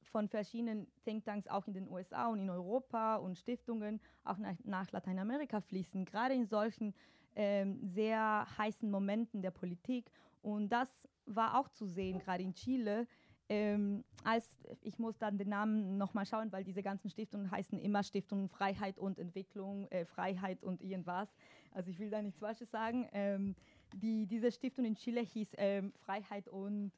von 0.04 0.28
verschiedenen 0.28 0.88
Thinktanks 1.06 1.48
auch 1.48 1.66
in 1.68 1.74
den 1.74 1.90
USA 1.90 2.28
und 2.28 2.42
in 2.42 2.50
Europa 2.50 3.16
und 3.16 3.38
Stiftungen 3.38 4.02
auch 4.26 4.38
nach, 4.38 4.56
nach 4.66 4.92
Lateinamerika 4.92 5.62
fließen, 5.62 6.04
gerade 6.04 6.34
in 6.34 6.46
solchen 6.46 6.94
ähm, 7.36 7.80
sehr 7.84 8.46
heißen 8.58 8.92
Momenten 8.92 9.42
der 9.42 9.52
Politik. 9.52 10.12
Und 10.42 10.70
das 10.70 11.08
war 11.26 11.58
auch 11.58 11.70
zu 11.70 11.86
sehen, 11.86 12.20
gerade 12.20 12.44
in 12.44 12.54
Chile. 12.54 13.08
Ähm, 13.50 14.04
als 14.24 14.58
ich 14.82 15.00
muss 15.00 15.18
dann 15.18 15.38
den 15.38 15.50
Namen 15.50 15.98
nochmal 15.98 16.26
schauen, 16.26 16.52
weil 16.52 16.64
diese 16.64 16.84
ganzen 16.84 17.10
Stiftungen 17.10 17.50
heißen 17.50 17.80
immer 17.80 18.04
Stiftungen 18.04 18.50
Freiheit 18.50 18.98
und 18.98 19.20
Entwicklung, 19.20 19.88
äh, 19.88 20.06
Freiheit 20.06 20.64
und 20.64 20.82
irgendwas. 20.82 21.30
Also 21.72 21.90
ich 21.90 22.00
will 22.00 22.10
da 22.10 22.22
nichts 22.22 22.40
Falsches 22.40 22.70
sagen. 22.70 23.08
Ähm, 23.14 23.56
die, 23.94 24.26
diese 24.26 24.52
Stiftung 24.52 24.84
in 24.84 24.96
Chile 24.96 25.22
hieß 25.22 25.52
ähm, 25.58 25.94
Freiheit 26.04 26.50
und 26.50 26.92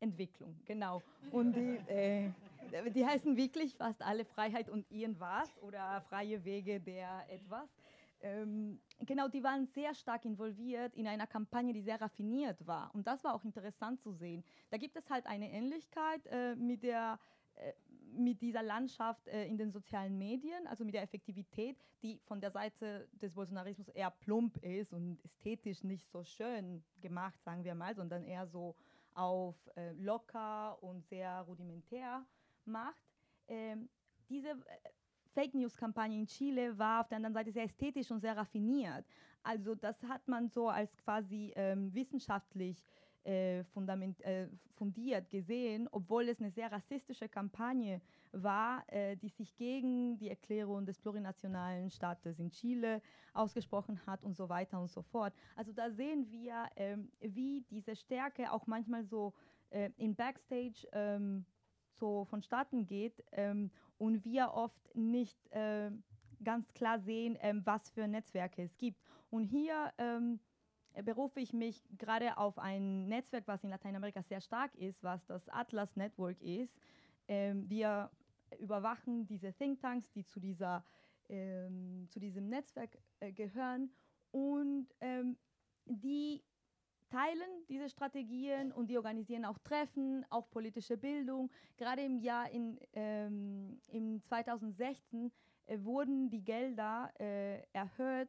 Entwicklung, 0.00 0.58
genau. 0.64 1.02
Und 1.30 1.54
die, 1.54 1.76
äh, 1.86 2.30
die 2.94 3.06
heißen 3.06 3.36
wirklich 3.36 3.76
fast 3.76 4.02
alle 4.02 4.24
Freiheit 4.24 4.68
und 4.68 4.90
irgendwas 4.90 5.48
oder 5.62 6.00
freie 6.08 6.42
Wege 6.44 6.80
der 6.80 7.26
etwas. 7.28 7.68
Ähm, 8.22 8.80
genau, 9.00 9.28
die 9.28 9.42
waren 9.42 9.66
sehr 9.66 9.94
stark 9.94 10.24
involviert 10.24 10.94
in 10.94 11.06
einer 11.06 11.26
Kampagne, 11.26 11.72
die 11.72 11.82
sehr 11.82 12.00
raffiniert 12.00 12.66
war. 12.66 12.94
Und 12.94 13.06
das 13.06 13.24
war 13.24 13.34
auch 13.34 13.44
interessant 13.44 14.00
zu 14.00 14.12
sehen. 14.12 14.44
Da 14.70 14.76
gibt 14.76 14.96
es 14.96 15.08
halt 15.10 15.26
eine 15.26 15.50
Ähnlichkeit 15.50 16.26
äh, 16.26 16.54
mit, 16.54 16.82
der, 16.82 17.18
äh, 17.54 17.72
mit 18.12 18.42
dieser 18.42 18.62
Landschaft 18.62 19.26
äh, 19.28 19.46
in 19.46 19.56
den 19.56 19.72
sozialen 19.72 20.18
Medien, 20.18 20.66
also 20.66 20.84
mit 20.84 20.94
der 20.94 21.02
Effektivität, 21.02 21.78
die 22.02 22.18
von 22.24 22.40
der 22.40 22.50
Seite 22.50 23.08
des 23.12 23.32
Bolsonarismus 23.32 23.88
eher 23.88 24.10
plump 24.10 24.58
ist 24.58 24.92
und 24.92 25.24
ästhetisch 25.24 25.82
nicht 25.82 26.10
so 26.10 26.22
schön 26.22 26.84
gemacht, 27.00 27.42
sagen 27.42 27.64
wir 27.64 27.74
mal, 27.74 27.94
sondern 27.94 28.24
eher 28.24 28.46
so 28.46 28.76
auf 29.14 29.68
äh, 29.76 29.92
locker 29.92 30.82
und 30.82 31.06
sehr 31.06 31.40
rudimentär 31.42 32.24
macht. 32.64 33.02
Ähm, 33.48 33.88
diese 34.28 34.54
Fake 35.34 35.54
News-Kampagne 35.54 36.18
in 36.18 36.26
Chile 36.26 36.76
war 36.78 37.00
auf 37.00 37.08
der 37.08 37.16
anderen 37.16 37.34
Seite 37.34 37.52
sehr 37.52 37.64
ästhetisch 37.64 38.10
und 38.10 38.20
sehr 38.20 38.36
raffiniert. 38.36 39.04
Also 39.42 39.74
das 39.74 40.02
hat 40.04 40.26
man 40.28 40.48
so 40.48 40.68
als 40.68 40.96
quasi 40.98 41.52
ähm, 41.56 41.92
wissenschaftlich 41.94 42.84
äh, 43.24 43.60
äh, 43.60 43.64
fundiert 44.70 45.28
gesehen, 45.28 45.88
obwohl 45.92 46.28
es 46.28 46.40
eine 46.40 46.50
sehr 46.50 46.72
rassistische 46.72 47.28
Kampagne 47.28 48.00
war, 48.32 48.82
äh, 48.88 49.14
die 49.16 49.28
sich 49.28 49.54
gegen 49.56 50.16
die 50.16 50.30
Erklärung 50.30 50.86
des 50.86 50.98
plurinationalen 50.98 51.90
Staates 51.90 52.38
in 52.38 52.50
Chile 52.50 53.02
ausgesprochen 53.34 54.00
hat 54.06 54.24
und 54.24 54.36
so 54.36 54.48
weiter 54.48 54.80
und 54.80 54.88
so 54.90 55.02
fort. 55.02 55.34
Also 55.54 55.72
da 55.72 55.90
sehen 55.90 56.30
wir, 56.30 56.64
ähm, 56.76 57.10
wie 57.20 57.60
diese 57.70 57.94
Stärke 57.94 58.50
auch 58.52 58.66
manchmal 58.66 59.04
so 59.04 59.34
äh, 59.68 59.90
in 59.98 60.14
Backstage 60.14 60.88
ähm, 60.92 61.44
so 62.00 62.24
vonstatten 62.24 62.86
geht 62.86 63.22
ähm, 63.32 63.70
und 63.98 64.24
wir 64.24 64.52
oft 64.54 64.94
nicht 64.96 65.38
äh, 65.52 65.90
ganz 66.42 66.72
klar 66.72 66.98
sehen, 66.98 67.38
ähm, 67.40 67.62
was 67.64 67.90
für 67.90 68.08
Netzwerke 68.08 68.62
es 68.62 68.76
gibt. 68.76 69.00
Und 69.30 69.44
hier 69.44 69.92
ähm, 69.98 70.40
berufe 71.04 71.40
ich 71.40 71.52
mich 71.52 71.82
gerade 71.96 72.36
auf 72.36 72.58
ein 72.58 73.06
Netzwerk, 73.06 73.46
was 73.46 73.62
in 73.62 73.70
Lateinamerika 73.70 74.22
sehr 74.22 74.40
stark 74.40 74.74
ist, 74.74 75.02
was 75.04 75.24
das 75.26 75.48
Atlas 75.48 75.96
Network 75.96 76.40
ist. 76.42 76.74
Ähm, 77.28 77.68
wir 77.68 78.10
überwachen 78.58 79.26
diese 79.26 79.52
Thinktanks, 79.52 80.10
die 80.10 80.24
zu, 80.24 80.40
dieser, 80.40 80.84
ähm, 81.28 82.08
zu 82.08 82.18
diesem 82.18 82.48
Netzwerk 82.48 82.98
äh, 83.20 83.32
gehören 83.32 83.90
und 84.32 84.88
ähm, 85.00 85.36
die 85.84 86.42
teilen 87.10 87.66
diese 87.68 87.88
Strategien 87.88 88.72
und 88.72 88.88
die 88.88 88.96
organisieren 88.96 89.44
auch 89.44 89.58
Treffen, 89.58 90.24
auch 90.30 90.48
politische 90.50 90.96
Bildung. 90.96 91.50
Gerade 91.76 92.02
im 92.02 92.16
Jahr 92.16 92.50
in, 92.50 92.78
ähm, 92.94 93.80
im 93.88 94.22
2016 94.22 95.30
äh, 95.66 95.78
wurden 95.82 96.30
die 96.30 96.42
Gelder 96.42 97.12
äh, 97.18 97.62
erhöht 97.72 98.28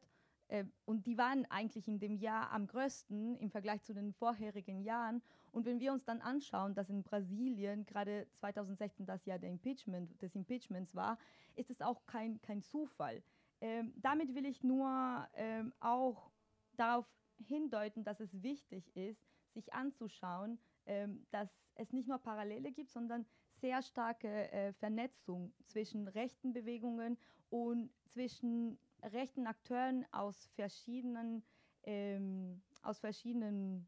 äh, 0.52 0.66
und 0.86 1.06
die 1.08 1.18
waren 1.18 1.46
eigentlich 1.50 1.88
in 1.88 2.00
dem 2.00 2.18
Jahr 2.18 2.52
am 2.52 2.68
größten 2.68 3.38
im 3.38 3.50
Vergleich 3.50 3.82
zu 3.84 3.94
den 3.94 4.14
vorherigen 4.14 4.82
Jahren. 4.82 5.22
Und 5.52 5.66
wenn 5.66 5.80
wir 5.80 5.94
uns 5.94 6.04
dann 6.04 6.22
anschauen, 6.22 6.76
dass 6.76 6.90
in 6.90 7.04
Brasilien 7.04 7.86
gerade 7.86 8.28
2016 8.34 9.06
das 9.06 9.26
Jahr 9.26 9.42
Impeachment, 9.42 10.22
des 10.22 10.36
Impeachments 10.36 10.96
war, 10.96 11.18
ist 11.56 11.70
es 11.70 11.82
auch 11.82 12.06
kein, 12.06 12.42
kein 12.42 12.62
Zufall. 12.62 13.24
Ähm, 13.62 13.94
damit 13.96 14.34
will 14.34 14.46
ich 14.46 14.64
nur 14.64 15.28
ähm, 15.36 15.74
auch 15.80 16.32
darauf 16.76 17.06
hindeuten, 17.44 18.04
dass 18.04 18.20
es 18.20 18.42
wichtig 18.42 18.96
ist, 18.96 19.26
sich 19.54 19.74
anzuschauen, 19.74 20.60
ähm, 20.86 21.26
dass 21.32 21.50
es 21.76 21.94
nicht 21.94 22.08
nur 22.08 22.20
Parallele 22.20 22.72
gibt, 22.72 22.89
sondern 22.89 23.26
sehr 23.54 23.82
starke 23.82 24.52
äh, 24.52 24.74
Vernetzung 24.74 25.54
zwischen 25.66 26.08
rechten 26.08 26.54
Bewegungen 26.54 27.18
und 27.50 27.92
zwischen 28.08 28.78
rechten 29.04 29.48
Akteuren 29.48 30.06
aus 30.12 30.48
verschiedenen, 30.56 31.44
ähm, 31.84 32.62
aus 32.82 33.00
verschiedenen 33.00 33.88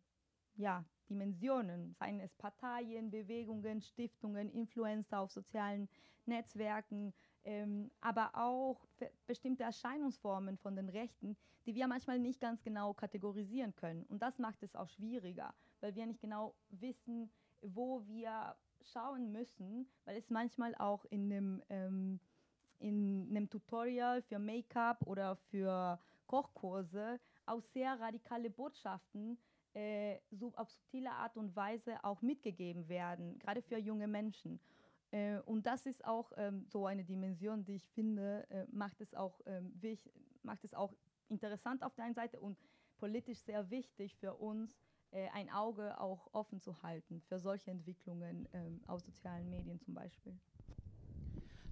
ja, 0.55 0.85
Dimensionen, 1.09 1.93
seien 1.93 2.19
es 2.19 2.33
Parteien, 2.35 3.09
Bewegungen, 3.09 3.81
Stiftungen, 3.81 4.49
Influencer 4.51 5.19
auf 5.19 5.31
sozialen 5.31 5.89
Netzwerken, 6.25 7.13
ähm, 7.45 7.91
aber 8.01 8.31
auch 8.35 8.85
bestimmte 9.27 9.63
Erscheinungsformen 9.63 10.57
von 10.57 10.75
den 10.75 10.89
Rechten, 10.89 11.35
die 11.65 11.75
wir 11.75 11.87
manchmal 11.87 12.19
nicht 12.19 12.39
ganz 12.39 12.61
genau 12.63 12.93
kategorisieren 12.93 13.75
können. 13.75 14.05
Und 14.09 14.21
das 14.21 14.39
macht 14.39 14.63
es 14.63 14.75
auch 14.75 14.89
schwieriger, 14.89 15.53
weil 15.81 15.95
wir 15.95 16.05
nicht 16.05 16.21
genau 16.21 16.55
wissen, 16.69 17.29
wo 17.61 18.05
wir 18.07 18.55
schauen 18.81 19.31
müssen, 19.31 19.87
weil 20.05 20.17
es 20.17 20.29
manchmal 20.29 20.75
auch 20.75 21.05
in 21.05 21.31
einem 21.31 21.63
ähm, 21.69 22.19
in 22.79 23.27
einem 23.29 23.49
Tutorial 23.49 24.21
für 24.21 24.39
Make-up 24.39 25.07
oder 25.07 25.37
für 25.37 25.97
Kochkurse 26.27 27.19
auch 27.45 27.61
sehr 27.73 27.97
radikale 27.99 28.49
Botschaften 28.49 29.37
äh, 29.73 30.17
so 30.31 30.51
auf 30.55 30.69
subtile 30.69 31.11
Art 31.11 31.37
und 31.37 31.55
Weise 31.55 32.03
auch 32.03 32.21
mitgegeben 32.21 32.87
werden, 32.89 33.39
gerade 33.39 33.61
für 33.61 33.77
junge 33.77 34.07
Menschen. 34.07 34.59
Äh, 35.13 35.39
und 35.45 35.67
das 35.67 35.85
ist 35.85 36.03
auch 36.05 36.31
ähm, 36.37 36.65
so 36.67 36.87
eine 36.87 37.03
Dimension, 37.03 37.63
die 37.63 37.75
ich 37.75 37.87
finde, 37.89 38.47
äh, 38.49 38.65
macht, 38.71 38.99
es 38.99 39.13
auch, 39.13 39.39
ähm, 39.45 39.71
macht 40.41 40.63
es 40.63 40.73
auch 40.73 40.95
interessant 41.29 41.83
auf 41.83 41.93
der 41.93 42.05
einen 42.05 42.15
Seite 42.15 42.39
und 42.39 42.57
politisch 42.97 43.39
sehr 43.39 43.69
wichtig 43.69 44.15
für 44.15 44.33
uns, 44.33 44.75
äh, 45.11 45.29
ein 45.29 45.51
Auge 45.51 45.99
auch 45.99 46.33
offen 46.33 46.59
zu 46.59 46.81
halten 46.81 47.21
für 47.21 47.39
solche 47.39 47.69
Entwicklungen 47.69 48.49
ähm, 48.53 48.81
auf 48.87 49.01
sozialen 49.01 49.49
Medien 49.51 49.79
zum 49.79 49.93
Beispiel. 49.93 50.35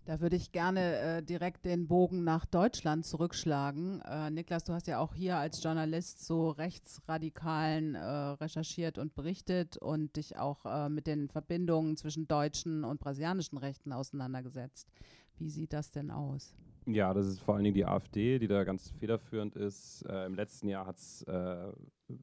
Da 0.05 0.19
würde 0.19 0.35
ich 0.35 0.51
gerne 0.51 0.97
äh, 0.97 1.23
direkt 1.23 1.63
den 1.63 1.87
Bogen 1.87 2.23
nach 2.23 2.45
Deutschland 2.45 3.05
zurückschlagen. 3.05 4.01
Äh, 4.01 4.31
Niklas, 4.31 4.63
du 4.63 4.73
hast 4.73 4.87
ja 4.87 4.97
auch 4.97 5.13
hier 5.13 5.37
als 5.37 5.61
Journalist 5.63 6.25
so 6.25 6.49
Rechtsradikalen 6.49 7.93
äh, 7.93 7.99
recherchiert 8.01 8.97
und 8.97 9.13
berichtet 9.13 9.77
und 9.77 10.15
dich 10.15 10.37
auch 10.37 10.65
äh, 10.65 10.89
mit 10.89 11.05
den 11.05 11.29
Verbindungen 11.29 11.97
zwischen 11.97 12.27
deutschen 12.27 12.83
und 12.83 12.99
brasilianischen 12.99 13.59
Rechten 13.59 13.93
auseinandergesetzt. 13.93 14.89
Wie 15.37 15.49
sieht 15.49 15.71
das 15.71 15.91
denn 15.91 16.09
aus? 16.09 16.55
Ja, 16.87 17.13
das 17.13 17.27
ist 17.27 17.39
vor 17.39 17.53
allen 17.53 17.63
Dingen 17.63 17.75
die 17.75 17.85
AfD, 17.85 18.39
die 18.39 18.47
da 18.47 18.63
ganz 18.63 18.89
federführend 18.89 19.55
ist. 19.55 20.03
Äh, 20.09 20.25
Im 20.25 20.33
letzten 20.33 20.67
Jahr 20.67 20.87
hat 20.87 20.97
es 20.97 21.21
äh, 21.23 21.71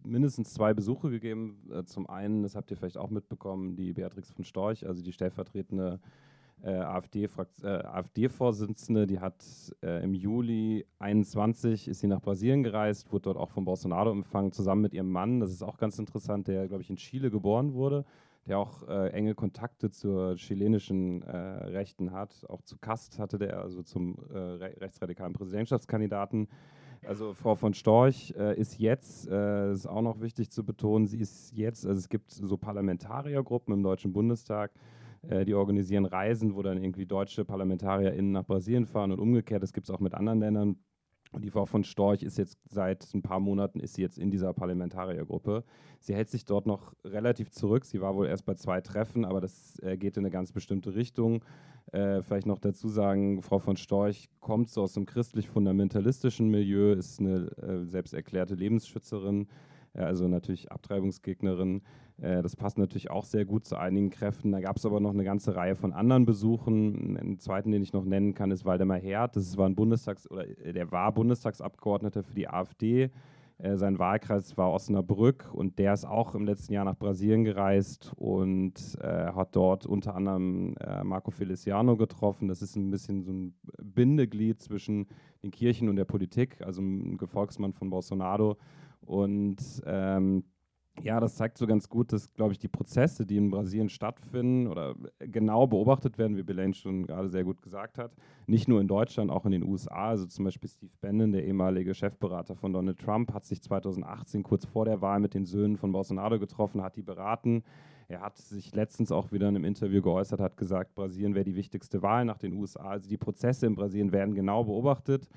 mindestens 0.03 0.53
zwei 0.53 0.75
Besuche 0.75 1.11
gegeben. 1.11 1.71
zum 1.87 2.11
einen, 2.11 2.43
das 2.43 2.57
habt 2.57 2.73
ihr 2.73 2.77
vielleicht 2.77 2.99
auch 2.99 3.09
mitbekommen, 3.09 3.77
die 3.77 3.93
Beatrix 3.93 4.33
von 4.33 4.45
Storch, 4.45 4.85
also 4.85 5.01
die 5.01 5.13
stellvertretende 5.13 6.01
äh, 6.63 6.71
AfD-Vorsitzende, 6.71 9.01
äh, 9.01 9.05
AfD 9.05 9.07
die 9.07 9.21
hat 9.21 9.45
äh, 9.83 10.03
im 10.03 10.15
Juli 10.15 10.87
21 10.99 11.89
ist 11.89 12.01
sie 12.01 12.07
nach 12.07 12.21
Brasilien 12.21 12.63
gereist, 12.63 13.13
wurde 13.13 13.23
dort 13.23 13.37
auch 13.37 13.51
von 13.51 13.65
Bolsonaro 13.65 14.11
empfangen, 14.11 14.53
zusammen 14.53 14.83
mit 14.83 14.95
ihrem 14.95 15.11
Mann. 15.11 15.41
Das 15.41 15.51
ist 15.51 15.63
auch 15.63 15.79
ganz 15.79 15.99
interessant, 15.99 16.49
der, 16.49 16.69
glaube 16.69 16.83
ich, 16.83 16.91
in 16.91 16.97
Chile 16.97 17.31
geboren 17.31 17.75
wurde, 17.75 18.05
der 18.47 18.59
auch 18.59 18.87
äh, 18.89 19.11
enge 19.11 19.35
Kontakte 19.35 19.91
zur 19.91 20.37
chilenischen 20.37 21.23
äh, 21.23 21.37
Rechten 21.37 22.13
hat. 22.13 22.45
Auch 22.49 22.63
zu 22.63 22.79
Kast 22.79 23.19
hatte 23.19 23.39
der, 23.39 23.61
also 23.61 23.83
zum 23.83 24.17
äh, 24.33 24.39
rechtsradikalen 24.39 25.33
Präsidentschaftskandidaten. 25.33 26.49
Also 27.07 27.35
Frau 27.35 27.55
von 27.55 27.75
Storch 27.75 28.35
äh, 28.37 28.59
ist 28.59 28.79
jetzt, 28.79 29.29
äh, 29.29 29.73
ist 29.73 29.87
auch 29.87 30.03
noch 30.03 30.21
wichtig 30.21 30.51
zu 30.51 30.65
betonen, 30.65 31.07
sie 31.07 31.21
ist 31.21 31.53
jetzt, 31.53 31.87
also 31.87 31.99
es 31.99 32.09
gibt 32.09 32.31
so 32.31 32.57
Parlamentariergruppen 32.57 33.73
im 33.73 33.83
Deutschen 33.83 34.13
Bundestag, 34.13 34.73
äh, 35.23 35.45
die 35.45 35.55
organisieren 35.55 36.07
Reisen, 36.07 36.55
wo 36.55 36.63
dann 36.63 36.83
irgendwie 36.83 37.07
deutsche 37.07 37.45
ParlamentarierInnen 37.45 38.33
nach 38.33 38.45
Brasilien 38.45 38.87
fahren 38.87 39.13
und 39.13 39.21
umgekehrt. 39.21 39.63
Das 39.63 39.73
gibt 39.73 39.89
es 39.89 39.95
auch 39.95 40.01
mit 40.01 40.15
anderen 40.15 40.41
Ländern. 40.41 40.77
Und 41.31 41.45
die 41.45 41.51
Frau 41.51 41.67
von 41.67 41.85
Storch 41.85 42.23
ist 42.23 42.39
jetzt 42.39 42.59
seit 42.71 43.13
ein 43.13 43.21
paar 43.21 43.39
Monaten 43.39 43.81
ist 43.81 43.95
sie 43.95 44.03
jetzt 44.03 44.19
in 44.19 44.31
dieser 44.31 44.55
Parlamentariergruppe. 44.55 45.63
Sie 46.01 46.15
hält 46.15 46.31
sich 46.31 46.47
dort 46.47 46.67
noch 46.67 46.95
relativ 47.05 47.51
zurück. 47.51 47.85
Sie 47.85 48.01
war 48.01 48.15
wohl 48.15 48.27
erst 48.27 48.47
bei 48.47 48.55
zwei 48.55 48.81
Treffen, 48.81 49.27
aber 49.27 49.41
das 49.41 49.79
äh, 49.81 49.99
geht 49.99 50.17
in 50.17 50.25
eine 50.25 50.31
ganz 50.31 50.53
bestimmte 50.53 50.95
Richtung. 50.95 51.45
Äh, 51.93 52.23
vielleicht 52.23 52.47
noch 52.47 52.59
dazu 52.59 52.89
sagen, 52.89 53.43
Frau 53.43 53.59
von 53.59 53.77
Storch 53.77 54.29
kommt 54.41 54.71
so 54.71 54.83
aus 54.83 54.97
einem 54.97 55.07
christlich-fundamentalistischen 55.07 56.49
Milieu, 56.49 56.93
ist 56.93 57.21
eine 57.21 57.51
äh, 57.59 57.85
selbst 57.85 58.15
erklärte 58.15 58.55
Lebensschützerin, 58.55 59.49
äh, 59.95 60.01
also 60.01 60.29
natürlich 60.29 60.71
Abtreibungsgegnerin. 60.71 61.83
Äh, 62.21 62.43
das 62.43 62.57
passt 62.57 62.79
natürlich 62.79 63.11
auch 63.11 63.25
sehr 63.25 63.45
gut 63.45 63.65
zu 63.65 63.77
einigen 63.77 64.11
Kräften. 64.11 64.53
Da 64.53 64.61
gab 64.61 64.77
es 64.77 64.87
aber 64.87 65.01
noch 65.01 65.13
eine 65.13 65.25
ganze 65.25 65.55
Reihe 65.55 65.77
von 65.77 65.93
anderen 65.93 66.25
Besuchen. 66.25 67.17
Einen 67.17 67.39
zweiten, 67.39 67.71
den 67.71 67.83
ich 67.83 67.93
noch 67.93 68.05
nennen 68.05 68.35
kann, 68.35 68.51
ist 68.51 68.65
Waldemar 68.65 68.99
Herd. 68.99 69.37
Das 69.37 69.57
war 69.57 69.67
ein 69.67 69.77
Bundestags- 69.77 70.31
oder 70.31 70.47
äh, 70.47 70.73
der 70.73 70.91
war 70.91 71.13
Bundestagsabgeordneter 71.13 72.23
für 72.23 72.35
die 72.35 72.49
AfD. 72.49 73.11
sein 73.75 73.99
Wahlkreis 73.99 74.57
war 74.57 74.71
Osnabrück 74.71 75.51
und 75.53 75.81
der 75.81 75.93
ist 75.93 76.05
auch 76.05 76.37
im 76.37 76.45
letzten 76.45 76.75
Jahr 76.75 76.85
nach 76.85 76.97
Brasilien 76.97 77.43
gereist 77.43 78.13
und 78.15 78.97
äh, 79.01 79.33
hat 79.33 79.57
dort 79.57 79.85
unter 79.85 80.15
anderem 80.15 80.77
äh, 80.77 81.03
Marco 81.03 81.33
Feliciano 81.33 81.97
getroffen. 81.97 82.47
Das 82.47 82.63
ist 82.63 82.77
ein 82.77 82.89
bisschen 82.91 83.25
so 83.25 83.33
ein 83.33 83.55
Bindeglied 83.83 84.63
zwischen 84.63 85.09
den 85.43 85.51
Kirchen 85.51 85.89
und 85.89 85.97
der 85.97 86.05
Politik, 86.05 86.61
also 86.63 86.81
ein 86.81 87.17
Gefolgsmann 87.17 87.73
von 87.73 87.91
Bolsonaro. 87.91 88.59
Und 89.01 89.59
ähm, 89.87 90.45
ja, 91.03 91.21
das 91.21 91.37
zeigt 91.37 91.59
so 91.59 91.67
ganz 91.67 91.89
gut, 91.89 92.13
dass, 92.13 92.33
glaube 92.35 92.53
ich, 92.53 92.59
die 92.59 92.69
Prozesse, 92.69 93.27
die 93.27 93.37
in 93.37 93.51
Brasilien 93.51 93.89
stattfinden 93.89 94.67
oder 94.67 94.95
genau 95.19 95.67
beobachtet 95.67 96.19
werden, 96.19 96.37
wie 96.37 96.43
Belaine 96.43 96.75
schon 96.75 97.07
gerade 97.07 97.29
sehr 97.29 97.45
gut 97.45 97.63
gesagt 97.63 97.99
hat, 97.99 98.13
nicht 98.47 98.69
nur 98.69 98.81
in 98.81 98.89
Deutschland, 98.89 99.31
auch 99.31 99.45
in 99.45 99.53
den 99.53 99.63
USA. 99.63 100.09
Also 100.09 100.27
zum 100.27 100.45
Beispiel 100.45 100.69
Steve 100.69 100.93
Bannon, 101.01 101.33
der 101.33 101.45
ehemalige 101.45 101.95
Chefberater 101.95 102.55
von 102.55 102.73
Donald 102.73 102.99
Trump, 102.99 103.33
hat 103.33 103.45
sich 103.45 103.63
2018 103.63 104.43
kurz 104.43 104.65
vor 104.65 104.85
der 104.85 105.01
Wahl 105.01 105.21
mit 105.21 105.35
den 105.35 105.45
Söhnen 105.45 105.77
von 105.77 105.93
Bolsonaro 105.93 106.39
getroffen, 106.39 106.83
hat 106.83 106.97
die 106.97 107.03
beraten. 107.03 107.63
Er 108.09 108.23
hat 108.23 108.39
sich 108.39 108.75
letztens 108.75 109.13
auch 109.13 109.33
wieder 109.33 109.49
in 109.49 109.57
einem 109.57 109.67
Interview 109.67 110.01
geäußert, 110.01 110.41
hat 110.41 110.57
gesagt, 110.57 110.95
Brasilien 110.95 111.35
wäre 111.35 111.45
die 111.45 111.57
wichtigste 111.57 112.03
Wahl 112.03 112.25
nach 112.25 112.39
den 112.39 112.55
USA. 112.55 112.89
Also 112.89 113.09
die 113.09 113.19
Prozesse 113.19 113.67
in 113.67 113.75
Brasilien 113.75 114.13
werden 114.13 114.35
genau 114.35 114.65
beobachtet. 114.65 115.29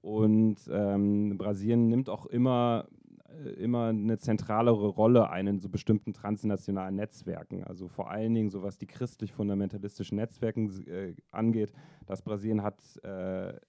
Und 0.00 0.56
ähm, 0.70 1.36
Brasilien 1.36 1.88
nimmt 1.88 2.08
auch 2.08 2.26
immer 2.26 2.86
äh, 2.88 2.95
immer 3.58 3.88
eine 3.88 4.18
zentralere 4.18 4.88
Rolle 4.88 5.30
ein 5.30 5.46
in 5.46 5.58
so 5.60 5.68
bestimmten 5.68 6.12
transnationalen 6.12 6.96
Netzwerken. 6.96 7.64
Also 7.64 7.88
vor 7.88 8.10
allen 8.10 8.34
Dingen, 8.34 8.50
so 8.50 8.62
was 8.62 8.78
die 8.78 8.86
christlich-fundamentalistischen 8.86 10.16
Netzwerken 10.16 10.70
äh, 10.86 11.14
angeht, 11.30 11.72
das 12.06 12.22
Brasilien 12.22 12.62
hat 12.62 12.80
äh, 13.02 13.08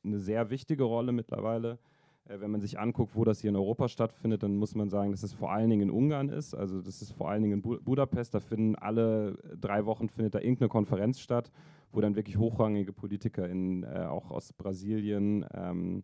eine 0.03 0.19
sehr 0.19 0.49
wichtige 0.49 0.83
Rolle 0.83 1.11
mittlerweile. 1.11 1.79
Äh, 2.27 2.39
wenn 2.39 2.51
man 2.51 2.61
sich 2.61 2.79
anguckt, 2.79 3.15
wo 3.15 3.23
das 3.23 3.41
hier 3.41 3.49
in 3.49 3.55
Europa 3.55 3.87
stattfindet, 3.87 4.43
dann 4.43 4.55
muss 4.57 4.75
man 4.75 4.89
sagen, 4.89 5.11
dass 5.11 5.23
es 5.23 5.33
vor 5.33 5.51
allen 5.51 5.69
Dingen 5.69 5.83
in 5.83 5.91
Ungarn 5.91 6.29
ist. 6.29 6.53
Also 6.53 6.81
das 6.81 7.01
ist 7.01 7.11
vor 7.11 7.29
allen 7.29 7.41
Dingen 7.41 7.53
in 7.55 7.61
Bu 7.61 7.77
Budapest. 7.81 8.33
Da 8.33 8.39
finden 8.39 8.75
alle 8.75 9.37
drei 9.59 9.85
Wochen 9.85 10.09
findet 10.09 10.35
da 10.35 10.39
irgendeine 10.39 10.69
Konferenz 10.69 11.19
statt, 11.19 11.51
wo 11.91 12.01
dann 12.01 12.15
wirklich 12.15 12.37
hochrangige 12.37 12.93
Politiker 12.93 13.47
in, 13.47 13.83
äh, 13.83 14.05
auch 14.09 14.31
aus 14.31 14.53
Brasilien 14.53 15.45
ähm, 15.53 16.03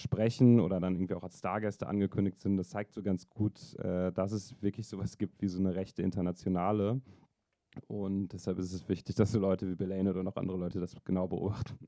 sprechen 0.00 0.60
oder 0.60 0.80
dann 0.80 0.94
irgendwie 0.94 1.14
auch 1.14 1.22
als 1.22 1.38
Stargäste 1.38 1.86
angekündigt 1.86 2.40
sind. 2.40 2.56
Das 2.56 2.70
zeigt 2.70 2.92
so 2.92 3.02
ganz 3.02 3.28
gut, 3.28 3.74
äh, 3.78 4.12
dass 4.12 4.32
es 4.32 4.60
wirklich 4.62 4.88
sowas 4.88 5.18
gibt 5.18 5.40
wie 5.42 5.48
so 5.48 5.58
eine 5.58 5.74
rechte 5.74 6.02
Internationale. 6.02 7.00
Und 7.86 8.32
deshalb 8.32 8.58
ist 8.58 8.72
es 8.72 8.88
wichtig, 8.88 9.14
dass 9.14 9.32
so 9.32 9.38
Leute 9.38 9.68
wie 9.68 9.76
Belaine 9.76 10.10
oder 10.10 10.22
noch 10.22 10.36
andere 10.36 10.58
Leute 10.58 10.80
das 10.80 10.94
genau 11.04 11.28
beobachten. 11.28 11.78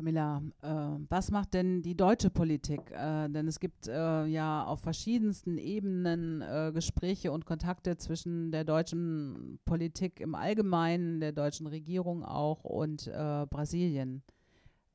Camilla, 0.00 0.40
äh, 0.62 0.68
was 1.10 1.30
macht 1.30 1.52
denn 1.52 1.82
die 1.82 1.94
deutsche 1.94 2.30
Politik? 2.30 2.90
Äh, 2.90 3.28
denn 3.28 3.46
es 3.46 3.60
gibt 3.60 3.86
äh, 3.86 4.24
ja 4.24 4.64
auf 4.64 4.80
verschiedensten 4.80 5.58
Ebenen 5.58 6.40
äh, 6.40 6.70
Gespräche 6.72 7.32
und 7.32 7.44
Kontakte 7.44 7.98
zwischen 7.98 8.50
der 8.50 8.64
deutschen 8.64 9.58
Politik 9.66 10.20
im 10.20 10.34
Allgemeinen, 10.34 11.20
der 11.20 11.32
deutschen 11.32 11.66
Regierung 11.66 12.24
auch 12.24 12.64
und 12.64 13.08
äh, 13.08 13.46
Brasilien. 13.50 14.22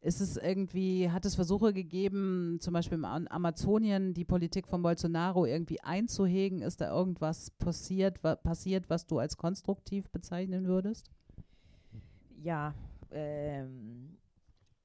Ist 0.05 0.21
es 0.21 0.37
irgendwie, 0.37 1.09
hat 1.09 1.25
es 1.25 1.33
Versuche 1.33 1.73
gegeben, 1.73 2.59
zum 2.61 2.75
Beispiel 2.75 2.99
im 2.99 3.05
Amazonien 3.05 4.13
die 4.13 4.23
Politik 4.23 4.67
von 4.67 4.83
Bolsonaro 4.83 5.47
irgendwie 5.47 5.81
einzuhegen? 5.81 6.61
Ist 6.61 6.79
da 6.79 6.95
irgendwas 6.95 7.49
passiert, 7.49 8.23
wa 8.23 8.35
passiert 8.35 8.87
was 8.87 9.07
du 9.07 9.17
als 9.17 9.35
konstruktiv 9.35 10.11
bezeichnen 10.11 10.67
würdest? 10.67 11.09
Ja, 12.37 12.75
ähm, 13.09 14.15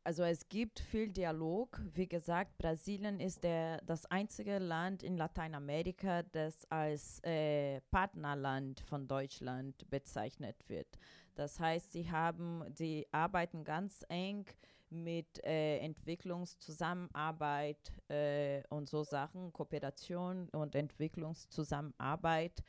also 0.05 0.23
es 0.23 0.49
gibt 0.49 0.81
viel 0.81 1.11
Dialog. 1.11 1.79
Wie 1.93 2.09
gesagt, 2.09 2.57
Brasilien 2.57 3.21
ist 3.21 3.45
der, 3.45 3.83
das 3.83 4.07
einzige 4.07 4.59
Land 4.59 5.03
in 5.03 5.19
Lateinamerika, 5.19 6.23
das 6.23 6.65
als 6.71 7.23
äh, 7.25 7.83
Partnerland 7.91 8.81
von 8.81 9.07
Deutschland 9.07 9.85
bezeichnet 9.91 10.57
wird. 10.69 10.99
Das 11.35 11.61
heißt, 11.61 11.93
sie 11.93 12.11
haben, 12.11 12.65
sie 12.75 13.07
arbeiten 13.13 13.65
ganz 13.65 14.03
eng 14.09 14.47
mit 14.91 15.43
äh, 15.45 15.79
Entwicklungszusammenarbeit 15.79 17.93
äh, 18.09 18.63
und 18.69 18.89
so 18.89 19.03
Sachen, 19.03 19.53
Kooperation 19.53 20.49
und 20.51 20.75
Entwicklungszusammenarbeit. 20.75 22.63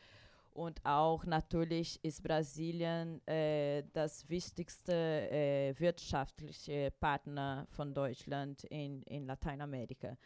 Und 0.53 0.85
auch 0.85 1.25
natürlich 1.25 2.03
ist 2.03 2.23
Brasilien 2.23 3.25
äh, 3.27 3.83
das 3.93 4.29
wichtigste 4.29 4.93
äh, 4.93 5.73
wirtschaftliche 5.79 6.91
Partner 6.99 7.65
von 7.69 7.93
Deutschland 7.93 8.65
in, 8.65 9.01
in 9.03 9.25
Lateinamerika. 9.25 10.17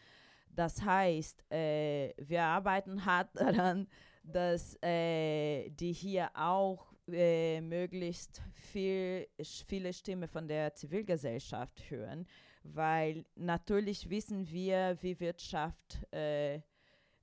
Das 0.50 0.82
heißt, 0.82 1.52
äh, 1.52 2.14
wir 2.18 2.44
arbeiten 2.44 3.06
hart 3.06 3.30
daran, 3.36 3.88
dass 4.24 4.76
äh, 4.82 5.70
die 5.70 5.94
hier 5.94 6.32
auch 6.34 6.95
äh, 7.12 7.62
möglichst 7.62 8.42
viel, 8.54 9.28
viele 9.66 9.94
Stimmen 9.94 10.28
von 10.28 10.48
der 10.48 10.74
Zivilgesellschaft 10.74 11.90
hören, 11.90 12.28
weil 12.64 13.26
natürlich 13.36 14.10
wissen 14.10 14.50
wir, 14.50 14.98
wie 15.02 15.20
Wirtschaft 15.20 16.02
äh, 16.12 16.62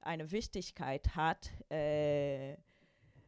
eine 0.01 0.31
Wichtigkeit 0.31 1.15
hat, 1.15 1.51
äh, 1.71 2.57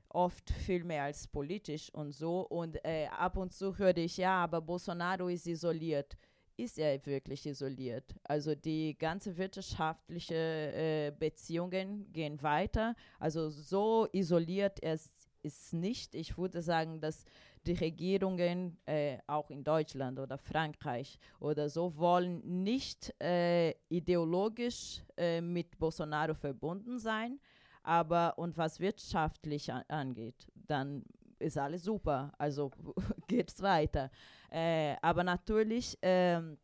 oft 0.08 0.50
viel 0.50 0.84
mehr 0.84 1.04
als 1.04 1.26
politisch 1.26 1.92
und 1.92 2.12
so. 2.12 2.40
Und 2.42 2.84
äh, 2.84 3.06
ab 3.06 3.36
und 3.36 3.52
zu 3.52 3.76
höre 3.76 3.96
ich, 3.96 4.16
ja, 4.16 4.44
aber 4.44 4.60
Bolsonaro 4.60 5.28
ist 5.28 5.46
isoliert 5.46 6.16
ist 6.56 6.78
er 6.78 7.04
wirklich 7.06 7.46
isoliert. 7.46 8.14
Also 8.22 8.54
die 8.54 8.96
ganze 8.96 9.36
wirtschaftliche 9.36 10.34
äh, 10.34 11.12
Beziehungen 11.18 12.12
gehen 12.12 12.40
weiter. 12.42 12.94
Also 13.18 13.50
so 13.50 14.06
isoliert 14.12 14.80
er 14.82 14.98
ist 15.44 15.72
nicht. 15.72 16.14
Ich 16.14 16.36
würde 16.38 16.62
sagen, 16.62 17.00
dass 17.00 17.24
die 17.66 17.72
Regierungen 17.72 18.76
äh, 18.86 19.18
auch 19.26 19.50
in 19.50 19.64
Deutschland 19.64 20.18
oder 20.18 20.38
Frankreich 20.38 21.18
oder 21.40 21.68
so 21.68 21.96
wollen 21.96 22.62
nicht 22.62 23.14
äh, 23.22 23.70
ideologisch 23.88 25.02
äh, 25.16 25.40
mit 25.40 25.78
Bolsonaro 25.78 26.34
verbunden 26.34 26.98
sein. 26.98 27.38
Aber 27.82 28.38
und 28.38 28.56
was 28.56 28.80
wirtschaftlich 28.80 29.72
an, 29.72 29.84
angeht, 29.88 30.46
dann 30.54 31.04
ist 31.38 31.58
alles 31.58 31.84
super. 31.84 32.32
Also 32.38 32.70
geht 33.28 33.50
es 33.50 33.62
weiter. 33.62 34.10
Äh, 34.50 34.96
aber 35.02 35.24
natürlich 35.24 35.98
ähm, 36.02 36.58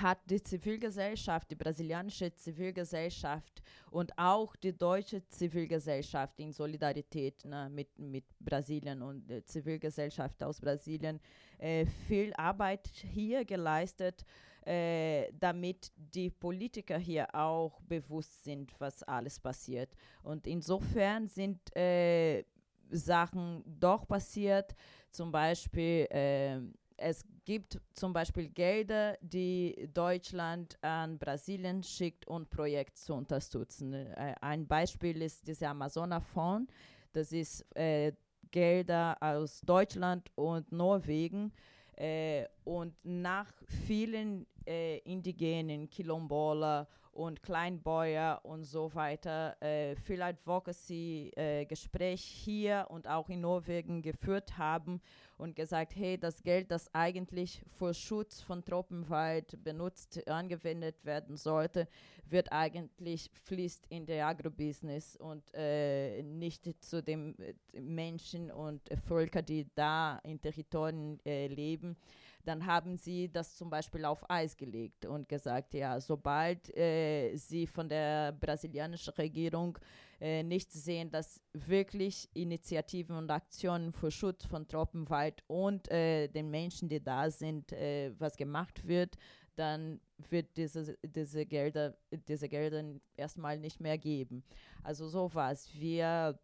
hat 0.00 0.18
die 0.28 0.42
Zivilgesellschaft, 0.42 1.50
die 1.50 1.54
brasilianische 1.54 2.34
Zivilgesellschaft 2.34 3.62
und 3.90 4.16
auch 4.16 4.56
die 4.56 4.76
deutsche 4.76 5.26
Zivilgesellschaft 5.28 6.38
in 6.40 6.52
Solidarität 6.52 7.44
ne, 7.44 7.68
mit, 7.70 7.98
mit 7.98 8.24
Brasilien 8.40 9.02
und 9.02 9.28
der 9.28 9.44
Zivilgesellschaft 9.44 10.42
aus 10.42 10.60
Brasilien 10.60 11.20
äh, 11.58 11.86
viel 11.86 12.32
Arbeit 12.34 12.88
hier 12.88 13.44
geleistet, 13.44 14.24
äh, 14.64 15.32
damit 15.38 15.92
die 15.96 16.30
Politiker 16.30 16.98
hier 16.98 17.34
auch 17.34 17.80
bewusst 17.82 18.44
sind, 18.44 18.72
was 18.78 19.02
alles 19.02 19.38
passiert. 19.40 19.94
Und 20.22 20.46
insofern 20.46 21.28
sind 21.28 21.74
äh, 21.76 22.44
Sachen 22.90 23.62
doch 23.66 24.06
passiert, 24.06 24.74
zum 25.10 25.32
Beispiel 25.32 26.06
äh, 26.10 26.60
es 27.02 27.24
gibt 27.44 27.80
zum 27.94 28.12
Beispiel 28.12 28.48
Gelder, 28.48 29.18
die 29.20 29.88
Deutschland 29.92 30.78
an 30.82 31.18
Brasilien 31.18 31.82
schickt, 31.82 32.26
um 32.28 32.46
Projekte 32.46 32.94
zu 32.94 33.14
unterstützen. 33.14 33.92
Äh, 33.92 34.34
ein 34.40 34.66
Beispiel 34.66 35.20
ist 35.22 35.46
dieser 35.46 35.70
Amazona-Fonds. 35.70 36.72
Das 37.12 37.32
ist 37.32 37.64
äh, 37.76 38.12
Gelder 38.50 39.16
aus 39.20 39.60
Deutschland 39.62 40.30
und 40.36 40.70
Norwegen. 40.70 41.52
Äh, 41.96 42.46
und 42.64 42.94
nach 43.02 43.52
vielen 43.86 44.46
äh, 44.66 44.98
indigenen, 44.98 45.90
Kilombola 45.90 46.86
und 47.12 47.42
Kleinbäuer 47.42 48.40
und 48.42 48.64
so 48.64 48.94
weiter 48.94 49.56
äh, 49.62 49.94
viel 49.96 50.22
Advocacy-Gespräch 50.22 52.20
äh, 52.20 52.42
hier 52.44 52.86
und 52.88 53.06
auch 53.06 53.28
in 53.28 53.42
Norwegen 53.42 54.02
geführt 54.02 54.56
haben 54.58 55.00
und 55.36 55.54
gesagt, 55.56 55.94
hey, 55.96 56.16
das 56.18 56.42
Geld, 56.42 56.70
das 56.70 56.94
eigentlich 56.94 57.62
für 57.78 57.92
Schutz 57.94 58.40
von 58.40 58.64
Tropenwald 58.64 59.62
benutzt, 59.62 60.26
angewendet 60.28 61.04
werden 61.04 61.36
sollte, 61.36 61.88
wird 62.24 62.50
eigentlich 62.52 63.30
fließt 63.44 63.86
in 63.88 64.06
der 64.06 64.26
Agrobusiness 64.26 65.16
und 65.16 65.42
äh, 65.54 66.22
nicht 66.22 66.68
zu 66.82 67.02
den 67.02 67.38
äh, 67.38 67.54
Menschen 67.80 68.50
und 68.50 68.80
Völkern, 69.06 69.44
die 69.44 69.66
da 69.74 70.18
in 70.22 70.40
Territorien 70.40 71.18
äh, 71.26 71.48
leben 71.48 71.96
dann 72.44 72.66
haben 72.66 72.96
sie 72.96 73.30
das 73.30 73.54
zum 73.54 73.70
Beispiel 73.70 74.04
auf 74.04 74.28
Eis 74.28 74.56
gelegt 74.56 75.06
und 75.06 75.28
gesagt, 75.28 75.74
ja, 75.74 76.00
sobald 76.00 76.74
äh, 76.76 77.36
sie 77.36 77.66
von 77.66 77.88
der 77.88 78.32
brasilianischen 78.32 79.14
Regierung 79.14 79.78
äh, 80.20 80.42
nicht 80.42 80.72
sehen, 80.72 81.10
dass 81.10 81.40
wirklich 81.52 82.28
Initiativen 82.34 83.16
und 83.16 83.30
Aktionen 83.30 83.92
für 83.92 84.10
Schutz 84.10 84.44
von 84.44 84.66
Tropenwald 84.66 85.42
und 85.46 85.90
äh, 85.90 86.28
den 86.28 86.50
Menschen, 86.50 86.88
die 86.88 87.02
da 87.02 87.30
sind, 87.30 87.72
äh, 87.72 88.12
was 88.18 88.36
gemacht 88.36 88.86
wird, 88.86 89.16
dann 89.56 90.00
wird 90.30 90.56
diese, 90.56 90.96
diese, 91.02 91.46
Gelder, 91.46 91.96
diese 92.10 92.48
Gelder 92.48 92.84
erstmal 93.16 93.58
nicht 93.58 93.80
mehr 93.80 93.98
geben. 93.98 94.42
Also 94.82 95.08
so 95.08 95.30
was. 95.34 95.72
Wir 95.74 96.38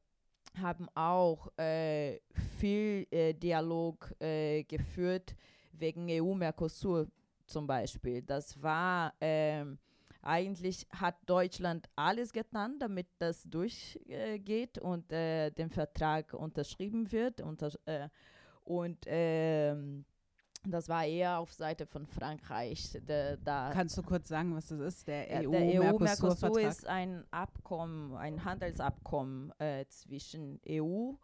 haben 0.60 0.88
auch 0.94 1.48
äh, 1.58 2.20
viel 2.58 3.06
äh, 3.10 3.34
Dialog 3.34 4.14
äh, 4.20 4.64
geführt 4.64 5.34
wegen 5.80 6.06
EU-Mercosur 6.10 7.08
zum 7.46 7.66
Beispiel. 7.66 8.22
Das 8.22 8.60
war 8.62 9.14
ähm, 9.20 9.78
eigentlich 10.22 10.86
hat 10.90 11.16
Deutschland 11.26 11.88
alles 11.96 12.32
getan, 12.32 12.78
damit 12.78 13.06
das 13.18 13.44
durchgeht 13.44 14.76
äh, 14.76 14.80
und 14.80 15.12
äh, 15.12 15.50
der 15.50 15.70
Vertrag 15.70 16.34
unterschrieben 16.34 17.10
wird. 17.12 17.40
Unter, 17.40 17.70
äh, 17.86 18.08
und 18.64 18.98
ähm, 19.06 20.04
das 20.66 20.88
war 20.88 21.04
eher 21.04 21.38
auf 21.38 21.52
Seite 21.52 21.86
von 21.86 22.06
Frankreich. 22.06 22.90
De, 23.08 23.38
da 23.42 23.70
Kannst 23.72 23.96
du 23.96 24.02
kurz 24.02 24.28
sagen, 24.28 24.54
was 24.54 24.66
das 24.66 24.80
ist? 24.80 25.08
Der 25.08 25.48
EU-Mercosur 25.48 26.56
EU 26.56 26.58
ist 26.58 26.86
ein 26.86 27.24
Abkommen, 27.30 28.14
ein 28.16 28.44
Handelsabkommen 28.44 29.52
äh, 29.58 29.86
zwischen 29.88 30.60
EU 30.68 31.12
und 31.12 31.18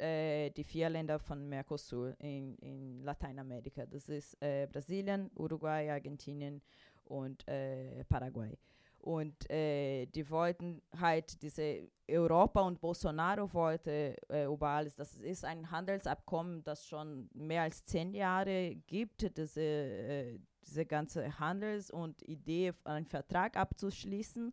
äh, 0.00 0.50
die 0.50 0.64
vier 0.64 0.90
Länder 0.90 1.18
von 1.18 1.48
Mercosur 1.48 2.14
in, 2.18 2.56
in 2.56 3.02
Lateinamerika. 3.02 3.86
Das 3.86 4.08
ist 4.08 4.36
äh, 4.42 4.66
Brasilien, 4.70 5.30
Uruguay, 5.36 5.90
Argentinien 5.90 6.60
und 7.04 7.46
äh, 7.48 8.04
Paraguay. 8.04 8.58
Und 8.98 9.50
äh, 9.50 10.06
die 10.06 10.30
wollten 10.30 10.80
halt 10.96 11.42
diese 11.42 11.88
Europa 12.08 12.60
und 12.60 12.80
Bolsonaro 12.80 13.52
wollte 13.52 14.16
äh, 14.28 14.44
über 14.44 14.68
alles. 14.68 14.94
Das 14.94 15.16
ist 15.16 15.44
ein 15.44 15.70
Handelsabkommen, 15.72 16.62
das 16.62 16.86
schon 16.86 17.28
mehr 17.34 17.62
als 17.62 17.84
zehn 17.84 18.14
Jahre 18.14 18.76
gibt, 18.86 19.36
diese, 19.36 19.60
äh, 19.60 20.38
diese 20.64 20.86
ganze 20.86 21.36
Handels- 21.40 21.90
und 21.90 22.22
Idee, 22.28 22.72
einen 22.84 23.06
Vertrag 23.06 23.56
abzuschließen. 23.56 24.52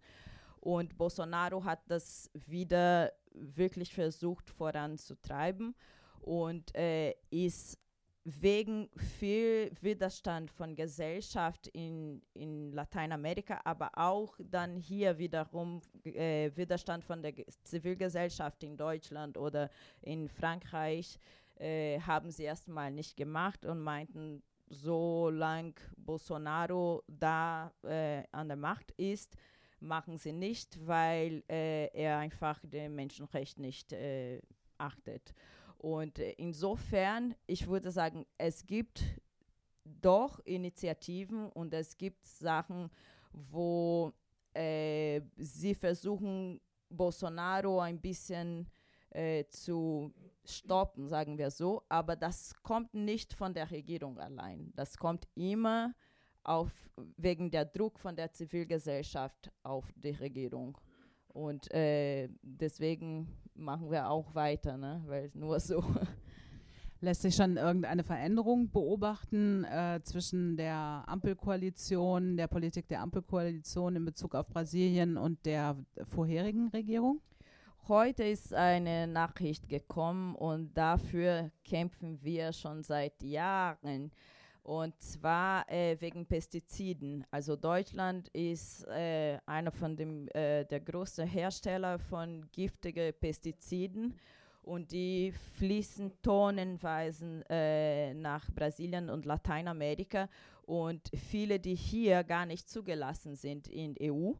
Und 0.62 0.98
Bolsonaro 0.98 1.64
hat 1.64 1.82
das 1.88 2.32
wieder 2.34 3.12
wirklich 3.34 3.94
versucht 3.94 4.50
voranzutreiben. 4.50 5.76
Und 6.22 6.76
äh, 6.76 7.14
ist 7.30 7.80
wegen 8.24 8.90
viel 8.96 9.72
Widerstand 9.82 10.52
von 10.52 10.76
Gesellschaft 10.76 11.68
in, 11.68 12.22
in 12.34 12.72
Lateinamerika, 12.72 13.62
aber 13.64 13.92
auch 13.96 14.38
dann 14.40 14.76
hier 14.76 15.18
wiederum 15.18 15.82
äh, 16.04 16.52
Widerstand 16.56 17.04
von 17.04 17.22
der 17.22 17.34
Zivilgesellschaft 17.64 18.64
in 18.64 18.78
Deutschland 18.78 19.38
oder 19.38 19.70
in 20.02 20.28
Frankreich, 20.28 21.20
äh, 21.56 22.00
haben 22.02 22.32
sie 22.32 22.44
erstmal 22.44 22.92
nicht 22.92 23.18
gemacht 23.18 23.66
und 23.66 23.80
meinten, 23.80 24.44
solange 24.70 25.74
Bolsonaro 25.98 27.04
da 27.08 27.72
äh, 27.84 28.24
an 28.32 28.48
der 28.48 28.58
Macht 28.58 28.92
ist, 28.92 29.36
machen 29.82 30.18
sie 30.18 30.34
nicht, 30.34 30.86
weil 30.88 31.44
äh, 31.50 31.88
er 31.94 32.18
einfach 32.18 32.60
den 32.64 32.96
Menschenrecht 32.96 33.60
nicht 33.60 33.94
äh, 33.94 34.42
achtet. 34.78 35.34
Und 35.78 36.20
äh, 36.20 36.32
insofern, 36.32 37.36
ich 37.48 37.68
würde 37.68 37.92
sagen, 37.92 38.26
es 38.38 38.66
gibt 38.66 39.04
doch 39.84 40.40
Initiativen 40.46 41.50
und 41.50 41.74
es 41.74 41.98
gibt 41.98 42.26
Sachen, 42.26 42.90
wo 43.32 44.14
äh, 44.54 45.22
sie 45.38 45.74
versuchen, 45.74 46.60
Bolsonaro 46.90 47.80
ein 47.80 48.02
bisschen 48.02 48.68
äh, 49.12 49.46
zu 49.50 50.14
stoppen, 50.46 51.08
sagen 51.08 51.38
wir 51.38 51.52
so. 51.52 51.84
Aber 51.90 52.16
das 52.16 52.54
kommt 52.64 52.94
nicht 52.94 53.34
von 53.34 53.54
der 53.54 53.70
Regierung 53.72 54.20
allein. 54.20 54.72
Das 54.76 54.98
kommt 54.98 55.28
immer 55.36 55.94
auf, 56.50 56.72
wegen 57.18 57.52
der 57.52 57.66
Druck 57.66 58.00
von 58.00 58.16
der 58.16 58.34
Zivilgesellschaft 58.34 59.52
auf 59.64 59.92
die 59.96 60.12
Regierung. 60.12 60.78
Und 61.28 61.72
äh, 61.72 62.28
deswegen 62.42 63.28
machen 63.54 63.92
wir 63.92 64.10
auch 64.10 64.34
weiter, 64.34 64.78
ne? 64.78 65.02
weil 65.06 65.30
nur 65.34 65.60
so. 65.60 65.84
Lässt 67.02 67.22
sich 67.22 67.34
schon 67.34 67.56
irgendeine 67.56 68.04
Veränderung 68.04 68.70
beobachten 68.72 69.64
äh, 69.64 70.02
zwischen 70.04 70.58
der 70.58 71.06
Ampelkoalition, 71.08 72.36
der 72.36 72.48
Politik 72.48 72.90
der 72.90 73.02
Ampelkoalition 73.02 73.96
in 73.96 74.04
Bezug 74.04 74.36
auf 74.36 74.48
Brasilien 74.50 75.16
und 75.16 75.46
der 75.46 75.78
vorherigen 76.04 76.68
Regierung? 76.70 77.22
Heute 77.88 78.24
ist 78.24 78.54
eine 78.54 79.08
Nachricht 79.08 79.70
gekommen 79.70 80.36
und 80.36 80.74
dafür 80.78 81.52
kämpfen 81.64 82.22
wir 82.22 82.52
schon 82.52 82.84
seit 82.84 83.24
Jahren. 83.24 84.12
Und 84.64 85.00
zwar 85.02 85.70
äh, 85.70 85.98
wegen 86.00 86.26
Pestiziden. 86.26 87.26
Also 87.32 87.56
Deutschland 87.56 88.28
ist 88.30 88.86
äh, 88.88 89.40
einer 89.46 89.72
von 89.72 89.96
dem 89.96 90.28
äh, 90.30 90.66
der 90.66 90.80
größten 90.80 91.28
Hersteller 91.28 91.98
von 91.98 92.46
giftigen 92.52 93.14
Pestiziden 93.20 94.20
und 94.62 94.92
die 94.92 95.34
fließen 95.58 96.22
tonnenweise 96.22 97.44
äh, 97.50 98.14
nach 98.14 98.52
Brasilien 98.52 99.10
und 99.10 99.26
Lateinamerika 99.26 100.30
und 100.66 101.10
viele, 101.16 101.60
die 101.60 101.74
hier 101.76 102.24
gar 102.24 102.46
nicht 102.46 102.70
zugelassen 102.70 103.36
sind 103.36 103.68
in 103.68 103.96
EU 104.00 104.34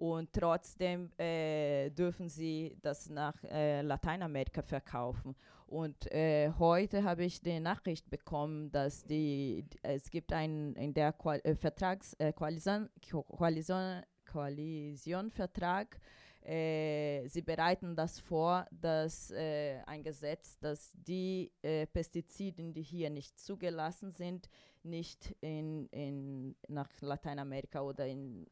und 0.00 0.32
trotzdem 0.32 1.10
äh, 1.18 1.90
dürfen 1.90 2.30
sie 2.30 2.74
das 2.80 3.10
nach 3.10 3.34
äh, 3.44 3.82
Lateinamerika 3.82 4.62
verkaufen. 4.62 5.36
Und 5.66 6.10
äh, 6.10 6.50
heute 6.58 7.04
habe 7.04 7.24
ich 7.24 7.42
die 7.42 7.60
Nachricht 7.60 8.08
bekommen, 8.08 8.72
dass 8.72 9.04
die, 9.04 9.66
es 9.82 10.10
gibt 10.10 10.32
ein 10.32 10.72
in 10.76 10.94
der 10.94 11.12
Qual 11.12 11.38
äh, 11.44 11.54
Vertrags 11.54 12.14
äh, 12.14 12.32
Koalition, 12.32 12.88
Koalition, 13.36 14.00
Koalitionvertrag 14.24 16.00
äh, 16.42 17.28
sie 17.28 17.42
bereiten 17.42 17.94
das 17.94 18.18
vor, 18.18 18.66
dass 18.70 19.30
ein 19.30 20.02
Gesetz, 20.02 20.58
dass 20.58 20.90
die 20.94 21.52
Pestizide, 21.92 22.72
die 22.72 22.80
hier 22.80 23.10
nicht 23.10 23.38
zugelassen 23.38 24.12
sind, 24.12 24.48
nicht 24.82 25.34
in, 25.40 25.86
in, 25.88 26.56
nach 26.68 26.88
Lateinamerika 27.00 27.80
oder 27.80 28.06
in, 28.06 28.46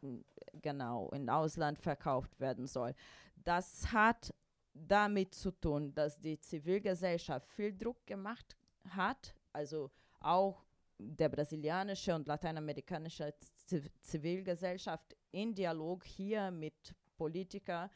genau 0.60 1.08
in 1.10 1.28
Ausland 1.28 1.78
verkauft 1.78 2.38
werden 2.40 2.66
soll. 2.66 2.94
Das 3.36 3.92
hat 3.92 4.34
damit 4.74 5.34
zu 5.34 5.50
tun, 5.50 5.94
dass 5.94 6.20
die 6.20 6.38
Zivilgesellschaft 6.38 7.50
viel 7.50 7.76
Druck 7.76 8.06
gemacht 8.06 8.56
hat, 8.90 9.34
Also 9.52 9.90
auch 10.20 10.64
der 10.98 11.28
brasilianische 11.28 12.14
und 12.14 12.26
lateinamerikanische 12.26 13.34
Ziv 13.66 13.88
Zivilgesellschaft 14.00 15.16
in 15.30 15.54
Dialog 15.54 16.04
hier 16.04 16.50
mit 16.50 16.94
Politikern, 17.16 17.90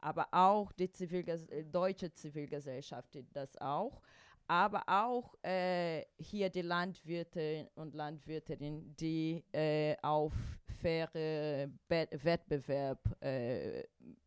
aber 0.00 0.28
auch 0.30 0.72
die 0.72 0.90
Zivilges 0.90 1.46
deutsche 1.70 2.12
Zivilgesellschaft 2.12 3.16
das 3.32 3.56
auch 3.58 4.00
aber 4.48 4.82
auch 4.86 5.34
äh, 5.42 6.04
hier 6.18 6.50
die 6.50 6.62
Landwirte 6.62 7.68
und 7.74 7.94
Landwirtinnen, 7.94 8.94
die 8.96 9.44
äh, 9.52 9.96
auf 10.02 10.32
faire 10.80 11.68
Be 11.88 12.08
Wettbewerb 12.10 13.00
äh, 13.22 13.84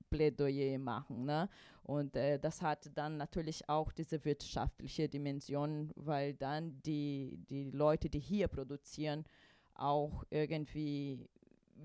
Plädoyer 0.10 0.78
machen. 0.80 1.26
Ne? 1.26 1.50
Und 1.84 2.16
äh, 2.16 2.40
das 2.40 2.62
hat 2.62 2.90
dann 2.96 3.18
natürlich 3.18 3.68
auch 3.70 3.92
diese 3.92 4.24
wirtschaftliche 4.26 5.08
Dimension, 5.08 5.92
weil 5.96 6.34
dann 6.34 6.82
die, 6.84 7.40
die 7.50 7.72
Leute, 7.72 8.10
die 8.10 8.20
hier 8.20 8.48
produzieren, 8.48 9.26
auch 9.76 10.24
irgendwie 10.30 11.30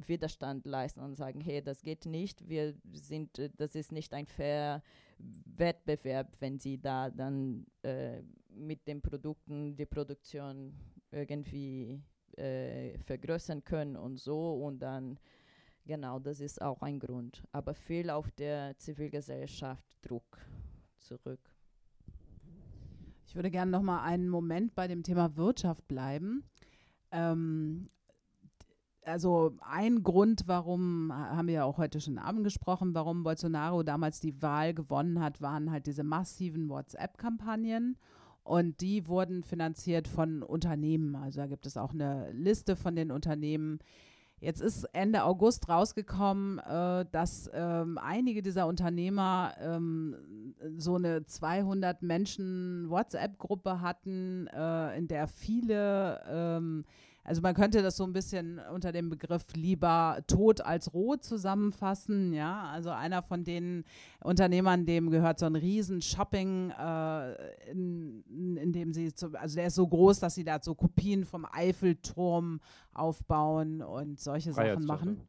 Widerstand 0.07 0.67
leisten 0.67 1.01
und 1.01 1.15
sagen, 1.15 1.41
hey, 1.41 1.63
das 1.63 1.83
geht 1.83 2.07
nicht, 2.07 2.49
wir 2.49 2.75
sind, 2.93 3.39
äh, 3.39 3.51
das 3.57 3.75
ist 3.75 3.93
nicht 3.93 4.13
ein 4.13 4.27
fair 4.27 4.83
Wettbewerb, 5.19 6.37
wenn 6.41 6.59
sie 6.59 6.81
da 6.81 7.11
dann 7.11 7.67
äh, 7.83 8.23
mit 8.51 8.87
den 8.87 9.01
Produkten 9.01 9.77
die 9.77 9.87
Produktion 9.87 10.75
irgendwie 11.11 12.03
äh, 12.37 12.99
vergrößern 12.99 13.65
können 13.65 13.97
und 13.97 14.19
so 14.19 14.55
und 14.65 14.81
dann 14.81 15.19
genau, 15.85 16.19
das 16.19 16.41
ist 16.41 16.61
auch 16.61 16.83
ein 16.83 16.99
Grund. 16.99 17.45
Aber 17.53 17.75
viel 17.75 18.11
auf 18.11 18.31
der 18.33 18.77
Zivilgesellschaft 18.79 19.85
Druck 20.03 20.39
zurück. 20.99 21.41
Ich 23.27 23.35
würde 23.35 23.51
gerne 23.51 23.71
noch 23.71 23.83
mal 23.83 24.03
einen 24.03 24.29
Moment 24.29 24.75
bei 24.75 24.87
dem 24.87 25.03
Thema 25.03 25.37
Wirtschaft 25.37 25.87
bleiben. 25.89 26.45
Ähm, 27.11 27.91
also 29.05 29.55
ein 29.61 30.03
Grund, 30.03 30.45
warum, 30.47 31.13
haben 31.13 31.49
wir 31.49 31.55
ja 31.55 31.65
auch 31.65 31.79
heute 31.79 32.01
schon 32.01 32.19
Abend 32.19 32.45
gesprochen, 32.45 32.95
warum 32.95 33.23
Bolsonaro 33.23 33.83
damals 33.83 34.21
die 34.21 34.41
Wahl 34.43 34.75
gewonnen 34.75 35.21
hat, 35.21 35.41
waren 35.41 35.71
halt 35.71 35.87
diese 35.87 36.05
massiven 36.05 36.69
WhatsApp-Kampagnen. 36.69 37.97
Und 38.43 38.83
die 38.83 39.09
wurden 39.09 39.43
finanziert 39.43 40.07
von 40.07 40.43
Unternehmen. 40.43 41.17
Also 41.17 41.41
da 41.41 41.47
gibt 41.47 41.67
es 41.67 41.79
auch 41.79 41.93
eine 41.93 42.31
Liste 42.33 42.77
von 42.77 42.95
den 42.95 43.11
Unternehmen. 43.11 43.79
Jetzt 44.41 44.61
ist 44.61 44.85
Ende 44.93 45.25
August 45.25 45.71
rausgekommen, 45.71 46.59
äh, 46.59 47.07
dass 47.11 47.51
ähm, 47.55 47.97
einige 47.97 48.43
dieser 48.43 48.67
Unternehmer 48.67 49.55
ähm, 49.59 50.55
so 50.77 50.97
eine 50.97 51.25
200 51.25 52.03
Menschen 52.03 52.91
WhatsApp-Gruppe 52.91 53.81
hatten, 53.81 54.47
äh, 54.49 54.99
in 54.99 55.09
der 55.09 55.27
viele 55.29 56.21
ähm, 56.29 56.85
also 57.25 57.41
man 57.41 57.55
könnte 57.55 57.83
das 57.83 57.97
so 57.97 58.05
ein 58.05 58.13
bisschen 58.13 58.61
unter 58.73 58.93
dem 58.93 59.09
Begriff 59.09 59.45
lieber 59.55 60.19
tot 60.27 60.61
als 60.61 60.93
roh 60.93 61.17
zusammenfassen. 61.17 62.35
Ja, 62.35 62.65
also 62.65 62.91
einer 62.91 63.23
von 63.23 63.45
den 63.45 63.85
Unternehmern, 64.23 64.85
dem 64.85 65.11
gehört 65.11 65.39
so 65.39 65.47
ein 65.47 65.57
riesen 65.57 66.03
Shopping, 66.03 66.71
äh, 66.71 67.71
in, 67.71 68.57
in, 68.59 68.73
dem 68.73 68.93
sie, 68.93 69.15
zu, 69.15 69.31
also 69.33 69.57
der 69.57 69.69
ist 69.69 69.75
so 69.75 69.87
groß, 69.87 70.21
dass 70.21 70.35
sie 70.35 70.45
da 70.45 70.59
so 70.61 70.75
Kopien 70.75 71.25
vom 71.25 71.47
Eiffelturm 71.51 72.61
aufbauen 72.93 73.81
und 73.81 74.21
solche 74.21 74.53
Sachen 74.53 74.85
machen. 74.85 75.23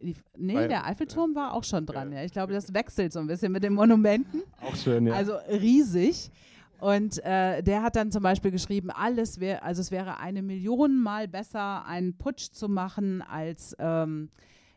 Die, 0.00 0.14
nee, 0.36 0.52
Freiheit. 0.52 0.70
der 0.70 0.86
Eiffelturm 0.86 1.34
war 1.34 1.54
auch 1.54 1.64
schon 1.64 1.86
dran. 1.86 2.12
Ja. 2.12 2.22
Ich 2.22 2.32
glaube, 2.32 2.52
das 2.52 2.72
wechselt 2.72 3.12
so 3.12 3.20
ein 3.20 3.26
bisschen 3.26 3.50
mit 3.50 3.64
den 3.64 3.72
Monumenten. 3.72 4.42
Auch 4.60 4.76
schön, 4.76 5.06
ja. 5.06 5.14
Also 5.14 5.32
riesig. 5.50 6.30
Und 6.78 7.24
äh, 7.24 7.62
der 7.62 7.82
hat 7.82 7.96
dann 7.96 8.12
zum 8.12 8.22
Beispiel 8.22 8.52
geschrieben, 8.52 8.90
alles 8.90 9.40
wäre, 9.40 9.62
also 9.62 9.80
es 9.80 9.90
wäre 9.90 10.18
eine 10.18 10.42
Million 10.42 11.02
Mal 11.02 11.26
besser, 11.26 11.84
einen 11.86 12.16
Putsch 12.16 12.52
zu 12.52 12.68
machen, 12.68 13.20
als, 13.20 13.74
ähm, 13.80 14.30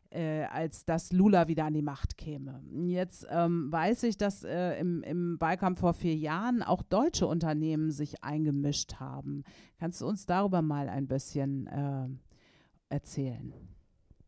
äh, 0.10 0.46
als 0.46 0.84
dass 0.84 1.12
Lula 1.12 1.48
wieder 1.48 1.66
an 1.66 1.74
die 1.74 1.84
Macht 1.84 2.18
käme. 2.18 2.64
Jetzt 2.86 3.28
ähm, 3.30 3.72
weiß 3.72 4.04
ich, 4.04 4.18
dass 4.18 4.44
äh, 4.44 4.80
im, 4.80 5.04
im 5.04 5.40
Wahlkampf 5.40 5.80
vor 5.80 5.94
vier 5.94 6.16
Jahren 6.16 6.64
auch 6.64 6.82
deutsche 6.82 7.28
Unternehmen 7.28 7.92
sich 7.92 8.24
eingemischt 8.24 8.96
haben. 8.96 9.44
Kannst 9.80 10.02
du 10.02 10.08
uns 10.08 10.26
darüber 10.26 10.64
mal 10.64 10.90
ein 10.90 11.08
bisschen 11.08 11.68
äh, 11.68 12.08
erzählen? 12.90 13.54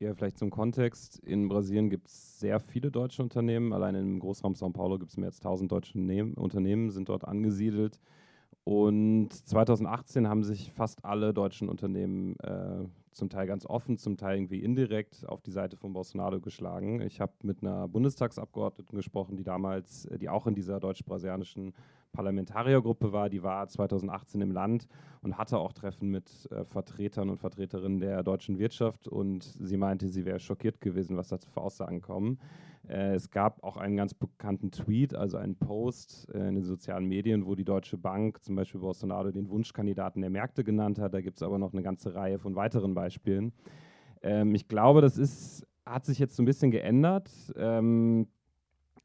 Ja, 0.04 0.14
vielleicht 0.14 0.38
zum 0.38 0.50
Kontext. 0.50 1.20
In 1.20 1.48
Brasilien 1.48 1.90
gibt 1.90 2.10
es 2.10 2.38
sehr 2.38 2.60
viele 2.60 2.92
deutsche 2.92 3.24
Unternehmen. 3.24 3.72
Allein 3.72 3.96
im 3.96 4.20
Großraum 4.20 4.52
São 4.54 4.74
Paulo 4.74 5.00
gibt 5.00 5.12
es 5.12 5.18
mehr 5.18 5.28
als 5.28 5.40
1000 5.40 5.72
deutsche 5.72 5.98
Nehm 5.98 6.34
Unternehmen, 6.34 6.90
sind 6.92 7.08
dort 7.08 7.24
angesiedelt. 7.24 8.02
Und 8.66 9.30
2018 9.32 10.28
haben 10.28 10.44
sich 10.44 10.72
fast 10.72 11.04
alle 11.04 11.34
deutschen 11.34 11.68
Unternehmen 11.68 12.38
äh, 12.40 12.86
zum 13.12 13.30
Teil 13.30 13.46
ganz 13.46 13.66
offen, 13.66 13.98
zum 13.98 14.16
Teil 14.16 14.38
irgendwie 14.38 14.64
indirekt 14.64 15.28
auf 15.28 15.42
die 15.42 15.52
Seite 15.52 15.76
von 15.76 15.94
Bolsonaro 15.94 16.40
geschlagen. 16.40 17.02
Ich 17.02 17.20
habe 17.20 17.34
mit 17.44 17.62
einer 17.62 17.88
Bundestagsabgeordneten 17.88 18.96
gesprochen, 18.96 19.36
die 19.36 19.44
damals, 19.44 20.06
äh, 20.06 20.18
die 20.18 20.30
auch 20.30 20.48
in 20.48 20.56
dieser 20.56 20.80
deutsch-brasilianischen 20.80 21.74
Parlamentariergruppe 22.14 23.12
war, 23.12 23.30
die 23.30 23.44
war 23.44 23.68
2018 23.68 24.40
im 24.40 24.52
Land 24.52 24.88
und 25.22 25.38
hatte 25.38 25.58
auch 25.58 25.74
Treffen 25.74 26.10
mit 26.10 26.48
äh, 26.52 26.64
Vertretern 26.64 27.30
und 27.30 27.38
Vertreterinnen 27.38 28.00
der 28.00 28.24
deutschen 28.24 28.60
Wirtschaft 28.60 29.08
und 29.08 29.44
sie 29.44 29.78
meinte, 29.78 30.08
sie 30.08 30.24
wäre 30.24 30.40
schockiert 30.40 30.80
gewesen, 30.80 31.18
was 31.18 31.30
da 31.30 31.38
für 31.38 31.62
Aussagen 31.62 32.02
kommen. 32.02 32.40
Äh, 32.88 33.16
es 33.16 33.30
gab 33.30 33.64
auch 33.64 33.78
einen 33.78 33.96
ganz 33.96 34.14
bekannten 34.14 34.72
Tweet, 34.72 35.16
also 35.16 35.38
einen 35.38 35.56
Post 35.56 36.28
äh, 36.34 36.48
in 36.48 36.56
den 36.56 36.64
sozialen 36.64 37.06
Medien, 37.06 37.46
wo 37.46 37.56
die 37.56 37.64
Deutsche 37.64 37.98
Bank 37.98 38.44
zum 38.44 38.56
Beispiel 38.56 38.82
Bolsonaro 38.82 39.32
den 39.32 39.50
Wunschkandidaten 39.50 40.22
der 40.22 40.30
Märkte 40.30 40.64
genannt 40.64 41.00
hat. 41.00 41.14
Da 41.14 41.22
gibt 41.22 41.38
es 41.38 41.44
aber 41.44 41.58
noch 41.58 41.74
eine 41.74 41.84
ganze 41.84 42.14
Reihe 42.14 42.40
von 42.40 42.56
weiteren 42.56 42.94
Beispielen. 42.94 43.54
Ähm, 44.22 44.54
ich 44.56 44.68
glaube, 44.68 45.02
das 45.02 45.18
ist, 45.18 45.66
hat 45.86 46.06
sich 46.06 46.20
jetzt 46.20 46.36
so 46.36 46.44
ein 46.44 46.46
bisschen 46.46 46.72
geändert. 46.72 47.30
Ähm, 47.56 48.28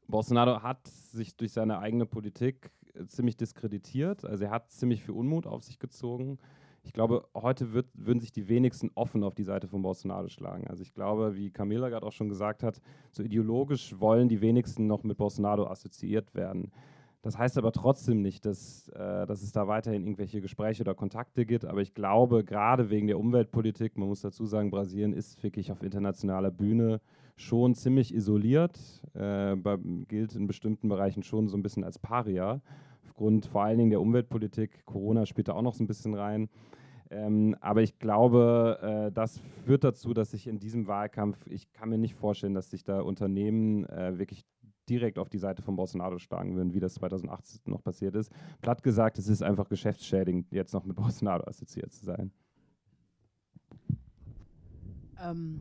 Bolsonaro 0.07 0.63
hat 0.63 0.87
sich 0.87 1.37
durch 1.37 1.53
seine 1.53 1.79
eigene 1.79 2.05
Politik 2.05 2.71
ziemlich 3.07 3.37
diskreditiert. 3.37 4.25
Also 4.25 4.45
er 4.45 4.51
hat 4.51 4.71
ziemlich 4.71 5.03
viel 5.03 5.13
Unmut 5.13 5.45
auf 5.47 5.63
sich 5.63 5.79
gezogen. 5.79 6.39
Ich 6.83 6.93
glaube, 6.93 7.27
heute 7.35 7.73
wird, 7.73 7.87
würden 7.93 8.19
sich 8.19 8.31
die 8.31 8.47
wenigsten 8.47 8.91
offen 8.95 9.23
auf 9.23 9.35
die 9.35 9.43
Seite 9.43 9.67
von 9.67 9.81
Bolsonaro 9.81 10.27
schlagen. 10.29 10.67
Also 10.67 10.81
ich 10.81 10.93
glaube, 10.93 11.35
wie 11.35 11.51
Camilla 11.51 11.89
gerade 11.89 12.05
auch 12.05 12.11
schon 12.11 12.29
gesagt 12.29 12.63
hat, 12.63 12.81
so 13.11 13.23
ideologisch 13.23 13.99
wollen 13.99 14.29
die 14.29 14.41
wenigsten 14.41 14.87
noch 14.87 15.03
mit 15.03 15.17
Bolsonaro 15.17 15.67
assoziiert 15.67 16.33
werden. 16.35 16.71
Das 17.21 17.37
heißt 17.37 17.57
aber 17.57 17.73
trotzdem 17.73 18.21
nicht, 18.21 18.45
dass, 18.45 18.87
äh, 18.89 19.25
dass 19.25 19.41
es 19.41 19.51
da 19.51 19.67
weiterhin 19.67 20.03
irgendwelche 20.03 20.39
Gespräche 20.39 20.83
oder 20.83 20.95
Kontakte 20.95 21.45
gibt. 21.45 21.65
Aber 21.65 21.81
ich 21.81 21.93
glaube, 21.93 22.45
gerade 22.45 22.89
wegen 22.89 23.07
der 23.07 23.19
Umweltpolitik, 23.19 23.97
man 23.97 24.07
muss 24.07 24.21
dazu 24.21 24.45
sagen, 24.45 24.71
Brasilien 24.71 25.11
ist 25.11 25.43
wirklich 25.43 25.71
auf 25.71 25.83
internationaler 25.83 26.51
Bühne 26.51 27.01
schon 27.35 27.75
ziemlich 27.75 28.13
isoliert, 28.13 28.79
äh, 29.13 29.55
bei, 29.55 29.77
gilt 30.07 30.33
in 30.35 30.47
bestimmten 30.47 30.87
Bereichen 30.87 31.23
schon 31.23 31.49
so 31.49 31.57
ein 31.57 31.63
bisschen 31.63 31.83
als 31.83 31.99
Paria 31.99 32.61
aufgrund 33.19 33.47
vor 33.47 33.63
allen 33.63 33.77
Dingen 33.77 33.89
der 33.89 33.99
Umweltpolitik. 33.99 34.85
Corona 34.85 35.25
spielt 35.25 35.49
da 35.49 35.53
auch 35.53 35.61
noch 35.61 35.73
so 35.73 35.83
ein 35.83 35.87
bisschen 35.87 36.13
rein. 36.13 36.47
Ähm, 37.09 37.53
aber 37.59 37.81
ich 37.81 37.99
glaube, 37.99 38.79
äh, 38.81 39.11
das 39.11 39.39
führt 39.65 39.83
dazu, 39.83 40.13
dass 40.13 40.31
sich 40.31 40.47
in 40.47 40.57
diesem 40.57 40.87
Wahlkampf, 40.87 41.45
ich 41.47 41.73
kann 41.73 41.89
mir 41.89 41.97
nicht 41.97 42.13
vorstellen, 42.13 42.53
dass 42.53 42.69
sich 42.69 42.85
da 42.85 43.01
Unternehmen 43.01 43.83
äh, 43.87 44.17
wirklich 44.17 44.45
direkt 44.87 45.19
auf 45.19 45.27
die 45.27 45.37
Seite 45.37 45.61
von 45.61 45.75
Bolsonaro 45.75 46.17
schlagen 46.17 46.55
würden, 46.55 46.73
wie 46.73 46.79
das 46.79 46.93
2018 46.93 47.59
noch 47.65 47.83
passiert 47.83 48.15
ist. 48.15 48.31
Platt 48.61 48.83
gesagt, 48.83 49.19
es 49.19 49.27
ist 49.27 49.43
einfach 49.43 49.67
geschäftsschädigend, 49.67 50.53
jetzt 50.53 50.73
noch 50.73 50.85
mit 50.85 50.95
Bolsonaro 50.95 51.45
assoziiert 51.45 51.91
zu 51.91 52.05
sein. 52.05 52.31
Ähm, 55.21 55.59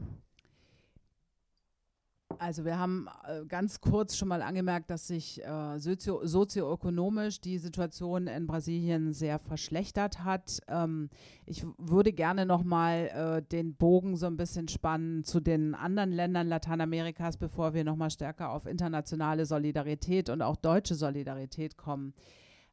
also 2.38 2.64
wir 2.64 2.78
haben 2.78 3.08
äh, 3.26 3.44
ganz 3.46 3.80
kurz 3.80 4.16
schon 4.16 4.28
mal 4.28 4.42
angemerkt, 4.42 4.90
dass 4.90 5.06
sich 5.08 5.44
äh, 5.44 5.78
sozio 5.78 6.26
sozioökonomisch 6.26 7.40
die 7.40 7.58
Situation 7.58 8.26
in 8.26 8.46
Brasilien 8.46 9.12
sehr 9.12 9.38
verschlechtert 9.38 10.24
hat. 10.24 10.60
Ähm, 10.68 11.10
ich 11.46 11.64
würde 11.76 12.12
gerne 12.12 12.46
noch 12.46 12.64
mal 12.64 13.08
äh, 13.08 13.42
den 13.42 13.74
Bogen 13.74 14.16
so 14.16 14.26
ein 14.26 14.36
bisschen 14.36 14.68
spannen 14.68 15.24
zu 15.24 15.40
den 15.40 15.74
anderen 15.74 16.12
Ländern 16.12 16.48
Lateinamerikas, 16.48 17.36
bevor 17.36 17.74
wir 17.74 17.84
noch 17.84 17.96
mal 17.96 18.10
stärker 18.10 18.50
auf 18.50 18.66
internationale 18.66 19.46
Solidarität 19.46 20.30
und 20.30 20.42
auch 20.42 20.56
deutsche 20.56 20.94
Solidarität 20.94 21.76
kommen. 21.76 22.14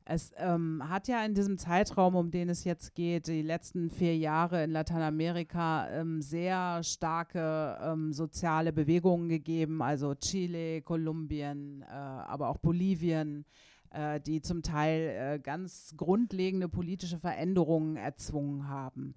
Es 0.07 0.31
ähm, 0.37 0.83
hat 0.87 1.07
ja 1.07 1.25
in 1.25 1.33
diesem 1.33 1.57
Zeitraum, 1.57 2.15
um 2.15 2.29
den 2.29 2.47
es 2.49 2.63
jetzt 2.63 2.93
geht, 2.93 3.25
die 3.25 3.41
letzten 3.41 3.89
vier 3.89 4.15
Jahre 4.15 4.63
in 4.63 4.69
Lateinamerika 4.69 5.89
ähm, 5.89 6.21
sehr 6.21 6.83
starke 6.83 7.75
ähm, 7.81 8.13
soziale 8.13 8.71
Bewegungen 8.71 9.29
gegeben, 9.29 9.81
also 9.81 10.13
Chile, 10.13 10.83
Kolumbien, 10.83 11.81
äh, 11.81 11.85
aber 11.91 12.49
auch 12.49 12.57
Bolivien, 12.57 13.45
äh, 13.89 14.21
die 14.21 14.41
zum 14.41 14.61
Teil 14.61 15.01
äh, 15.01 15.39
ganz 15.39 15.95
grundlegende 15.97 16.69
politische 16.69 17.17
Veränderungen 17.17 17.95
erzwungen 17.95 18.69
haben. 18.69 19.15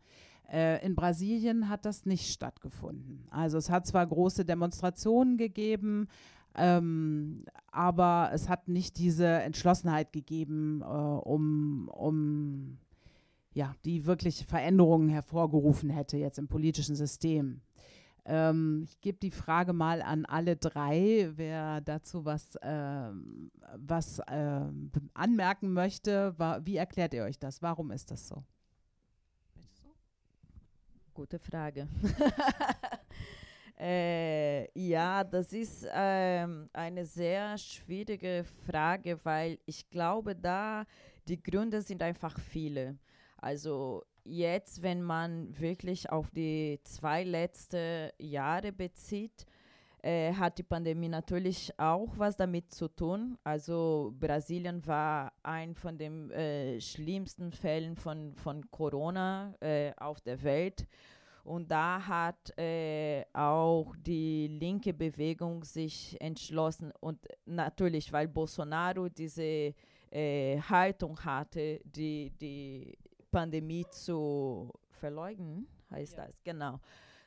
Äh, 0.51 0.85
in 0.87 0.95
Brasilien 0.95 1.69
hat 1.69 1.85
das 1.85 2.07
nicht 2.07 2.33
stattgefunden. 2.33 3.27
Also 3.31 3.59
es 3.59 3.69
hat 3.69 3.87
zwar 3.87 4.07
große 4.07 4.47
Demonstrationen 4.47 5.37
gegeben, 5.37 6.09
ähm, 6.59 7.45
aber 7.71 8.31
es 8.33 8.49
hat 8.49 8.69
nicht 8.69 8.99
diese 8.99 9.27
Entschlossenheit 9.27 10.13
gegeben, 10.13 10.83
äh, 10.83 10.85
um, 10.85 11.89
um 11.89 12.79
ja, 13.55 13.75
die 13.85 14.07
wirklich 14.07 14.47
Veränderungen 14.47 15.09
hervorgerufen 15.09 15.91
hätte 15.91 16.17
jetzt 16.17 16.39
im 16.39 16.49
politischen 16.49 16.97
System. 16.97 17.61
Ähm, 18.25 18.83
ich 18.85 19.01
gebe 19.01 19.19
die 19.19 19.31
Frage 19.31 19.73
mal 19.73 20.03
an 20.03 20.27
alle 20.27 20.57
drei, 20.57 21.31
wer 21.35 21.81
dazu 21.81 22.25
was, 22.25 22.57
äh, 22.57 23.11
was 23.77 24.19
äh, 24.21 24.61
anmerken 25.15 25.73
möchte. 25.73 26.35
Wie 26.63 26.77
erklärt 26.77 27.15
ihr 27.15 27.25
euch 27.25 27.39
das? 27.39 27.63
Warum 27.63 27.91
ist 27.91 28.11
das 28.11 28.29
so? 28.29 28.45
Gute 31.15 31.39
Frage. 31.39 31.89
äh, 33.81 34.69
ja, 34.79 35.23
das 35.23 35.53
ist 35.53 35.87
ähm, 35.93 36.69
eine 36.73 37.05
sehr 37.05 37.57
schwierige 37.59 38.45
Frage, 38.67 39.19
weil 39.25 39.59
ich 39.67 39.89
glaube, 39.89 40.35
da 40.35 40.85
die 41.29 41.41
Gründe 41.41 41.83
sind 41.83 42.03
einfach 42.03 42.39
viele. 42.41 42.99
Also 43.37 44.03
jetzt, 44.25 44.83
wenn 44.83 45.03
man 45.03 45.49
wirklich 45.59 46.11
auf 46.11 46.31
die 46.31 46.81
zwei 46.83 47.23
letzten 47.23 48.11
Jahre 48.19 48.73
bezieht, 48.73 49.47
äh, 50.03 50.33
hat 50.33 50.59
die 50.59 50.63
Pandemie 50.63 51.09
natürlich 51.09 51.73
auch 51.79 52.13
was 52.17 52.37
damit 52.37 52.73
zu 52.73 52.89
tun. 52.89 53.37
Also 53.45 54.15
Brasilien 54.19 54.85
war 54.87 55.33
ein 55.43 55.75
von 55.75 55.99
den 55.99 56.31
äh, 56.31 56.81
schlimmsten 56.81 57.53
Fällen 57.53 57.97
von, 57.97 58.35
von 58.37 58.69
Corona 58.71 59.55
äh, 59.61 59.93
auf 59.97 60.21
der 60.21 60.43
Welt. 60.43 60.87
Und 61.49 61.71
da 61.71 62.07
hat 62.07 62.59
äh, 62.59 63.25
auch 63.33 63.97
die 63.97 64.49
linke 64.49 64.93
Bewegung 64.93 65.65
sich 65.65 66.21
entschlossen 66.21 66.93
und 67.01 67.27
natürlich, 67.47 68.13
weil 68.13 68.29
Bolsonaro 68.29 69.09
diese 69.09 69.73
äh, 70.11 70.61
Haltung 70.61 71.19
hatte, 71.25 71.81
die, 71.85 72.31
die 72.39 72.99
Pandemie 73.31 73.87
zu 73.91 74.71
verleugnen, 74.91 75.67
heißt 75.91 76.19
ja. 76.19 76.27
das, 76.27 76.45
genau. 76.45 76.81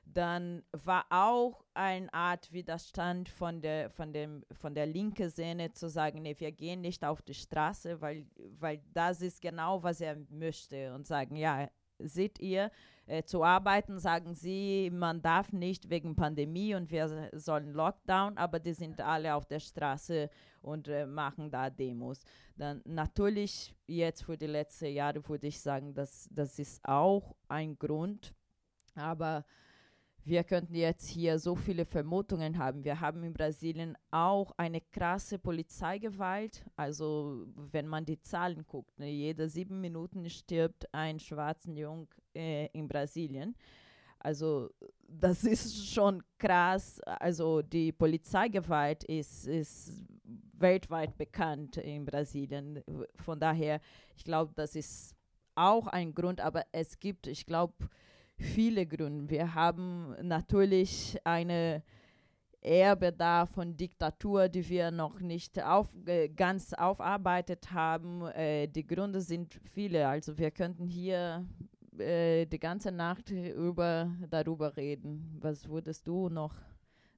Dann 0.05 0.61
war 0.71 1.05
auch 1.09 1.63
eine 1.73 2.13
Art 2.13 2.53
Widerstand 2.53 3.27
von 3.27 3.59
der, 3.59 3.89
von 3.89 4.13
dem, 4.13 4.45
von 4.51 4.75
der 4.75 4.85
linken 4.85 5.31
Szene 5.31 5.71
zu 5.71 5.89
sagen, 5.89 6.21
nee, 6.21 6.35
wir 6.37 6.51
gehen 6.51 6.81
nicht 6.81 7.03
auf 7.03 7.23
die 7.23 7.33
Straße, 7.33 7.99
weil, 8.01 8.27
weil 8.59 8.83
das 8.93 9.21
ist 9.21 9.41
genau, 9.41 9.81
was 9.81 9.99
er 9.99 10.17
möchte 10.29 10.93
und 10.93 11.07
sagen, 11.07 11.35
ja, 11.35 11.67
seht 12.03 12.39
ihr, 12.39 12.71
äh, 13.07 13.23
zu 13.23 13.43
arbeiten, 13.43 13.99
sagen 13.99 14.35
sie, 14.35 14.89
man 14.93 15.21
darf 15.21 15.51
nicht 15.51 15.89
wegen 15.89 16.15
Pandemie 16.15 16.75
und 16.75 16.91
wir 16.91 17.29
sollen 17.33 17.73
Lockdown, 17.73 18.37
aber 18.37 18.59
die 18.59 18.73
sind 18.73 19.01
alle 19.01 19.35
auf 19.35 19.45
der 19.45 19.59
Straße 19.59 20.29
und 20.61 20.87
äh, 20.87 21.05
machen 21.05 21.51
da 21.51 21.69
Demos. 21.69 22.23
Dann 22.55 22.81
natürlich 22.85 23.75
jetzt 23.87 24.23
für 24.23 24.37
die 24.37 24.47
letzten 24.47 24.93
Jahre 24.93 25.27
würde 25.27 25.47
ich 25.47 25.59
sagen, 25.59 25.93
dass 25.93 26.29
das 26.31 26.57
ist 26.59 26.85
auch 26.85 27.35
ein 27.47 27.77
Grund, 27.77 28.33
aber 28.95 29.43
wir 30.23 30.43
könnten 30.43 30.75
jetzt 30.75 31.07
hier 31.07 31.39
so 31.39 31.55
viele 31.55 31.85
Vermutungen 31.85 32.57
haben. 32.57 32.83
Wir 32.83 32.99
haben 32.99 33.23
in 33.23 33.33
Brasilien 33.33 33.97
auch 34.11 34.51
eine 34.57 34.79
krasse 34.81 35.39
Polizeigewalt. 35.39 36.63
Also 36.75 37.47
wenn 37.55 37.87
man 37.87 38.05
die 38.05 38.21
Zahlen 38.21 38.65
guckt, 38.67 38.99
ne, 38.99 39.09
jede 39.09 39.49
sieben 39.49 39.81
Minuten 39.81 40.29
stirbt 40.29 40.93
ein 40.93 41.19
schwarzer 41.19 41.71
Jung 41.71 42.07
äh, 42.35 42.67
in 42.67 42.87
Brasilien. 42.87 43.55
Also 44.19 44.69
das 45.07 45.43
ist 45.43 45.87
schon 45.91 46.23
krass. 46.37 46.99
Also 47.01 47.63
die 47.63 47.91
Polizeigewalt 47.91 49.03
ist, 49.03 49.47
ist 49.47 50.05
weltweit 50.53 51.17
bekannt 51.17 51.77
in 51.77 52.05
Brasilien. 52.05 52.83
Von 53.15 53.39
daher, 53.39 53.81
ich 54.15 54.23
glaube, 54.23 54.53
das 54.55 54.75
ist 54.75 55.15
auch 55.55 55.87
ein 55.87 56.13
Grund, 56.13 56.39
aber 56.39 56.63
es 56.71 56.99
gibt, 56.99 57.25
ich 57.25 57.45
glaube, 57.45 57.73
viele 58.41 58.85
Gründe. 58.85 59.29
Wir 59.29 59.53
haben 59.53 60.15
natürlich 60.21 61.17
eine 61.23 61.83
Erbe 62.61 63.11
da 63.11 63.45
von 63.45 63.75
Diktatur, 63.75 64.47
die 64.47 64.67
wir 64.69 64.91
noch 64.91 65.19
nicht 65.19 65.61
auf, 65.63 65.87
äh, 66.05 66.29
ganz 66.29 66.73
aufarbeitet 66.73 67.71
haben. 67.71 68.21
Äh, 68.27 68.67
die 68.67 68.85
Gründe 68.85 69.21
sind 69.21 69.53
viele. 69.53 70.07
Also 70.07 70.37
wir 70.37 70.51
könnten 70.51 70.85
hier 70.85 71.45
äh, 71.97 72.45
die 72.45 72.59
ganze 72.59 72.91
Nacht 72.91 73.31
über, 73.31 74.11
darüber 74.29 74.77
reden. 74.77 75.37
Was 75.41 75.67
würdest 75.67 76.07
du 76.07 76.29
noch 76.29 76.53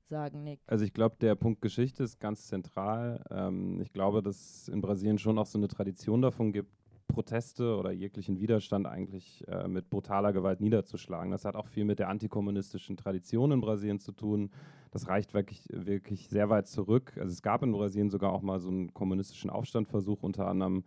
sagen, 0.06 0.44
Nick? 0.44 0.62
Also 0.68 0.86
ich 0.86 0.94
glaube, 0.94 1.18
der 1.20 1.36
Punkt 1.36 1.62
Geschichte 1.62 2.04
ist 2.04 2.20
ganz 2.20 2.48
zentral. 2.48 3.24
Ähm, 3.30 3.82
ich 3.82 3.92
glaube, 3.92 4.24
dass 4.24 4.38
es 4.38 4.68
in 4.70 4.80
Brasilien 4.80 5.18
schon 5.18 5.38
auch 5.38 5.46
so 5.46 5.58
eine 5.58 5.68
Tradition 5.68 6.22
davon 6.22 6.54
gibt, 6.54 6.72
Proteste 7.14 7.78
oder 7.78 7.92
jeglichen 7.92 8.40
Widerstand 8.40 8.88
eigentlich 8.88 9.48
äh, 9.48 9.68
mit 9.68 9.90
brutaler 9.90 10.34
Gewalt 10.34 10.60
niederzuschlagen. 10.60 11.32
Das 11.32 11.46
hat 11.46 11.56
auch 11.56 11.68
viel 11.68 11.86
mit 11.86 12.00
der 12.00 12.10
antikommunistischen 12.10 12.98
Tradition 12.98 13.52
in 13.52 13.62
Brasilien 13.62 14.00
zu 14.00 14.12
tun. 14.12 14.50
Das 14.92 15.08
reicht 15.08 15.34
wirklich, 15.34 15.68
wirklich 15.72 16.28
sehr 16.28 16.50
weit 16.50 16.68
zurück. 16.68 17.14
Also 17.18 17.32
es 17.32 17.42
gab 17.42 17.64
in 17.64 17.72
Brasilien 17.72 18.10
sogar 18.10 18.34
auch 18.34 18.42
mal 18.42 18.60
so 18.60 18.70
einen 18.70 18.94
kommunistischen 18.94 19.50
Aufstandversuch, 19.50 20.24
unter 20.24 20.48
anderem 20.48 20.84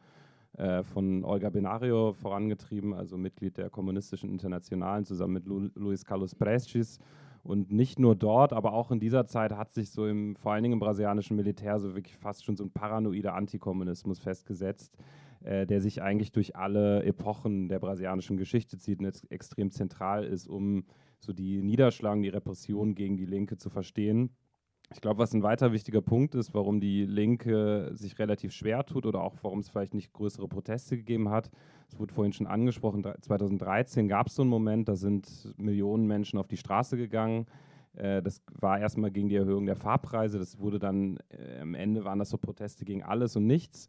äh, 0.58 0.82
von 0.82 1.24
Olga 1.24 1.48
Benario 1.48 2.12
vorangetrieben, 2.12 2.92
also 2.92 3.16
Mitglied 3.16 3.56
der 3.56 3.70
Kommunistischen 3.70 4.28
Internationalen, 4.28 5.04
zusammen 5.04 5.34
mit 5.34 5.46
Lu 5.46 5.70
Luis 5.74 6.04
Carlos 6.04 6.34
Prestes. 6.34 6.98
Und 7.42 7.70
nicht 7.70 8.00
nur 8.00 8.16
dort, 8.16 8.52
aber 8.52 8.72
auch 8.72 8.90
in 8.90 8.98
dieser 8.98 9.26
Zeit 9.26 9.52
hat 9.52 9.70
sich 9.70 9.90
so 9.90 10.06
im, 10.06 10.34
vor 10.34 10.52
allen 10.52 10.64
Dingen 10.64 10.72
im 10.72 10.80
brasilianischen 10.80 11.36
Militär 11.36 11.78
so 11.78 11.94
wirklich 11.94 12.16
fast 12.16 12.44
schon 12.44 12.56
so 12.56 12.64
ein 12.64 12.70
paranoider 12.70 13.34
Antikommunismus 13.34 14.18
festgesetzt, 14.18 14.96
äh, 15.45 15.66
der 15.66 15.80
sich 15.80 16.03
eigentlich 16.03 16.32
durch 16.32 16.57
alle 16.57 17.03
Epochen 17.05 17.68
der 17.68 17.78
brasilianischen 17.78 18.37
Geschichte 18.37 18.78
zieht 18.78 18.99
und 18.99 19.05
jetzt 19.07 19.30
extrem 19.30 19.70
zentral 19.70 20.24
ist, 20.24 20.47
um 20.47 20.84
so 21.18 21.32
die 21.32 21.62
Niederschlagung, 21.62 22.22
die 22.22 22.28
Repression 22.28 22.95
gegen 22.95 23.16
die 23.16 23.26
Linke 23.26 23.57
zu 23.57 23.70
verstehen. 23.70 24.30
Ich 24.93 25.01
glaube, 25.01 25.18
was 25.18 25.32
ein 25.34 25.43
weiter 25.43 25.72
wichtiger 25.72 26.01
Punkt 26.01 26.37
ist, 26.37 26.55
warum 26.55 26.80
die 26.80 27.05
Linke 27.05 27.91
sich 27.95 28.18
relativ 28.20 28.53
schwer 28.53 28.87
tut 28.87 29.05
oder 29.05 29.20
auch 29.20 29.34
warum 29.43 29.59
es 29.59 29.68
vielleicht 29.68 29.95
nicht 29.95 30.12
größere 30.12 30.47
Proteste 30.47 30.97
gegeben 30.97 31.28
hat, 31.28 31.51
es 31.89 31.99
wurde 31.99 32.14
vorhin 32.14 32.32
schon 32.32 32.47
angesprochen, 32.47 33.05
2013 33.20 34.09
gab 34.09 34.28
es 34.28 34.37
so 34.37 34.43
einen 34.43 34.51
Moment, 34.51 34.89
da 34.89 34.95
sind 34.95 35.53
Millionen 35.57 36.07
Menschen 36.07 36.39
auf 36.39 36.47
die 36.47 36.57
Straße 36.57 36.97
gegangen. 36.97 37.47
Äh, 37.95 38.22
das 38.22 38.43
war 38.53 38.78
erstmal 38.78 39.11
gegen 39.11 39.28
die 39.28 39.37
Erhöhung 39.37 39.66
der 39.66 39.76
Fahrpreise, 39.76 40.39
das 40.39 40.59
wurde 40.61 40.78
dann, 40.78 41.18
äh, 41.30 41.61
am 41.61 41.74
Ende 41.74 42.05
waren 42.05 42.18
das 42.18 42.30
so 42.30 42.39
Proteste 42.39 42.84
gegen 42.84 43.03
alles 43.03 43.34
und 43.34 43.47
nichts. 43.47 43.89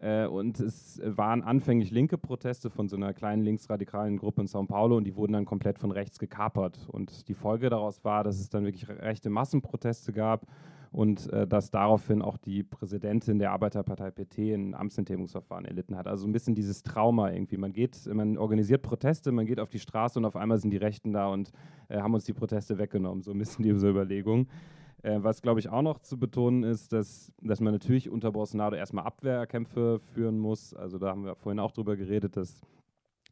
Äh, 0.00 0.26
und 0.26 0.60
es 0.60 1.00
waren 1.04 1.42
anfänglich 1.42 1.90
linke 1.90 2.18
Proteste 2.18 2.70
von 2.70 2.88
so 2.88 2.96
einer 2.96 3.14
kleinen 3.14 3.42
linksradikalen 3.42 4.18
Gruppe 4.18 4.42
in 4.42 4.46
São 4.46 4.66
Paulo 4.66 4.96
und 4.96 5.04
die 5.04 5.16
wurden 5.16 5.32
dann 5.32 5.44
komplett 5.44 5.78
von 5.78 5.90
rechts 5.90 6.18
gekapert. 6.18 6.86
Und 6.88 7.28
die 7.28 7.34
Folge 7.34 7.70
daraus 7.70 8.04
war, 8.04 8.24
dass 8.24 8.38
es 8.38 8.50
dann 8.50 8.64
wirklich 8.64 8.88
rechte 8.88 9.30
Massenproteste 9.30 10.12
gab 10.12 10.46
und 10.92 11.30
äh, 11.32 11.46
dass 11.46 11.70
daraufhin 11.70 12.22
auch 12.22 12.36
die 12.36 12.62
Präsidentin 12.62 13.38
der 13.38 13.52
Arbeiterpartei 13.52 14.10
PT 14.10 14.38
ein 14.54 14.74
Amtsenthebungsverfahren 14.74 15.64
erlitten 15.64 15.96
hat. 15.96 16.06
Also 16.06 16.26
ein 16.26 16.32
bisschen 16.32 16.54
dieses 16.54 16.82
Trauma 16.82 17.30
irgendwie. 17.30 17.56
Man 17.56 17.72
geht, 17.72 18.06
man 18.12 18.38
organisiert 18.38 18.82
Proteste, 18.82 19.32
man 19.32 19.46
geht 19.46 19.60
auf 19.60 19.70
die 19.70 19.78
Straße 19.78 20.18
und 20.18 20.24
auf 20.24 20.36
einmal 20.36 20.58
sind 20.58 20.70
die 20.70 20.76
Rechten 20.76 21.12
da 21.12 21.28
und 21.28 21.52
äh, 21.88 22.00
haben 22.00 22.14
uns 22.14 22.24
die 22.24 22.32
Proteste 22.32 22.78
weggenommen. 22.78 23.22
So 23.22 23.32
ein 23.32 23.38
bisschen 23.38 23.62
diese 23.62 23.88
Überlegung. 23.88 24.48
Äh, 25.06 25.22
was, 25.22 25.40
glaube 25.40 25.60
ich, 25.60 25.68
auch 25.68 25.82
noch 25.82 26.00
zu 26.00 26.18
betonen 26.18 26.64
ist, 26.64 26.92
dass, 26.92 27.32
dass 27.40 27.60
man 27.60 27.72
natürlich 27.72 28.10
unter 28.10 28.32
Bolsonaro 28.32 28.74
erstmal 28.74 29.04
Abwehrkämpfe 29.04 30.00
führen 30.00 30.36
muss. 30.36 30.74
Also 30.74 30.98
da 30.98 31.10
haben 31.10 31.24
wir 31.24 31.36
vorhin 31.36 31.60
auch 31.60 31.70
drüber 31.70 31.96
geredet, 31.96 32.36
dass 32.36 32.60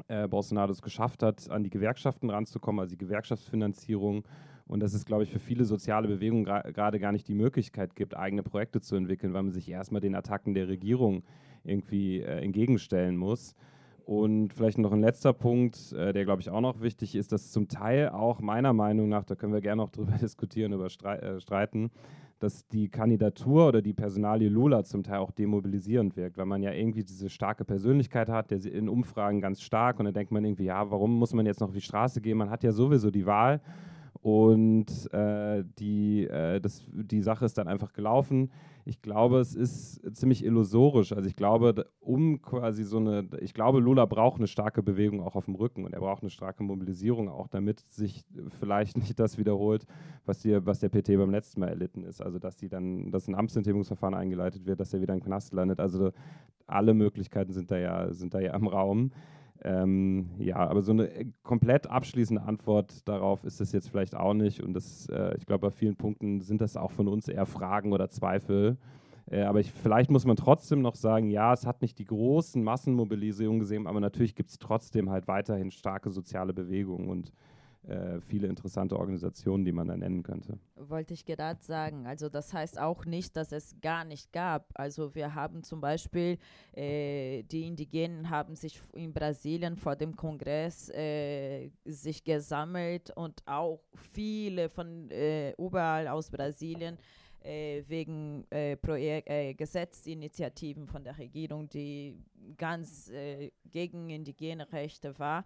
äh, 0.07 0.29
Bolsonaro 0.29 0.71
es 0.71 0.83
geschafft 0.83 1.25
hat, 1.25 1.51
an 1.51 1.65
die 1.65 1.71
Gewerkschaften 1.71 2.31
ranzukommen, 2.31 2.79
also 2.79 2.93
die 2.93 3.05
Gewerkschaftsfinanzierung. 3.05 4.25
Und 4.69 4.81
dass 4.81 4.95
es, 4.95 5.05
glaube 5.05 5.25
ich, 5.25 5.31
für 5.31 5.41
viele 5.41 5.65
soziale 5.65 6.07
Bewegungen 6.07 6.45
gerade 6.45 7.01
gar 7.01 7.11
nicht 7.11 7.27
die 7.27 7.35
Möglichkeit 7.35 7.97
gibt, 7.97 8.17
eigene 8.17 8.45
Projekte 8.45 8.81
zu 8.81 8.95
entwickeln, 8.95 9.35
weil 9.35 9.43
man 9.43 9.53
sich 9.53 9.69
erstmal 9.69 10.01
den 10.01 10.15
Attacken 10.15 10.55
der 10.55 10.69
Regierung 10.69 11.25
irgendwie 11.65 12.21
äh, 12.21 12.41
entgegenstellen 12.41 13.17
muss. 13.17 13.57
Und 14.05 14.53
vielleicht 14.53 14.77
noch 14.77 14.93
ein 14.93 15.01
letzter 15.01 15.33
Punkt, 15.33 15.93
äh, 15.93 16.13
der 16.13 16.25
glaube 16.25 16.43
ich 16.43 16.51
auch 16.51 16.61
noch 16.61 16.83
wichtig 16.83 17.15
ist, 17.15 17.33
dass 17.33 17.51
zum 17.53 17.69
Teil 17.69 18.11
auch 18.11 18.41
meiner 18.41 18.75
Meinung 18.75 19.09
nach, 19.09 19.25
da 19.25 19.35
können 19.35 19.55
wir 19.55 19.63
gerne 19.63 19.83
noch 19.83 19.91
drüber 19.93 20.13
diskutieren, 20.21 20.73
über 20.73 20.91
Streit, 20.91 21.23
äh, 21.23 21.41
streiten, 21.41 21.91
dass 22.39 22.67
die 22.69 22.89
Kandidatur 22.89 23.69
oder 23.69 23.81
die 23.81 23.95
Personalie 23.95 24.51
Lula 24.51 24.85
zum 24.85 25.03
Teil 25.03 25.19
auch 25.19 25.31
demobilisierend 25.31 26.17
wirkt, 26.17 26.37
weil 26.37 26.45
man 26.45 26.63
ja 26.63 26.73
irgendwie 26.73 27.03
diese 27.03 27.31
starke 27.31 27.65
Persönlichkeit 27.65 28.29
hat, 28.29 28.51
der 28.51 28.63
in 28.67 28.91
Umfragen 28.91 29.41
ganz 29.41 29.63
stark 29.63 29.99
und 29.99 30.05
dann 30.05 30.15
denkt 30.15 30.33
man 30.33 30.45
irgendwie, 30.45 30.65
ja, 30.65 30.91
warum 30.91 31.19
muss 31.19 31.33
man 31.33 31.47
jetzt 31.47 31.61
noch 31.61 31.69
auf 31.69 31.75
die 31.75 31.81
Straße 31.81 32.21
gehen? 32.21 32.37
Man 32.37 32.51
hat 32.51 32.63
ja 32.63 32.73
sowieso 32.73 33.11
die 33.11 33.25
Wahl 33.25 33.63
und 34.25 35.13
äh, 35.13 35.65
die, 35.79 36.27
äh, 36.27 36.59
das, 36.59 36.83
die 36.91 37.21
Sache 37.21 37.45
ist 37.45 37.59
dann 37.59 37.69
einfach 37.69 37.93
gelaufen. 37.93 38.51
Ich 38.87 39.03
glaube, 39.03 39.39
es 39.39 39.55
ist 39.55 40.01
ziemlich 40.17 40.43
illusorisch. 40.43 41.13
Also 41.13 41.29
ich 41.29 41.37
glaube, 41.37 41.91
um 42.01 42.41
quasi 42.41 42.85
so 42.85 42.97
eine, 42.97 43.29
ich 43.43 43.53
glaube, 43.53 43.81
Lula 43.81 44.07
braucht 44.07 44.39
eine 44.39 44.47
starke 44.47 44.83
Bewegung 44.83 45.21
auch 45.21 45.37
auf 45.37 45.45
dem 45.45 45.57
Rücken 45.57 45.85
und 45.85 45.93
er 45.93 46.01
braucht 46.01 46.23
eine 46.23 46.31
starke 46.31 46.63
Mobilisierung 46.63 47.29
auch, 47.29 47.49
damit 47.49 47.81
sich 47.81 48.25
vielleicht 48.59 48.97
nicht 48.97 49.21
das 49.21 49.37
wiederholt, 49.37 49.85
was, 50.25 50.41
die, 50.41 50.59
was 50.65 50.79
der 50.79 50.89
PT 50.89 51.19
beim 51.19 51.31
letzten 51.31 51.61
Mal 51.61 51.69
erlitten 51.69 52.03
ist. 52.03 52.23
Also 52.23 52.39
dass 52.39 52.57
die 52.57 52.71
dann, 52.71 53.11
dass 53.11 53.29
ein 53.29 53.35
Amtsenthebungsverfahren 53.35 54.15
eingeleitet 54.15 54.65
wird, 54.65 54.81
dass 54.81 54.95
er 54.95 55.03
wieder 55.03 55.13
im 55.13 55.23
Knast 55.23 55.53
landet. 55.53 55.81
Also 55.81 56.13
alle 56.67 56.95
Möglichkeiten 56.95 57.53
sind 57.53 57.71
da 57.71 57.77
ja, 57.77 58.11
sind 58.15 58.33
da 58.33 58.41
ja 58.41 58.57
im 58.57 58.69
Raum. 58.69 59.11
Ähm, 59.67 60.29
ja, 60.39 60.57
aber 60.57 60.83
so 60.83 60.93
eine 60.93 61.09
äh, 61.09 61.25
komplett 61.43 61.87
abschließende 61.87 62.43
Antwort 62.43 63.09
darauf 63.09 63.45
ist 63.45 63.63
es 63.63 63.73
jetzt 63.73 63.89
vielleicht 63.89 64.15
auch 64.15 64.35
nicht. 64.35 64.63
Und 64.63 64.75
das, 64.75 65.09
äh, 65.09 65.35
ich 65.39 65.47
glaube, 65.47 65.69
bei 65.69 65.71
vielen 65.71 65.97
Punkten 65.97 66.43
sind 66.43 66.61
das 66.61 66.77
auch 66.77 66.91
von 66.91 67.09
uns 67.09 67.29
eher 67.29 67.47
Fragen 67.47 67.95
oder 67.95 68.11
Zweifel. 68.11 68.77
Äh, 69.31 69.43
aber 69.43 69.61
ich, 69.61 69.73
vielleicht 69.73 70.11
muss 70.11 70.27
man 70.27 70.37
trotzdem 70.37 70.83
noch 70.83 70.95
sagen, 70.95 71.31
ja, 71.31 71.55
es 71.55 71.65
hat 71.65 71.81
nicht 71.81 71.99
die 71.99 72.05
großen 72.05 72.63
Massenmobilisierungen 72.63 73.61
gesehen, 73.61 73.87
aber 73.87 74.01
natürlich 74.01 74.35
gibt 74.35 74.51
es 74.51 74.59
trotzdem 74.59 75.09
halt 75.09 75.29
weiterhin 75.29 75.71
starke 75.71 76.11
soziale 76.11 76.53
Bewegungen 76.53 77.09
und 77.09 77.33
äh, 77.89 78.21
viele 78.21 78.47
interessante 78.49 78.99
Organisationen, 78.99 79.65
die 79.65 79.73
man 79.73 79.89
da 79.89 79.97
nennen 79.97 80.23
könnte. 80.23 80.59
Wollte 80.77 81.15
ich 81.15 81.25
gerade 81.25 81.63
sagen. 81.63 82.07
Also 82.07 82.29
das 82.29 82.53
heißt 82.53 82.79
auch 82.79 83.05
nicht, 83.05 83.37
dass 83.37 83.53
es 83.53 83.77
gar 83.81 84.05
nicht 84.05 84.33
gab. 84.33 84.71
Also 84.75 85.15
wir 85.15 85.35
haben 85.35 85.63
zum 85.63 85.81
Beispiel, 85.81 86.39
äh, 86.73 87.43
die 87.45 87.67
Indigenen 87.67 88.31
haben 88.31 88.57
sich 88.57 88.81
in 88.95 89.13
Brasilien 89.13 89.77
vor 89.77 89.97
dem 89.97 90.17
Kongress 90.17 90.89
äh, 90.91 91.71
sich 91.85 92.25
gesammelt 92.25 93.11
und 93.17 93.43
auch 93.47 93.81
viele 94.13 94.69
von 94.69 95.11
äh, 95.11 95.53
überall 95.53 96.09
aus 96.09 96.31
Brasilien 96.31 96.99
äh, 97.45 97.83
wegen 97.87 98.47
äh, 98.51 98.73
äh, 98.73 99.55
Gesetzinitiativen 99.55 100.87
von 100.87 101.05
der 101.05 101.19
Regierung, 101.19 101.69
die 101.69 102.17
ganz 102.57 103.11
äh, 103.11 103.51
gegen 103.71 104.11
indigene 104.11 104.71
Rechte 104.73 105.19
war, 105.19 105.45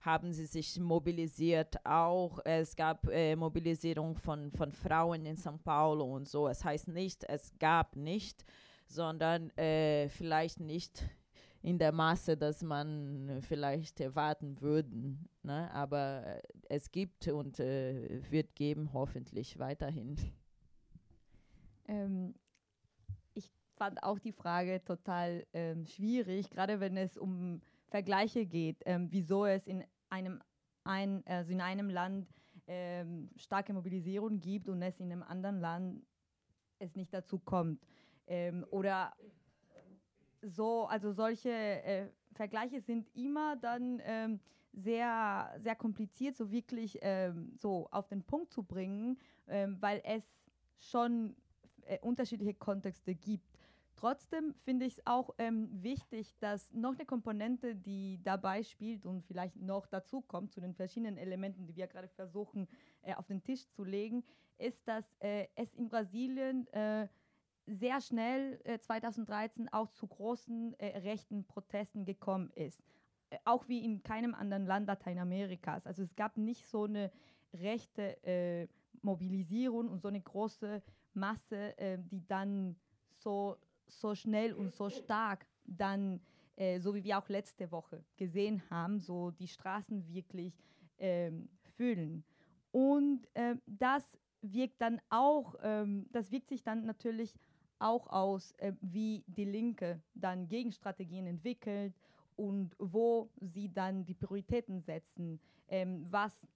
haben 0.00 0.32
sie 0.32 0.46
sich 0.46 0.78
mobilisiert. 0.80 1.76
Auch 1.84 2.38
es 2.44 2.74
gab 2.74 3.06
äh, 3.08 3.36
Mobilisierung 3.36 4.16
von, 4.16 4.50
von 4.52 4.72
Frauen 4.72 5.26
in 5.26 5.36
São 5.36 5.58
Paulo 5.58 6.04
und 6.04 6.28
so. 6.28 6.48
Es 6.48 6.64
heißt 6.64 6.88
nicht, 6.88 7.24
es 7.24 7.52
gab 7.58 7.96
nicht, 7.96 8.44
sondern 8.86 9.50
äh, 9.58 10.08
vielleicht 10.08 10.60
nicht 10.60 11.04
in 11.62 11.78
der 11.78 11.92
Masse, 11.92 12.38
dass 12.38 12.62
man 12.62 13.40
vielleicht 13.42 14.00
erwarten 14.00 14.58
würde. 14.62 15.18
Ne? 15.42 15.70
Aber 15.72 16.40
es 16.70 16.90
gibt 16.90 17.28
und 17.28 17.58
wird 17.58 18.54
geben, 18.54 18.94
hoffentlich 18.94 19.58
weiterhin. 19.58 20.16
Ähm, 21.86 22.34
ich 23.34 23.50
fand 23.76 24.02
auch 24.02 24.18
die 24.18 24.32
Frage 24.32 24.82
total 24.82 25.44
ähm, 25.52 25.84
schwierig, 25.84 26.48
gerade 26.48 26.80
wenn 26.80 26.96
es 26.96 27.18
um 27.18 27.60
Vergleiche 27.90 28.46
geht, 28.46 28.82
ähm, 28.86 29.08
wieso 29.10 29.46
es 29.46 29.66
in 29.66 29.84
einem, 30.08 30.40
ein, 30.84 31.22
also 31.26 31.52
in 31.52 31.60
einem 31.60 31.90
Land 31.90 32.28
ähm, 32.66 33.30
starke 33.36 33.72
Mobilisierung 33.72 34.40
gibt 34.40 34.68
und 34.68 34.80
es 34.82 34.98
in 35.00 35.12
einem 35.12 35.22
anderen 35.22 35.60
Land 35.60 36.06
es 36.78 36.94
nicht 36.96 37.12
dazu 37.12 37.38
kommt. 37.38 37.84
Ähm, 38.26 38.64
oder 38.70 39.12
so, 40.42 40.86
also 40.86 41.12
solche 41.12 41.50
äh, 41.50 42.08
Vergleiche 42.32 42.80
sind 42.80 43.08
immer 43.14 43.56
dann 43.56 44.00
ähm, 44.04 44.40
sehr, 44.72 45.52
sehr 45.58 45.74
kompliziert, 45.74 46.36
so 46.36 46.52
wirklich 46.52 46.96
so 47.58 47.88
auf 47.90 48.06
den 48.06 48.22
Punkt 48.22 48.52
zu 48.52 48.62
bringen, 48.62 49.18
weil 49.46 50.00
es 50.04 50.22
schon 50.78 51.34
äh, 51.90 51.98
unterschiedliche 52.02 52.54
Kontexte 52.54 53.14
gibt. 53.14 53.49
Trotzdem 54.00 54.54
finde 54.64 54.86
ich 54.86 54.94
es 54.94 55.06
auch 55.06 55.28
ähm, 55.36 55.68
wichtig, 55.82 56.34
dass 56.38 56.72
noch 56.72 56.94
eine 56.94 57.04
Komponente, 57.04 57.74
die 57.76 58.18
dabei 58.22 58.62
spielt 58.62 59.04
und 59.04 59.26
vielleicht 59.26 59.56
noch 59.56 59.86
dazu 59.86 60.22
kommt 60.22 60.52
zu 60.52 60.60
den 60.62 60.74
verschiedenen 60.74 61.18
Elementen, 61.18 61.66
die 61.66 61.76
wir 61.76 61.86
gerade 61.86 62.08
versuchen 62.08 62.66
äh, 63.02 63.14
auf 63.14 63.26
den 63.26 63.42
Tisch 63.42 63.68
zu 63.68 63.84
legen, 63.84 64.24
ist, 64.56 64.88
dass 64.88 65.04
äh, 65.18 65.48
es 65.54 65.74
in 65.74 65.90
Brasilien 65.90 66.66
äh, 66.68 67.08
sehr 67.66 68.00
schnell 68.00 68.58
2013 68.80 69.66
äh, 69.66 69.68
auch 69.72 69.90
zu 69.90 70.06
großen 70.06 70.72
äh, 70.78 70.98
rechten 71.00 71.44
Protesten 71.44 72.06
gekommen 72.06 72.50
ist. 72.54 72.82
auch 73.44 73.68
wie 73.68 73.84
in 73.84 74.02
keinem 74.02 74.34
anderen 74.34 74.64
Land 74.64 74.86
Lateinamerikas. 74.86 75.86
Also 75.86 76.02
es 76.02 76.16
gab 76.16 76.38
nicht 76.38 76.66
so 76.66 76.84
eine 76.84 77.12
rechte 77.52 78.68
Mobilisierung 79.02 79.88
und 79.90 80.00
so 80.00 80.08
eine 80.08 80.20
große 80.22 80.82
Masse, 81.12 81.76
äh, 81.78 81.98
die 81.98 82.26
dann 82.26 82.76
so, 83.18 83.56
so 83.90 84.14
schnell 84.14 84.52
und 84.52 84.72
so 84.72 84.90
stark 84.90 85.46
dann, 85.64 86.20
äh, 86.56 86.80
so 86.80 86.94
wie 86.94 87.04
wir 87.04 87.18
auch 87.18 87.28
letzte 87.28 87.70
Woche 87.70 88.04
gesehen 88.16 88.62
haben, 88.70 88.98
so 89.00 89.30
die 89.30 89.48
Straßen 89.48 90.06
wirklich 90.12 90.54
ähm, 90.98 91.48
füllen. 91.62 92.24
Und 92.72 93.26
äh, 93.34 93.56
das 93.66 94.18
wirkt 94.42 94.80
dann 94.80 95.00
auch, 95.08 95.54
ähm, 95.62 96.06
das 96.12 96.30
wirkt 96.30 96.48
sich 96.48 96.62
dann 96.62 96.84
natürlich 96.86 97.34
auch 97.78 98.06
aus, 98.08 98.52
äh, 98.58 98.72
wie 98.80 99.24
die 99.26 99.44
Linke 99.44 100.00
dann 100.14 100.48
Gegenstrategien 100.48 101.26
entwickelt 101.26 101.94
und 102.36 102.74
wo 102.78 103.30
sie 103.40 103.72
dann 103.72 104.04
die 104.04 104.14
Prioritäten 104.14 104.80
setzen, 104.80 105.40
ähm, 105.68 106.06
was 106.10 106.46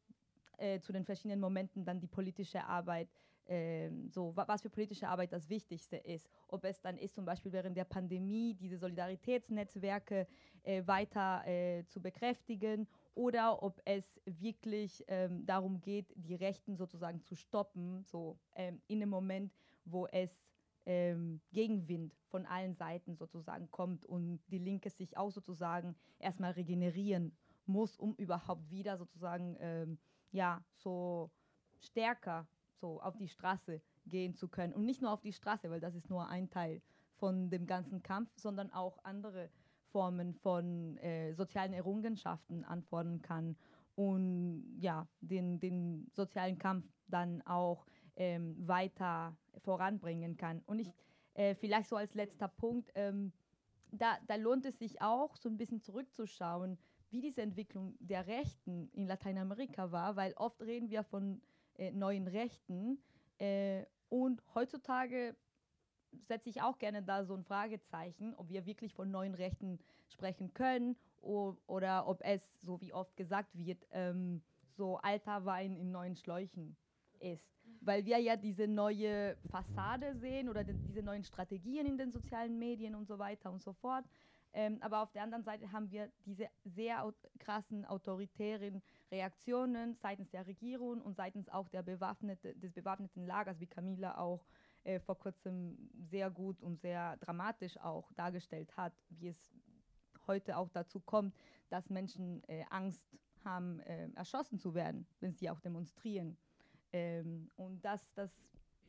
äh, 0.58 0.80
zu 0.80 0.92
den 0.92 1.04
verschiedenen 1.04 1.40
Momenten 1.40 1.84
dann 1.84 2.00
die 2.00 2.06
politische 2.06 2.64
Arbeit 2.64 3.08
ähm, 3.46 4.10
so, 4.10 4.32
was 4.34 4.62
für 4.62 4.70
politische 4.70 5.08
Arbeit 5.08 5.32
das 5.32 5.48
Wichtigste 5.48 5.96
ist. 5.96 6.28
Ob 6.48 6.64
es 6.64 6.80
dann 6.80 6.96
ist, 6.96 7.14
zum 7.14 7.24
Beispiel 7.24 7.52
während 7.52 7.76
der 7.76 7.84
Pandemie 7.84 8.54
diese 8.54 8.78
Solidaritätsnetzwerke 8.78 10.26
äh, 10.62 10.86
weiter 10.86 11.46
äh, 11.46 11.84
zu 11.86 12.00
bekräftigen 12.00 12.88
oder 13.14 13.62
ob 13.62 13.80
es 13.84 14.20
wirklich 14.24 15.04
ähm, 15.08 15.44
darum 15.46 15.80
geht, 15.80 16.12
die 16.16 16.34
Rechten 16.34 16.76
sozusagen 16.76 17.22
zu 17.22 17.34
stoppen, 17.34 18.02
so 18.04 18.38
ähm, 18.54 18.80
in 18.86 19.02
einem 19.02 19.10
Moment, 19.10 19.52
wo 19.84 20.06
es 20.06 20.46
ähm, 20.86 21.40
Gegenwind 21.52 22.14
von 22.26 22.46
allen 22.46 22.74
Seiten 22.74 23.16
sozusagen 23.16 23.70
kommt 23.70 24.04
und 24.04 24.40
die 24.48 24.58
Linke 24.58 24.90
sich 24.90 25.16
auch 25.16 25.30
sozusagen 25.30 25.96
erstmal 26.18 26.52
regenerieren 26.52 27.36
muss, 27.66 27.96
um 27.96 28.14
überhaupt 28.16 28.70
wieder 28.70 28.98
sozusagen 28.98 29.56
ähm, 29.60 29.98
ja 30.30 30.62
so 30.74 31.30
stärker 31.78 32.46
so 32.84 33.00
auf 33.00 33.16
die 33.16 33.28
Straße 33.28 33.80
gehen 34.04 34.34
zu 34.34 34.46
können. 34.48 34.74
Und 34.74 34.84
nicht 34.84 35.00
nur 35.00 35.10
auf 35.10 35.22
die 35.22 35.32
Straße, 35.32 35.70
weil 35.70 35.80
das 35.80 35.94
ist 35.94 36.10
nur 36.10 36.28
ein 36.28 36.50
Teil 36.50 36.82
von 37.14 37.48
dem 37.48 37.66
ganzen 37.66 38.02
Kampf, 38.02 38.30
sondern 38.36 38.70
auch 38.72 38.98
andere 39.04 39.48
Formen 39.86 40.34
von 40.34 40.98
äh, 40.98 41.32
sozialen 41.32 41.72
Errungenschaften 41.72 42.62
anfordern 42.64 43.22
kann 43.22 43.56
und 43.94 44.76
ja, 44.78 45.06
den, 45.20 45.60
den 45.60 46.10
sozialen 46.12 46.58
Kampf 46.58 46.84
dann 47.06 47.40
auch 47.46 47.86
ähm, 48.16 48.54
weiter 48.68 49.34
voranbringen 49.62 50.36
kann. 50.36 50.62
Und 50.66 50.80
ich 50.80 50.92
äh, 51.32 51.54
vielleicht 51.54 51.88
so 51.88 51.96
als 51.96 52.14
letzter 52.14 52.48
Punkt, 52.48 52.90
ähm, 52.96 53.32
da, 53.92 54.18
da 54.26 54.34
lohnt 54.34 54.66
es 54.66 54.78
sich 54.78 55.00
auch 55.00 55.36
so 55.36 55.48
ein 55.48 55.56
bisschen 55.56 55.80
zurückzuschauen, 55.80 56.76
wie 57.10 57.20
diese 57.22 57.40
Entwicklung 57.40 57.94
der 58.00 58.26
Rechten 58.26 58.90
in 58.92 59.06
Lateinamerika 59.06 59.90
war, 59.90 60.16
weil 60.16 60.34
oft 60.34 60.60
reden 60.60 60.90
wir 60.90 61.04
von 61.04 61.40
äh, 61.76 61.90
neuen 61.92 62.26
Rechten. 62.26 62.98
Äh, 63.38 63.84
und 64.08 64.42
heutzutage 64.54 65.36
setze 66.22 66.48
ich 66.48 66.62
auch 66.62 66.78
gerne 66.78 67.02
da 67.02 67.24
so 67.24 67.34
ein 67.34 67.44
Fragezeichen, 67.44 68.34
ob 68.34 68.48
wir 68.48 68.66
wirklich 68.66 68.94
von 68.94 69.10
neuen 69.10 69.34
Rechten 69.34 69.78
sprechen 70.08 70.54
können 70.54 70.96
oder 71.20 72.06
ob 72.06 72.20
es, 72.22 72.42
so 72.62 72.80
wie 72.80 72.92
oft 72.92 73.16
gesagt 73.16 73.56
wird, 73.56 73.86
ähm, 73.90 74.42
so 74.76 74.98
alter 74.98 75.44
Wein 75.44 75.76
in 75.76 75.90
neuen 75.90 76.16
Schläuchen 76.16 76.76
ist. 77.18 77.54
Weil 77.80 78.04
wir 78.04 78.18
ja 78.18 78.36
diese 78.36 78.66
neue 78.66 79.36
Fassade 79.50 80.14
sehen 80.16 80.48
oder 80.48 80.64
diese 80.64 81.02
neuen 81.02 81.24
Strategien 81.24 81.86
in 81.86 81.96
den 81.96 82.12
sozialen 82.12 82.58
Medien 82.58 82.94
und 82.94 83.06
so 83.06 83.18
weiter 83.18 83.50
und 83.50 83.62
so 83.62 83.72
fort. 83.72 84.04
Ähm, 84.56 84.78
aber 84.82 85.02
auf 85.02 85.10
der 85.10 85.24
anderen 85.24 85.42
Seite 85.42 85.72
haben 85.72 85.90
wir 85.90 86.10
diese 86.24 86.48
sehr 86.64 87.12
krassen 87.40 87.84
autoritären 87.84 88.82
Reaktionen 89.10 89.96
seitens 89.96 90.30
der 90.30 90.46
Regierung 90.46 91.02
und 91.02 91.16
seitens 91.16 91.48
auch 91.48 91.68
der 91.68 91.82
bewaffnete, 91.82 92.54
des 92.54 92.72
bewaffneten 92.72 93.26
Lagers, 93.26 93.58
wie 93.58 93.66
Camila 93.66 94.16
auch 94.16 94.46
äh, 94.84 95.00
vor 95.00 95.18
kurzem 95.18 95.90
sehr 96.08 96.30
gut 96.30 96.62
und 96.62 96.80
sehr 96.80 97.16
dramatisch 97.16 97.76
auch 97.78 98.12
dargestellt 98.12 98.76
hat, 98.76 98.92
wie 99.08 99.28
es 99.28 99.52
heute 100.28 100.56
auch 100.56 100.70
dazu 100.70 101.00
kommt, 101.00 101.34
dass 101.68 101.90
Menschen 101.90 102.42
äh, 102.44 102.64
Angst 102.70 103.02
haben, 103.44 103.80
äh, 103.80 104.08
erschossen 104.14 104.60
zu 104.60 104.72
werden, 104.74 105.06
wenn 105.18 105.32
sie 105.34 105.50
auch 105.50 105.60
demonstrieren. 105.60 106.36
Ähm, 106.92 107.50
und 107.56 107.84
das, 107.84 108.12
das 108.14 108.46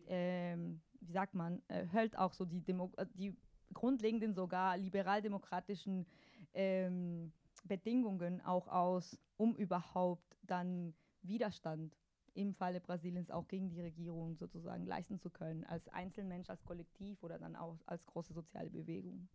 ähm, 0.07 0.82
wie 1.01 1.11
sagt 1.11 1.34
man, 1.34 1.61
äh, 1.68 1.86
hält 1.88 2.18
auch 2.18 2.34
so 2.34 2.45
die, 2.45 2.61
Demo 2.61 2.91
äh, 2.97 3.05
die 3.13 3.36
grundlegenden, 3.74 4.34
sogar 4.34 4.78
liberaldemokratischen 4.78 6.05
ähm, 6.53 7.32
Bedingungen 7.63 8.41
auch 8.41 8.68
aus, 8.68 9.20
um 9.38 9.55
überhaupt 9.55 10.38
dann 10.43 10.93
Widerstand 11.24 11.95
im 12.34 12.53
Falle 12.53 12.82
Brasiliens 12.82 13.32
auch 13.32 13.47
gegen 13.47 13.70
die 13.70 13.82
Regierung 13.82 14.36
sozusagen 14.36 14.86
leisten 14.86 15.20
zu 15.20 15.30
können, 15.30 15.63
als 15.63 15.88
Einzelmensch, 15.89 16.49
als 16.49 16.63
Kollektiv 16.63 17.24
oder 17.24 17.39
dann 17.39 17.55
auch 17.55 17.78
als 17.86 18.05
große 18.05 18.34
soziale 18.34 18.70
Bewegung. 18.70 19.28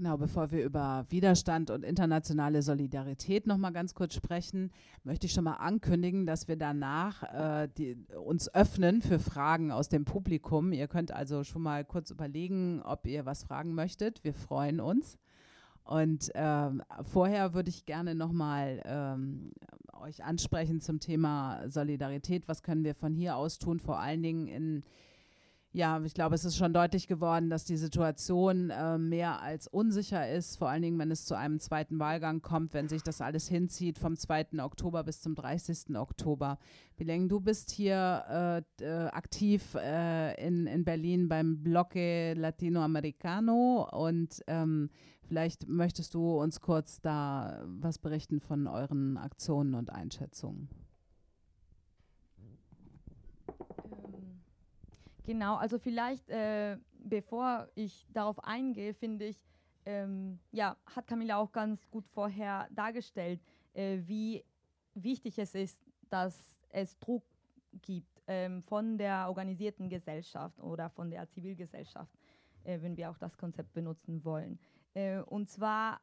Genau, 0.00 0.16
bevor 0.16 0.50
wir 0.50 0.64
über 0.64 1.04
Widerstand 1.10 1.68
und 1.68 1.84
internationale 1.84 2.62
Solidarität 2.62 3.46
noch 3.46 3.58
mal 3.58 3.68
ganz 3.68 3.94
kurz 3.94 4.14
sprechen, 4.14 4.70
möchte 5.04 5.26
ich 5.26 5.34
schon 5.34 5.44
mal 5.44 5.56
ankündigen, 5.56 6.24
dass 6.24 6.48
wir 6.48 6.56
danach 6.56 7.22
äh, 7.24 7.68
die, 7.76 7.98
uns 8.16 8.48
öffnen 8.54 9.02
für 9.02 9.18
Fragen 9.18 9.70
aus 9.70 9.90
dem 9.90 10.06
Publikum. 10.06 10.72
Ihr 10.72 10.88
könnt 10.88 11.12
also 11.12 11.44
schon 11.44 11.60
mal 11.60 11.84
kurz 11.84 12.10
überlegen, 12.10 12.80
ob 12.82 13.06
ihr 13.06 13.26
was 13.26 13.44
fragen 13.44 13.74
möchtet. 13.74 14.24
Wir 14.24 14.32
freuen 14.32 14.80
uns. 14.80 15.18
Und 15.84 16.30
ähm, 16.32 16.82
vorher 17.02 17.52
würde 17.52 17.68
ich 17.68 17.84
gerne 17.84 18.14
nochmal 18.14 18.80
ähm, 18.86 19.52
euch 20.00 20.24
ansprechen 20.24 20.80
zum 20.80 21.00
Thema 21.00 21.68
Solidarität. 21.68 22.48
Was 22.48 22.62
können 22.62 22.84
wir 22.84 22.94
von 22.94 23.12
hier 23.12 23.36
aus 23.36 23.58
tun, 23.58 23.78
vor 23.78 23.98
allen 23.98 24.22
Dingen 24.22 24.46
in 24.46 24.82
ja, 25.72 26.02
ich 26.04 26.14
glaube, 26.14 26.34
es 26.34 26.44
ist 26.44 26.56
schon 26.56 26.72
deutlich 26.72 27.06
geworden, 27.06 27.48
dass 27.48 27.64
die 27.64 27.76
Situation 27.76 28.70
äh, 28.70 28.98
mehr 28.98 29.40
als 29.40 29.68
unsicher 29.68 30.28
ist, 30.28 30.56
vor 30.56 30.68
allen 30.68 30.82
Dingen, 30.82 30.98
wenn 30.98 31.12
es 31.12 31.26
zu 31.26 31.36
einem 31.36 31.60
zweiten 31.60 32.00
Wahlgang 32.00 32.42
kommt, 32.42 32.74
wenn 32.74 32.88
sich 32.88 33.04
das 33.04 33.20
alles 33.20 33.46
hinzieht 33.46 33.96
vom 33.96 34.16
2. 34.16 34.62
Oktober 34.62 35.04
bis 35.04 35.20
zum 35.20 35.36
30. 35.36 35.96
Oktober. 35.96 36.58
Bileng, 36.96 37.28
du 37.28 37.38
bist 37.38 37.70
hier 37.70 38.64
äh, 38.80 38.84
äh, 38.84 39.06
aktiv 39.10 39.76
äh, 39.76 40.34
in, 40.44 40.66
in 40.66 40.84
Berlin 40.84 41.28
beim 41.28 41.62
Bloque 41.62 42.34
Latinoamericano 42.34 43.88
und 43.92 44.42
ähm, 44.48 44.90
vielleicht 45.22 45.68
möchtest 45.68 46.14
du 46.14 46.32
uns 46.40 46.60
kurz 46.60 47.00
da 47.00 47.62
was 47.64 47.98
berichten 47.98 48.40
von 48.40 48.66
euren 48.66 49.16
Aktionen 49.16 49.74
und 49.74 49.90
Einschätzungen. 49.90 50.68
Genau, 55.30 55.54
also 55.54 55.78
vielleicht, 55.78 56.28
äh, 56.28 56.76
bevor 57.04 57.68
ich 57.76 58.04
darauf 58.12 58.42
eingehe, 58.42 58.92
finde 58.92 59.26
ich, 59.26 59.40
ähm, 59.86 60.40
ja, 60.50 60.76
hat 60.86 61.06
Camilla 61.06 61.36
auch 61.36 61.52
ganz 61.52 61.88
gut 61.88 62.04
vorher 62.08 62.66
dargestellt, 62.72 63.40
äh, 63.72 63.98
wie 64.06 64.44
wichtig 64.94 65.38
es 65.38 65.54
ist, 65.54 65.80
dass 66.08 66.58
es 66.70 66.98
Druck 66.98 67.22
gibt 67.80 68.24
ähm, 68.26 68.64
von 68.64 68.98
der 68.98 69.28
organisierten 69.28 69.88
Gesellschaft 69.88 70.58
oder 70.58 70.90
von 70.90 71.12
der 71.12 71.28
Zivilgesellschaft, 71.28 72.12
äh, 72.64 72.82
wenn 72.82 72.96
wir 72.96 73.08
auch 73.08 73.18
das 73.18 73.38
Konzept 73.38 73.72
benutzen 73.72 74.24
wollen. 74.24 74.58
Äh, 74.94 75.20
und 75.20 75.48
zwar, 75.48 76.00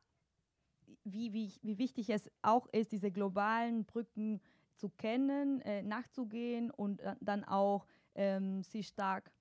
wie, 1.03 1.33
wie, 1.33 1.51
wie 1.63 1.77
wichtig 1.77 2.11
es 2.11 2.31
auch 2.43 2.65
ist, 2.67 2.93
diese 2.93 3.11
globalen 3.11 3.83
Brücken 3.83 4.39
zu 4.77 4.87
kennen, 4.87 5.59
äh, 5.63 5.83
nachzugehen 5.83 6.71
und 6.71 7.01
äh, 7.01 7.15
dann 7.19 7.43
auch 7.43 7.85
ähm, 8.17 8.63
sich 8.63 8.87
stark 8.87 9.31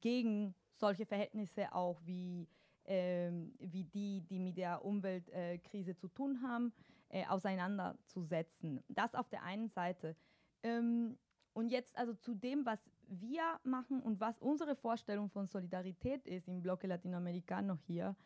gegen 0.00 0.54
solche 0.72 1.04
Verhältnisse 1.04 1.72
auch 1.74 2.00
wie, 2.04 2.48
ähm, 2.86 3.54
wie 3.58 3.84
die, 3.84 4.22
die 4.22 4.38
mit 4.38 4.56
der 4.56 4.84
Umweltkrise 4.84 5.90
äh, 5.90 5.96
zu 5.96 6.08
tun 6.08 6.40
haben, 6.42 6.72
äh, 7.10 7.26
auseinanderzusetzen. 7.26 8.82
Das 8.88 9.14
auf 9.14 9.28
der 9.28 9.42
einen 9.42 9.68
Seite. 9.68 10.16
Ähm, 10.62 11.18
und 11.52 11.68
jetzt 11.70 11.96
also 11.96 12.14
zu 12.14 12.34
dem, 12.34 12.64
was 12.64 12.90
wir 13.06 13.60
machen 13.62 14.00
und 14.00 14.18
was 14.20 14.38
unsere 14.40 14.74
Vorstellung 14.74 15.28
von 15.28 15.46
Solidarität 15.46 16.26
ist 16.26 16.48
im 16.48 16.62
Bloque 16.62 16.86
Latinoamericano 16.86 17.76
hier. 17.86 18.16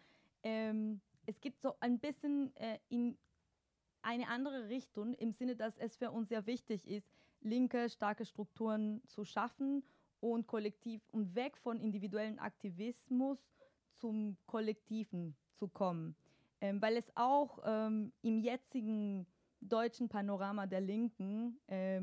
Ähm, 0.42 1.00
es 1.26 1.40
geht 1.40 1.60
so 1.60 1.74
ein 1.80 1.98
bisschen 1.98 2.54
äh, 2.56 2.78
in 2.88 3.18
eine 4.00 4.28
andere 4.28 4.68
Richtung, 4.68 5.12
im 5.14 5.32
Sinne, 5.32 5.56
dass 5.56 5.76
es 5.76 5.96
für 5.96 6.10
uns 6.10 6.28
sehr 6.28 6.46
wichtig 6.46 6.88
ist, 6.88 7.10
linke, 7.40 7.88
starke 7.88 8.24
Strukturen 8.24 9.02
zu 9.06 9.24
schaffen 9.24 9.82
und 10.20 10.46
kollektiv 10.46 11.08
und 11.10 11.34
weg 11.34 11.56
von 11.56 11.80
individuellen 11.80 12.38
Aktivismus 12.38 13.38
zum 13.94 14.36
Kollektiven 14.46 15.36
zu 15.54 15.68
kommen. 15.68 16.16
Ähm, 16.60 16.82
weil 16.82 16.96
es 16.96 17.10
auch 17.14 17.60
ähm, 17.64 18.12
im 18.22 18.38
jetzigen 18.38 19.26
deutschen 19.60 20.08
Panorama 20.08 20.66
der 20.66 20.80
Linken 20.80 21.58
äh, 21.68 22.02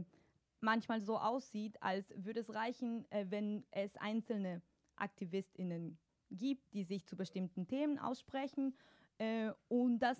manchmal 0.62 1.02
so 1.02 1.18
aussieht, 1.18 1.82
als 1.82 2.14
würde 2.16 2.40
es 2.40 2.54
reichen, 2.54 3.10
äh, 3.12 3.26
wenn 3.30 3.66
es 3.72 3.96
einzelne 3.98 4.62
AktivistInnen 4.96 5.98
gibt, 6.32 6.74
die 6.74 6.84
sich 6.84 7.06
zu 7.06 7.16
bestimmten 7.16 7.68
Themen 7.68 8.00
aussprechen. 8.00 8.76
Äh, 9.18 9.52
und 9.68 10.00
das 10.00 10.18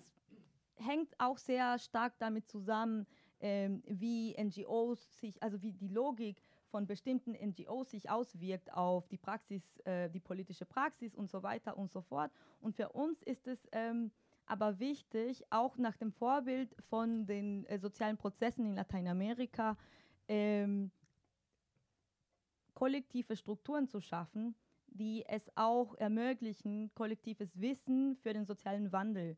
hängt 0.76 1.18
auch 1.18 1.38
sehr 1.38 1.78
stark 1.78 2.18
damit 2.18 2.48
zusammen, 2.48 3.06
ähm, 3.40 3.82
wie 3.86 4.34
NGOs 4.38 5.18
sich, 5.20 5.42
also 5.42 5.62
wie 5.62 5.72
die 5.72 5.88
Logik 5.88 6.40
von 6.68 6.86
bestimmten 6.86 7.32
NGOs 7.32 7.90
sich 7.90 8.10
auswirkt 8.10 8.72
auf 8.72 9.06
die 9.08 9.18
Praxis, 9.18 9.62
äh, 9.80 10.10
die 10.10 10.20
politische 10.20 10.64
Praxis 10.64 11.14
und 11.14 11.30
so 11.30 11.42
weiter 11.42 11.76
und 11.76 11.90
so 11.90 12.00
fort. 12.00 12.30
Und 12.60 12.74
für 12.74 12.90
uns 12.90 13.22
ist 13.22 13.46
es 13.46 13.68
ähm, 13.72 14.10
aber 14.46 14.78
wichtig, 14.78 15.44
auch 15.50 15.76
nach 15.76 15.96
dem 15.96 16.12
Vorbild 16.12 16.74
von 16.88 17.26
den 17.26 17.66
äh, 17.66 17.78
sozialen 17.78 18.16
Prozessen 18.16 18.64
in 18.64 18.74
Lateinamerika, 18.74 19.76
ähm, 20.28 20.90
kollektive 22.74 23.36
Strukturen 23.36 23.88
zu 23.88 24.00
schaffen, 24.00 24.54
die 24.88 25.24
es 25.26 25.50
auch 25.56 25.94
ermöglichen, 25.96 26.90
kollektives 26.94 27.60
Wissen 27.60 28.16
für 28.16 28.32
den 28.32 28.44
sozialen 28.44 28.92
Wandel 28.92 29.36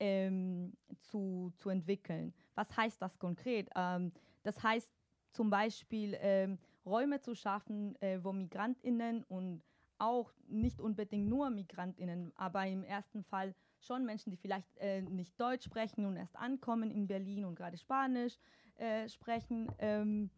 ähm, 0.00 0.72
zu, 0.98 1.52
zu 1.56 1.68
entwickeln. 1.70 2.34
Was 2.54 2.76
heißt 2.76 3.00
das 3.00 3.18
konkret? 3.18 3.68
Ähm, 3.76 4.12
das 4.42 4.62
heißt 4.62 4.92
zum 5.30 5.50
Beispiel 5.50 6.16
ähm, 6.20 6.58
Räume 6.84 7.20
zu 7.20 7.34
schaffen, 7.34 7.94
äh, 8.02 8.18
wo 8.22 8.32
Migrantinnen 8.32 9.24
und 9.24 9.62
auch 9.98 10.32
nicht 10.48 10.80
unbedingt 10.80 11.28
nur 11.28 11.50
Migrantinnen, 11.50 12.32
aber 12.36 12.66
im 12.66 12.82
ersten 12.84 13.22
Fall 13.22 13.54
schon 13.80 14.04
Menschen, 14.04 14.30
die 14.30 14.36
vielleicht 14.36 14.76
äh, 14.78 15.02
nicht 15.02 15.38
Deutsch 15.38 15.64
sprechen 15.64 16.06
und 16.06 16.16
erst 16.16 16.36
ankommen 16.36 16.90
in 16.90 17.06
Berlin 17.06 17.44
und 17.44 17.54
gerade 17.54 17.76
Spanisch 17.76 18.38
äh, 18.76 19.08
sprechen, 19.08 19.70
ähm, 19.78 20.30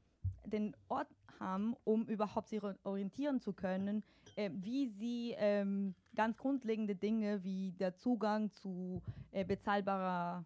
den 0.44 0.76
Ort 0.88 1.08
haben, 1.42 1.76
um 1.84 2.06
überhaupt 2.06 2.48
sich 2.48 2.62
orientieren 2.84 3.40
zu 3.40 3.52
können, 3.52 4.02
äh, 4.36 4.50
wie 4.54 4.88
sie 4.88 5.34
ähm, 5.36 5.94
ganz 6.14 6.36
grundlegende 6.38 6.94
Dinge 6.94 7.42
wie 7.44 7.72
der 7.72 7.96
Zugang 7.96 8.50
zu, 8.52 9.02
äh, 9.32 9.44
bezahlbarer, 9.44 10.44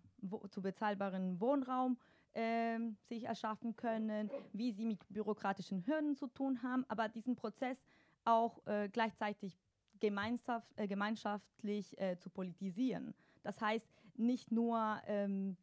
zu 0.51 0.62
bezahlbaren 0.62 1.40
Wohnraum 1.40 1.99
ähm, 2.34 2.97
sich 3.09 3.24
erschaffen 3.24 3.76
können, 3.76 4.30
wie 4.53 4.72
sie 4.72 4.84
mit 4.84 5.01
bürokratischen 5.09 5.86
Hürden 5.86 6.16
zu 6.16 6.26
tun 6.26 6.62
haben, 6.62 6.84
aber 6.88 7.09
diesen 7.09 7.36
Prozess 7.36 7.78
auch 8.24 8.66
äh, 8.66 8.88
gleichzeitig 8.88 9.59
gemeinschaft, 10.01 10.68
äh, 10.76 10.86
gemeinschaftlich 10.86 11.99
äh, 11.99 12.18
zu 12.18 12.28
politisieren. 12.28 13.14
Das 13.42 13.61
heißt, 13.61 13.88
nicht 14.16 14.51
nur 14.51 15.01
ähm, 15.07 15.57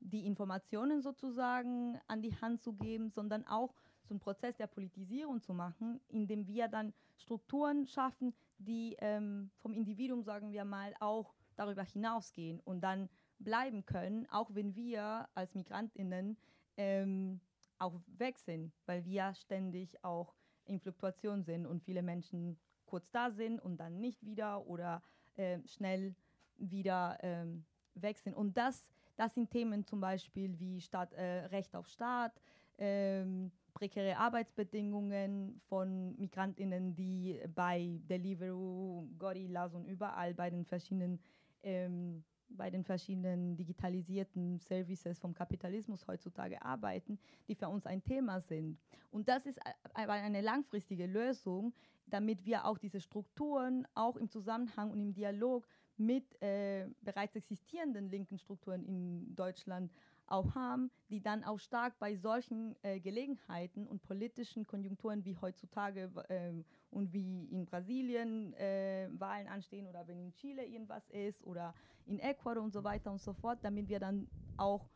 die 0.00 0.26
Informationen 0.26 1.02
sozusagen 1.02 2.00
an 2.06 2.22
die 2.22 2.34
Hand 2.40 2.62
zu 2.62 2.72
geben, 2.74 3.10
sondern 3.10 3.46
auch 3.46 3.74
so 4.10 4.14
einen 4.14 4.20
Prozess 4.20 4.56
der 4.56 4.66
Politisierung 4.66 5.40
zu 5.40 5.54
machen, 5.54 6.00
indem 6.08 6.48
wir 6.48 6.66
dann 6.66 6.92
Strukturen 7.16 7.86
schaffen, 7.86 8.34
die 8.58 8.96
ähm, 8.98 9.50
vom 9.60 9.72
Individuum, 9.72 10.24
sagen 10.24 10.50
wir 10.50 10.64
mal, 10.64 10.94
auch 10.98 11.32
darüber 11.54 11.84
hinausgehen 11.84 12.58
und 12.60 12.80
dann 12.80 13.08
bleiben 13.38 13.86
können, 13.86 14.26
auch 14.30 14.52
wenn 14.52 14.74
wir 14.74 15.28
als 15.34 15.54
Migrantinnen 15.54 16.36
ähm, 16.76 17.40
auch 17.78 17.94
weg 18.18 18.38
sind, 18.38 18.72
weil 18.86 19.04
wir 19.04 19.32
ständig 19.34 20.02
auch 20.04 20.34
in 20.64 20.80
Fluktuation 20.80 21.44
sind 21.44 21.64
und 21.64 21.80
viele 21.80 22.02
Menschen 22.02 22.58
kurz 22.86 23.12
da 23.12 23.30
sind 23.30 23.60
und 23.60 23.76
dann 23.76 24.00
nicht 24.00 24.24
wieder 24.24 24.66
oder 24.66 25.02
äh, 25.36 25.60
schnell 25.68 26.16
wieder 26.56 27.16
ähm, 27.22 27.64
weg 27.94 28.18
sind. 28.18 28.34
Und 28.34 28.56
das, 28.56 28.90
das 29.14 29.34
sind 29.34 29.50
Themen 29.50 29.84
zum 29.84 30.00
Beispiel 30.00 30.58
wie 30.58 30.80
Staat, 30.80 31.12
äh, 31.12 31.46
Recht 31.46 31.76
auf 31.76 31.86
Staat, 31.86 32.32
ähm, 32.76 33.52
prekäre 33.72 34.16
Arbeitsbedingungen 34.16 35.60
von 35.68 36.16
Migrantinnen, 36.18 36.94
die 36.94 37.40
bei 37.54 38.00
Deliveroo, 38.08 39.08
Gorillas 39.18 39.74
und 39.74 39.86
überall 39.86 40.34
bei 40.34 40.50
den 40.50 40.64
verschiedenen 40.64 41.20
ähm, 41.62 42.24
bei 42.56 42.70
den 42.70 42.84
verschiedenen 42.84 43.56
digitalisierten 43.56 44.58
Services 44.58 45.18
vom 45.18 45.34
Kapitalismus 45.34 46.06
heutzutage 46.06 46.60
arbeiten, 46.62 47.18
die 47.48 47.54
für 47.54 47.68
uns 47.68 47.86
ein 47.86 48.02
Thema 48.02 48.40
sind. 48.40 48.78
Und 49.10 49.28
das 49.28 49.46
ist 49.46 49.60
aber 49.94 50.14
eine 50.14 50.40
langfristige 50.40 51.06
Lösung, 51.06 51.72
damit 52.06 52.44
wir 52.44 52.64
auch 52.64 52.78
diese 52.78 53.00
Strukturen 53.00 53.86
auch 53.94 54.16
im 54.16 54.28
Zusammenhang 54.28 54.90
und 54.90 55.00
im 55.00 55.14
Dialog 55.14 55.66
mit 55.96 56.40
äh, 56.42 56.88
bereits 57.02 57.36
existierenden 57.36 58.10
linken 58.10 58.38
Strukturen 58.38 58.84
in 58.84 59.34
Deutschland 59.34 59.92
auch 60.30 60.54
haben, 60.54 60.90
die 61.08 61.20
dann 61.20 61.44
auch 61.44 61.58
stark 61.58 61.98
bei 61.98 62.16
solchen 62.16 62.76
äh, 62.82 63.00
Gelegenheiten 63.00 63.86
und 63.86 64.02
politischen 64.02 64.66
Konjunkturen 64.66 65.24
wie 65.24 65.36
heutzutage 65.36 66.10
äh, 66.28 66.52
und 66.90 67.12
wie 67.12 67.46
in 67.46 67.66
Brasilien 67.66 68.54
äh, 68.54 69.08
Wahlen 69.12 69.48
anstehen 69.48 69.86
oder 69.86 70.06
wenn 70.06 70.18
in 70.18 70.32
Chile 70.34 70.64
irgendwas 70.64 71.08
ist 71.10 71.42
oder 71.44 71.74
in 72.06 72.18
Ecuador 72.18 72.62
und 72.62 72.72
so 72.72 72.84
weiter 72.84 73.10
und 73.10 73.20
so 73.20 73.32
fort, 73.32 73.58
damit 73.62 73.88
wir 73.88 74.00
dann 74.00 74.28
auch 74.56 74.88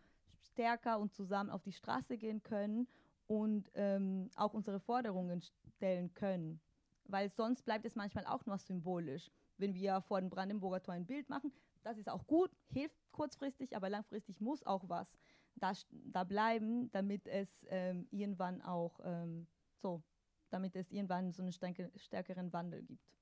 stärker 0.42 0.98
und 0.98 1.12
zusammen 1.12 1.50
auf 1.50 1.62
die 1.62 1.72
Straße 1.72 2.16
gehen 2.16 2.42
können 2.42 2.86
und 3.26 3.70
ähm, 3.74 4.30
auch 4.36 4.54
unsere 4.54 4.80
Forderungen 4.80 5.42
stellen 5.76 6.12
können. 6.14 6.60
Weil 7.06 7.28
sonst 7.28 7.64
bleibt 7.64 7.84
es 7.84 7.96
manchmal 7.96 8.26
auch 8.26 8.46
nur 8.46 8.58
symbolisch. 8.58 9.30
Wenn 9.58 9.74
wir 9.74 10.00
vor 10.02 10.20
dem 10.20 10.30
Brandenburger 10.30 10.82
Tor 10.82 10.94
ein 10.94 11.06
Bild 11.06 11.28
machen, 11.28 11.52
das 11.84 11.98
ist 11.98 12.08
auch 12.08 12.26
gut, 12.26 12.50
hilft 12.68 12.96
kurzfristig, 13.12 13.76
aber 13.76 13.88
langfristig 13.88 14.40
muss 14.40 14.64
auch 14.64 14.88
was 14.88 15.16
da, 15.56 15.72
da 15.90 16.24
bleiben, 16.24 16.90
damit 16.90 17.26
es 17.26 17.66
ähm, 17.68 18.06
irgendwann 18.10 18.62
auch 18.62 19.00
ähm, 19.04 19.46
so, 19.76 20.02
damit 20.50 20.76
es 20.76 20.90
irgendwann 20.90 21.32
so 21.32 21.42
einen 21.42 21.52
stärkeren 21.52 22.52
Wandel 22.52 22.82
gibt. 22.82 23.14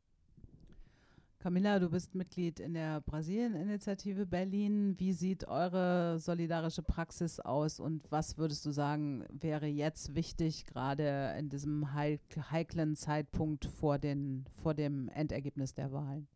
Camilla, 1.43 1.81
du 1.81 1.91
bist 1.91 2.15
Mitglied 2.15 2.61
in 2.61 2.75
der 2.75 3.01
Brasilien-Initiative 3.01 4.27
Berlin. 4.27 4.95
Wie 5.01 5.13
sieht 5.13 5.49
eure 5.49 6.21
solidarische 6.21 6.85
Praxis 6.85 7.41
aus 7.41 7.81
und 7.81 8.13
was 8.13 8.39
würdest 8.39 8.65
du 8.65 8.71
sagen, 8.71 9.27
wäre 9.29 9.67
jetzt 9.67 10.15
wichtig, 10.15 10.67
gerade 10.67 11.35
in 11.37 11.49
diesem 11.49 11.95
heiklen 11.95 12.95
Zeitpunkt 12.95 13.65
vor, 13.65 13.99
den, 13.99 14.45
vor 14.63 14.75
dem 14.75 15.09
Endergebnis 15.09 15.75
der 15.75 15.91
Wahlen? 15.91 16.29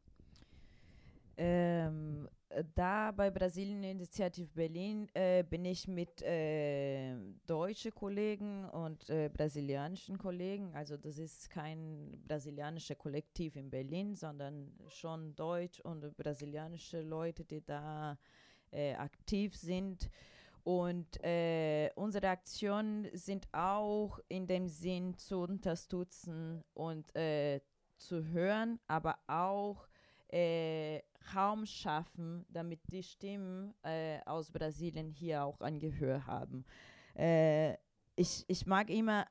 Ähm, 1.37 2.29
da 2.75 3.11
bei 3.11 3.31
Brasilien 3.31 3.83
Initiative 3.83 4.49
Berlin 4.55 5.09
äh, 5.13 5.43
bin 5.43 5.65
ich 5.65 5.87
mit 5.87 6.23
äh, 6.23 7.15
deutschen 7.47 7.95
Kollegen 7.95 8.65
und 8.71 9.11
äh, 9.11 9.29
brasilianischen 9.29 10.17
Kollegen, 10.17 10.75
also 10.75 10.97
das 10.97 11.19
ist 11.19 11.51
kein 11.51 12.23
brasilianisches 12.27 12.97
Kollektiv 12.97 13.57
in 13.57 13.69
Berlin, 13.69 14.15
sondern 14.15 14.73
schon 14.89 15.35
deutsch 15.35 15.81
und 15.81 16.17
brasilianische 16.17 17.03
Leute, 17.03 17.45
die 17.45 17.63
da 17.65 18.17
äh, 18.71 18.95
aktiv 18.95 19.55
sind. 19.55 20.09
Und 20.65 21.23
äh, 21.23 21.91
unsere 21.95 22.29
Aktionen 22.29 23.09
sind 23.13 23.47
auch 23.53 24.19
in 24.29 24.47
dem 24.47 24.67
Sinn 24.67 25.17
zu 25.17 25.41
unterstützen 25.41 26.65
und 26.75 27.15
äh, 27.15 27.61
zu 27.99 28.25
hören, 28.25 28.81
aber 28.89 29.17
auch 29.29 29.87
äh, 30.29 31.03
Raum 31.35 31.67
schaffen, 31.67 32.45
damit 32.49 32.81
die 32.91 33.03
Stimmen 33.03 33.75
äh, 33.83 34.19
aus 34.27 34.51
Brasilien 34.51 35.11
hier 35.11 35.45
auch 35.45 35.61
ein 35.61 35.79
Gehör 35.79 36.27
haben. 36.27 36.65
Äh, 37.15 37.75
ich, 38.17 38.45
ich 38.49 38.67
mag 38.67 38.91
immer 38.91 39.27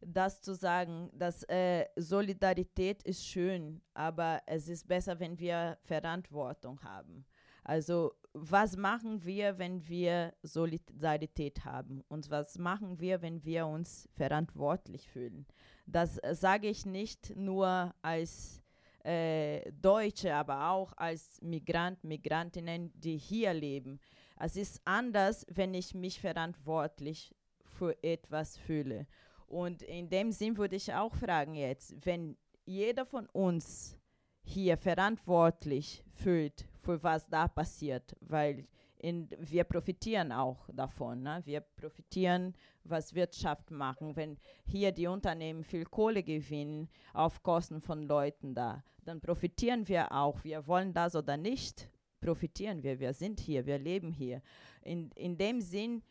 das 0.00 0.40
zu 0.40 0.54
sagen, 0.54 1.10
dass 1.14 1.42
äh, 1.44 1.86
Solidarität 1.96 3.02
ist 3.04 3.26
schön, 3.26 3.80
aber 3.94 4.42
es 4.46 4.68
ist 4.68 4.86
besser, 4.86 5.18
wenn 5.18 5.38
wir 5.38 5.78
Verantwortung 5.84 6.82
haben. 6.82 7.24
Also 7.62 8.12
was 8.34 8.76
machen 8.76 9.24
wir, 9.24 9.58
wenn 9.58 9.86
wir 9.88 10.34
Solidarität 10.42 11.64
haben? 11.64 12.02
Und 12.08 12.30
was 12.30 12.58
machen 12.58 13.00
wir, 13.00 13.22
wenn 13.22 13.44
wir 13.44 13.66
uns 13.66 14.08
verantwortlich 14.16 15.08
fühlen? 15.08 15.46
Das 15.86 16.18
äh, 16.18 16.34
sage 16.34 16.68
ich 16.68 16.84
nicht 16.84 17.36
nur 17.36 17.94
als 18.02 18.63
äh, 19.04 19.70
Deutsche, 19.72 20.34
aber 20.34 20.70
auch 20.70 20.92
als 20.96 21.40
Migrant, 21.42 22.02
Migrantinnen, 22.04 22.92
die 22.94 23.16
hier 23.16 23.52
leben. 23.52 24.00
Es 24.38 24.56
ist 24.56 24.80
anders, 24.84 25.46
wenn 25.48 25.74
ich 25.74 25.94
mich 25.94 26.20
verantwortlich 26.20 27.34
für 27.64 28.02
etwas 28.02 28.56
fühle. 28.56 29.06
Und 29.46 29.82
in 29.82 30.08
dem 30.08 30.32
Sinn 30.32 30.56
würde 30.56 30.76
ich 30.76 30.92
auch 30.92 31.14
fragen 31.14 31.54
jetzt, 31.54 31.94
wenn 32.04 32.36
jeder 32.64 33.04
von 33.04 33.26
uns 33.26 33.98
hier 34.42 34.76
verantwortlich 34.76 36.04
fühlt 36.12 36.66
für 36.80 37.02
was 37.02 37.28
da 37.28 37.48
passiert, 37.48 38.16
weil 38.20 38.66
in, 39.04 39.28
wir 39.38 39.64
profitieren 39.64 40.32
auch 40.32 40.66
davon. 40.72 41.22
Ne? 41.22 41.42
Wir 41.44 41.60
profitieren, 41.60 42.54
was 42.84 43.14
Wirtschaft 43.14 43.70
machen. 43.70 44.16
Wenn 44.16 44.38
hier 44.64 44.92
die 44.92 45.06
Unternehmen 45.06 45.62
viel 45.62 45.84
Kohle 45.84 46.22
gewinnen 46.22 46.88
auf 47.12 47.42
Kosten 47.42 47.82
von 47.82 48.04
Leuten 48.04 48.54
da, 48.54 48.82
dann 49.04 49.20
profitieren 49.20 49.86
wir 49.88 50.10
auch. 50.10 50.42
Wir 50.42 50.66
wollen 50.66 50.94
das 50.94 51.14
oder 51.14 51.36
nicht, 51.36 51.90
profitieren 52.18 52.82
wir. 52.82 52.98
Wir 52.98 53.12
sind 53.12 53.40
hier, 53.40 53.66
wir 53.66 53.78
leben 53.78 54.10
hier. 54.10 54.40
In, 54.80 55.10
in 55.10 55.36
dem 55.36 55.60
Sinn 55.60 56.02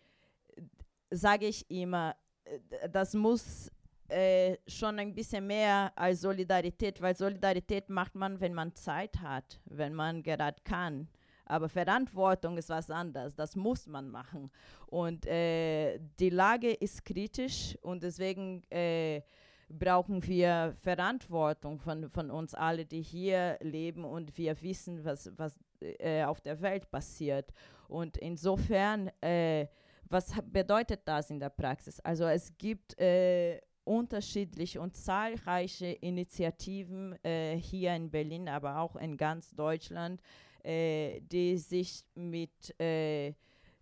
äh, 0.56 0.62
sage 1.10 1.48
ich 1.48 1.68
immer, 1.72 2.16
äh, 2.44 2.90
das 2.90 3.16
muss 3.16 3.72
äh, 4.08 4.58
schon 4.68 5.00
ein 5.00 5.16
bisschen 5.16 5.48
mehr 5.48 5.92
als 5.96 6.22
Solidarität, 6.22 7.02
weil 7.02 7.16
Solidarität 7.16 7.90
macht 7.90 8.14
man, 8.14 8.40
wenn 8.40 8.54
man 8.54 8.76
Zeit 8.76 9.20
hat, 9.20 9.60
wenn 9.66 9.96
man 9.96 10.22
gerade 10.22 10.62
kann. 10.64 11.08
Aber 11.46 11.70
Verantwortung 11.70 12.58
ist 12.58 12.70
was 12.70 12.90
anderes. 12.90 13.36
Das 13.36 13.56
muss 13.56 13.88
man 13.88 14.10
machen. 14.10 14.50
Und 14.88 15.26
äh, 15.26 16.00
die 16.20 16.30
Lage 16.30 16.72
ist 16.72 17.04
kritisch 17.06 17.78
und 17.82 18.04
deswegen 18.04 18.64
äh, 18.70 19.22
brauchen 19.70 20.26
wir 20.26 20.74
Verantwortung 20.82 21.80
von, 21.80 22.10
von 22.10 22.32
uns 22.32 22.54
alle, 22.54 22.86
die 22.86 23.02
hier 23.02 23.58
leben 23.62 24.06
und 24.06 24.38
wir 24.38 24.62
wissen, 24.62 25.04
was, 25.04 25.32
was 25.38 25.58
äh, 25.82 26.24
auf 26.24 26.42
der 26.42 26.62
Welt 26.62 26.90
passiert. 26.90 27.52
Und 27.88 28.18
insofern, 28.18 29.10
äh, 29.22 29.68
was 30.10 30.34
bedeutet 30.52 31.02
das 31.06 31.30
in 31.30 31.40
der 31.40 31.50
Praxis? 31.50 32.00
Also 32.00 32.26
es 32.26 32.56
gibt 32.58 33.00
äh, 33.00 33.60
unterschiedliche 33.84 34.80
und 34.80 34.96
zahlreiche 34.96 35.88
Initiativen 35.88 37.18
äh, 37.24 37.58
hier 37.58 37.96
in 37.96 38.10
Berlin, 38.10 38.48
aber 38.48 38.78
auch 38.78 38.96
in 38.96 39.18
ganz 39.18 39.52
Deutschland, 39.52 40.22
äh, 40.64 41.22
die 41.22 41.58
sich 41.58 42.06
mit, 42.16 42.80
äh, 42.80 43.34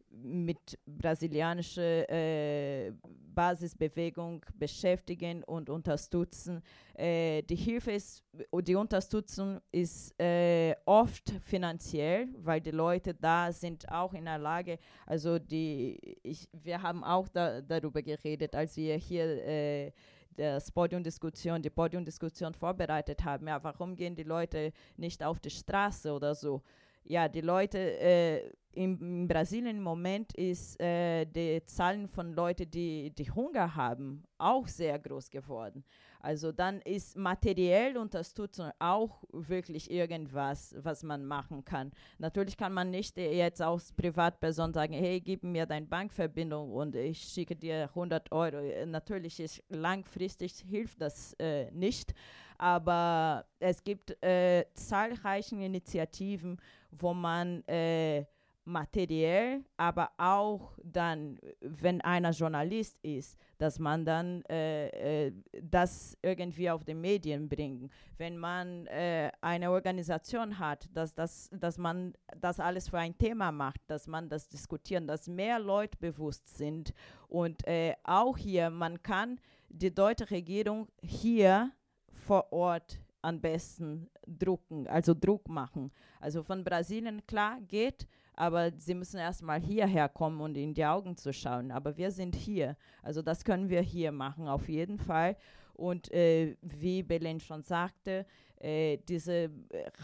mit 0.09 0.77
brasilianischer 0.85 2.09
äh, 2.09 2.91
Basisbewegung 3.33 4.45
beschäftigen 4.55 5.43
und 5.43 5.69
unterstützen. 5.69 6.61
Äh, 6.93 7.43
die 7.43 7.55
Hilfe 7.55 7.91
ist, 7.91 8.23
die 8.61 8.75
Unterstützung 8.75 9.61
ist 9.71 10.19
äh, 10.19 10.75
oft 10.85 11.31
finanziell, 11.41 12.27
weil 12.37 12.61
die 12.61 12.71
Leute 12.71 13.13
da 13.13 13.51
sind 13.51 13.89
auch 13.89 14.13
in 14.13 14.25
der 14.25 14.37
Lage, 14.37 14.77
also 15.05 15.39
die, 15.39 16.17
ich, 16.23 16.49
wir 16.51 16.81
haben 16.81 17.03
auch 17.03 17.27
da, 17.29 17.61
darüber 17.61 18.01
geredet, 18.01 18.55
als 18.55 18.75
wir 18.75 18.95
hier 18.97 19.45
äh, 19.45 19.91
das 20.35 20.71
Podiumdiskussion, 20.71 21.61
die 21.61 21.69
Podiumdiskussion 21.69 22.53
vorbereitet 22.53 23.23
haben. 23.23 23.47
Ja, 23.47 23.63
warum 23.63 23.95
gehen 23.95 24.15
die 24.15 24.23
Leute 24.23 24.71
nicht 24.97 25.23
auf 25.23 25.39
die 25.39 25.49
Straße 25.49 26.11
oder 26.11 26.35
so? 26.35 26.61
Ja, 27.03 27.27
die 27.27 27.41
Leute 27.41 27.77
äh, 27.77 28.51
in, 28.73 28.99
in, 28.99 29.27
Brasilien 29.27 29.77
im 29.77 29.83
Moment 29.83 30.33
ist 30.33 30.79
äh, 30.79 31.25
die 31.25 31.63
Zahlen 31.65 32.07
von 32.07 32.33
Leuten, 32.33 32.69
die, 32.69 33.11
die 33.11 33.29
Hunger 33.29 33.75
haben, 33.75 34.23
auch 34.37 34.67
sehr 34.67 34.97
groß 34.99 35.29
geworden. 35.29 35.83
Also 36.21 36.51
dann 36.51 36.81
ist 36.81 37.17
materiell 37.17 37.97
Unterstützung 37.97 38.71
auch 38.79 39.23
wirklich 39.31 39.89
irgendwas, 39.89 40.75
was 40.77 41.03
man 41.03 41.25
machen 41.25 41.65
kann. 41.65 41.91
Natürlich 42.19 42.57
kann 42.57 42.73
man 42.73 42.91
nicht 42.91 43.17
jetzt 43.17 43.61
als 43.61 43.91
Privatperson 43.93 44.73
sagen, 44.73 44.93
hey, 44.93 45.19
gib 45.19 45.43
mir 45.43 45.65
deine 45.65 45.85
Bankverbindung 45.85 46.71
und 46.71 46.95
ich 46.95 47.19
schicke 47.21 47.55
dir 47.55 47.89
100 47.89 48.31
Euro. 48.31 48.61
Natürlich 48.85 49.39
ist 49.39 49.63
langfristig 49.69 50.53
hilft 50.67 51.01
das 51.01 51.33
äh, 51.39 51.71
nicht, 51.71 52.13
aber 52.57 53.45
es 53.59 53.83
gibt 53.83 54.21
äh, 54.23 54.65
zahlreiche 54.73 55.55
Initiativen, 55.55 56.57
wo 56.91 57.13
man 57.13 57.63
äh, 57.67 58.25
materiell, 58.71 59.63
aber 59.77 60.11
auch 60.17 60.73
dann, 60.83 61.39
wenn 61.59 62.01
einer 62.01 62.31
Journalist 62.31 62.97
ist, 63.03 63.37
dass 63.57 63.77
man 63.77 64.05
dann 64.05 64.43
äh, 64.45 65.27
äh, 65.27 65.33
das 65.61 66.17
irgendwie 66.21 66.69
auf 66.69 66.83
die 66.83 66.93
Medien 66.93 67.47
bringt. 67.47 67.91
Wenn 68.17 68.37
man 68.37 68.87
äh, 68.87 69.31
eine 69.41 69.71
Organisation 69.71 70.57
hat, 70.57 70.89
dass, 70.93 71.13
das, 71.13 71.49
dass 71.53 71.77
man 71.77 72.13
das 72.39 72.59
alles 72.59 72.89
für 72.89 72.97
ein 72.97 73.17
Thema 73.17 73.51
macht, 73.51 73.81
dass 73.87 74.07
man 74.07 74.29
das 74.29 74.49
diskutiert, 74.49 75.07
dass 75.07 75.27
mehr 75.27 75.59
Leute 75.59 75.97
bewusst 75.97 76.57
sind. 76.57 76.93
Und 77.27 77.67
äh, 77.67 77.93
auch 78.03 78.37
hier, 78.37 78.69
man 78.69 79.01
kann 79.03 79.39
die 79.69 79.93
deutsche 79.93 80.29
Regierung 80.31 80.87
hier 81.01 81.71
vor 82.11 82.51
Ort 82.51 82.99
am 83.21 83.39
besten 83.39 84.09
drucken, 84.25 84.87
also 84.87 85.13
Druck 85.13 85.47
machen. 85.47 85.91
Also 86.19 86.43
von 86.43 86.63
Brasilien, 86.63 87.25
klar, 87.27 87.59
geht, 87.61 88.07
aber 88.35 88.71
sie 88.77 88.93
müssen 88.93 89.19
erstmal 89.19 89.59
hierher 89.59 90.09
kommen 90.09 90.41
und 90.41 90.57
in 90.57 90.73
die 90.73 90.85
Augen 90.85 91.17
zu 91.17 91.33
schauen. 91.33 91.71
Aber 91.71 91.97
wir 91.97 92.11
sind 92.11 92.35
hier. 92.35 92.77
Also 93.03 93.21
das 93.21 93.43
können 93.43 93.69
wir 93.69 93.81
hier 93.81 94.11
machen, 94.11 94.47
auf 94.47 94.69
jeden 94.69 94.97
Fall. 94.97 95.37
Und 95.73 96.11
äh, 96.11 96.55
wie 96.61 97.03
Belen 97.03 97.39
schon 97.39 97.63
sagte, 97.63 98.25
äh, 98.59 98.99
diese 99.09 99.49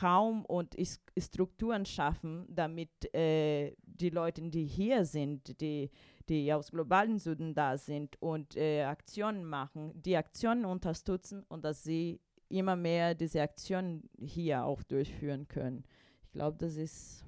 Raum 0.02 0.44
und 0.45 0.74
Is 0.76 0.99
Strukturen 1.18 1.86
schaffen, 1.86 2.45
damit 2.49 3.14
äh, 3.14 3.76
die 3.86 4.10
Leute, 4.10 4.41
die 4.41 4.66
hier 4.66 5.06
sind, 5.06 5.60
die, 5.62 5.91
die 6.28 6.52
aus 6.52 6.72
globalen 6.72 7.20
Süden 7.20 7.54
da 7.54 7.78
sind 7.78 8.20
und 8.22 8.56
äh, 8.56 8.84
Aktionen 8.84 9.45
machen, 9.45 9.91
die 10.02 10.18
Aktionen 10.18 10.66
unterstützen 10.66 11.44
und 11.49 11.64
dass 11.64 11.84
sie 11.84 12.20
immer 12.49 12.76
mehr 12.76 13.14
diese 13.14 13.41
Aktionen 13.41 14.10
hier 14.20 14.64
auch 14.64 14.82
durchführen 14.84 15.48
können. 15.48 15.84
Ich 16.24 16.32
glaube, 16.32 16.58
das 16.58 16.78
ist 16.78 17.24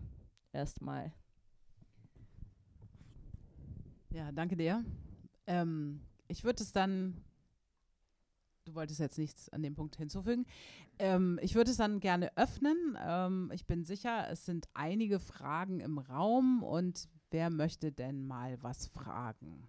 erstmal. 0.60 1.14
Ja, 4.10 4.32
danke 4.32 4.58
dir. 4.58 4.84
Ähm, 5.48 6.02
ich 6.28 6.44
würde 6.44 6.62
es 6.64 6.72
dann, 6.74 7.24
du 8.66 8.76
wolltest 8.76 9.00
jetzt 9.00 9.18
nichts 9.18 9.50
an 9.50 9.64
dem 9.64 9.76
Punkt 9.76 9.96
hinzufügen, 9.96 10.46
ähm, 11.00 11.40
ich 11.42 11.56
würde 11.56 11.72
es 11.72 11.78
dann 11.78 12.02
gerne 12.02 12.36
öffnen. 12.38 12.98
Ähm, 13.02 13.52
ich 13.54 13.66
bin 13.66 13.86
sicher, 13.86 14.30
es 14.30 14.46
sind 14.46 14.68
einige 14.74 15.20
Fragen 15.20 15.80
im 15.80 15.98
Raum 15.98 16.62
und 16.62 17.08
wer 17.32 17.50
möchte 17.50 17.92
denn 17.92 18.28
mal 18.28 18.62
was 18.62 18.88
fragen? 18.88 19.68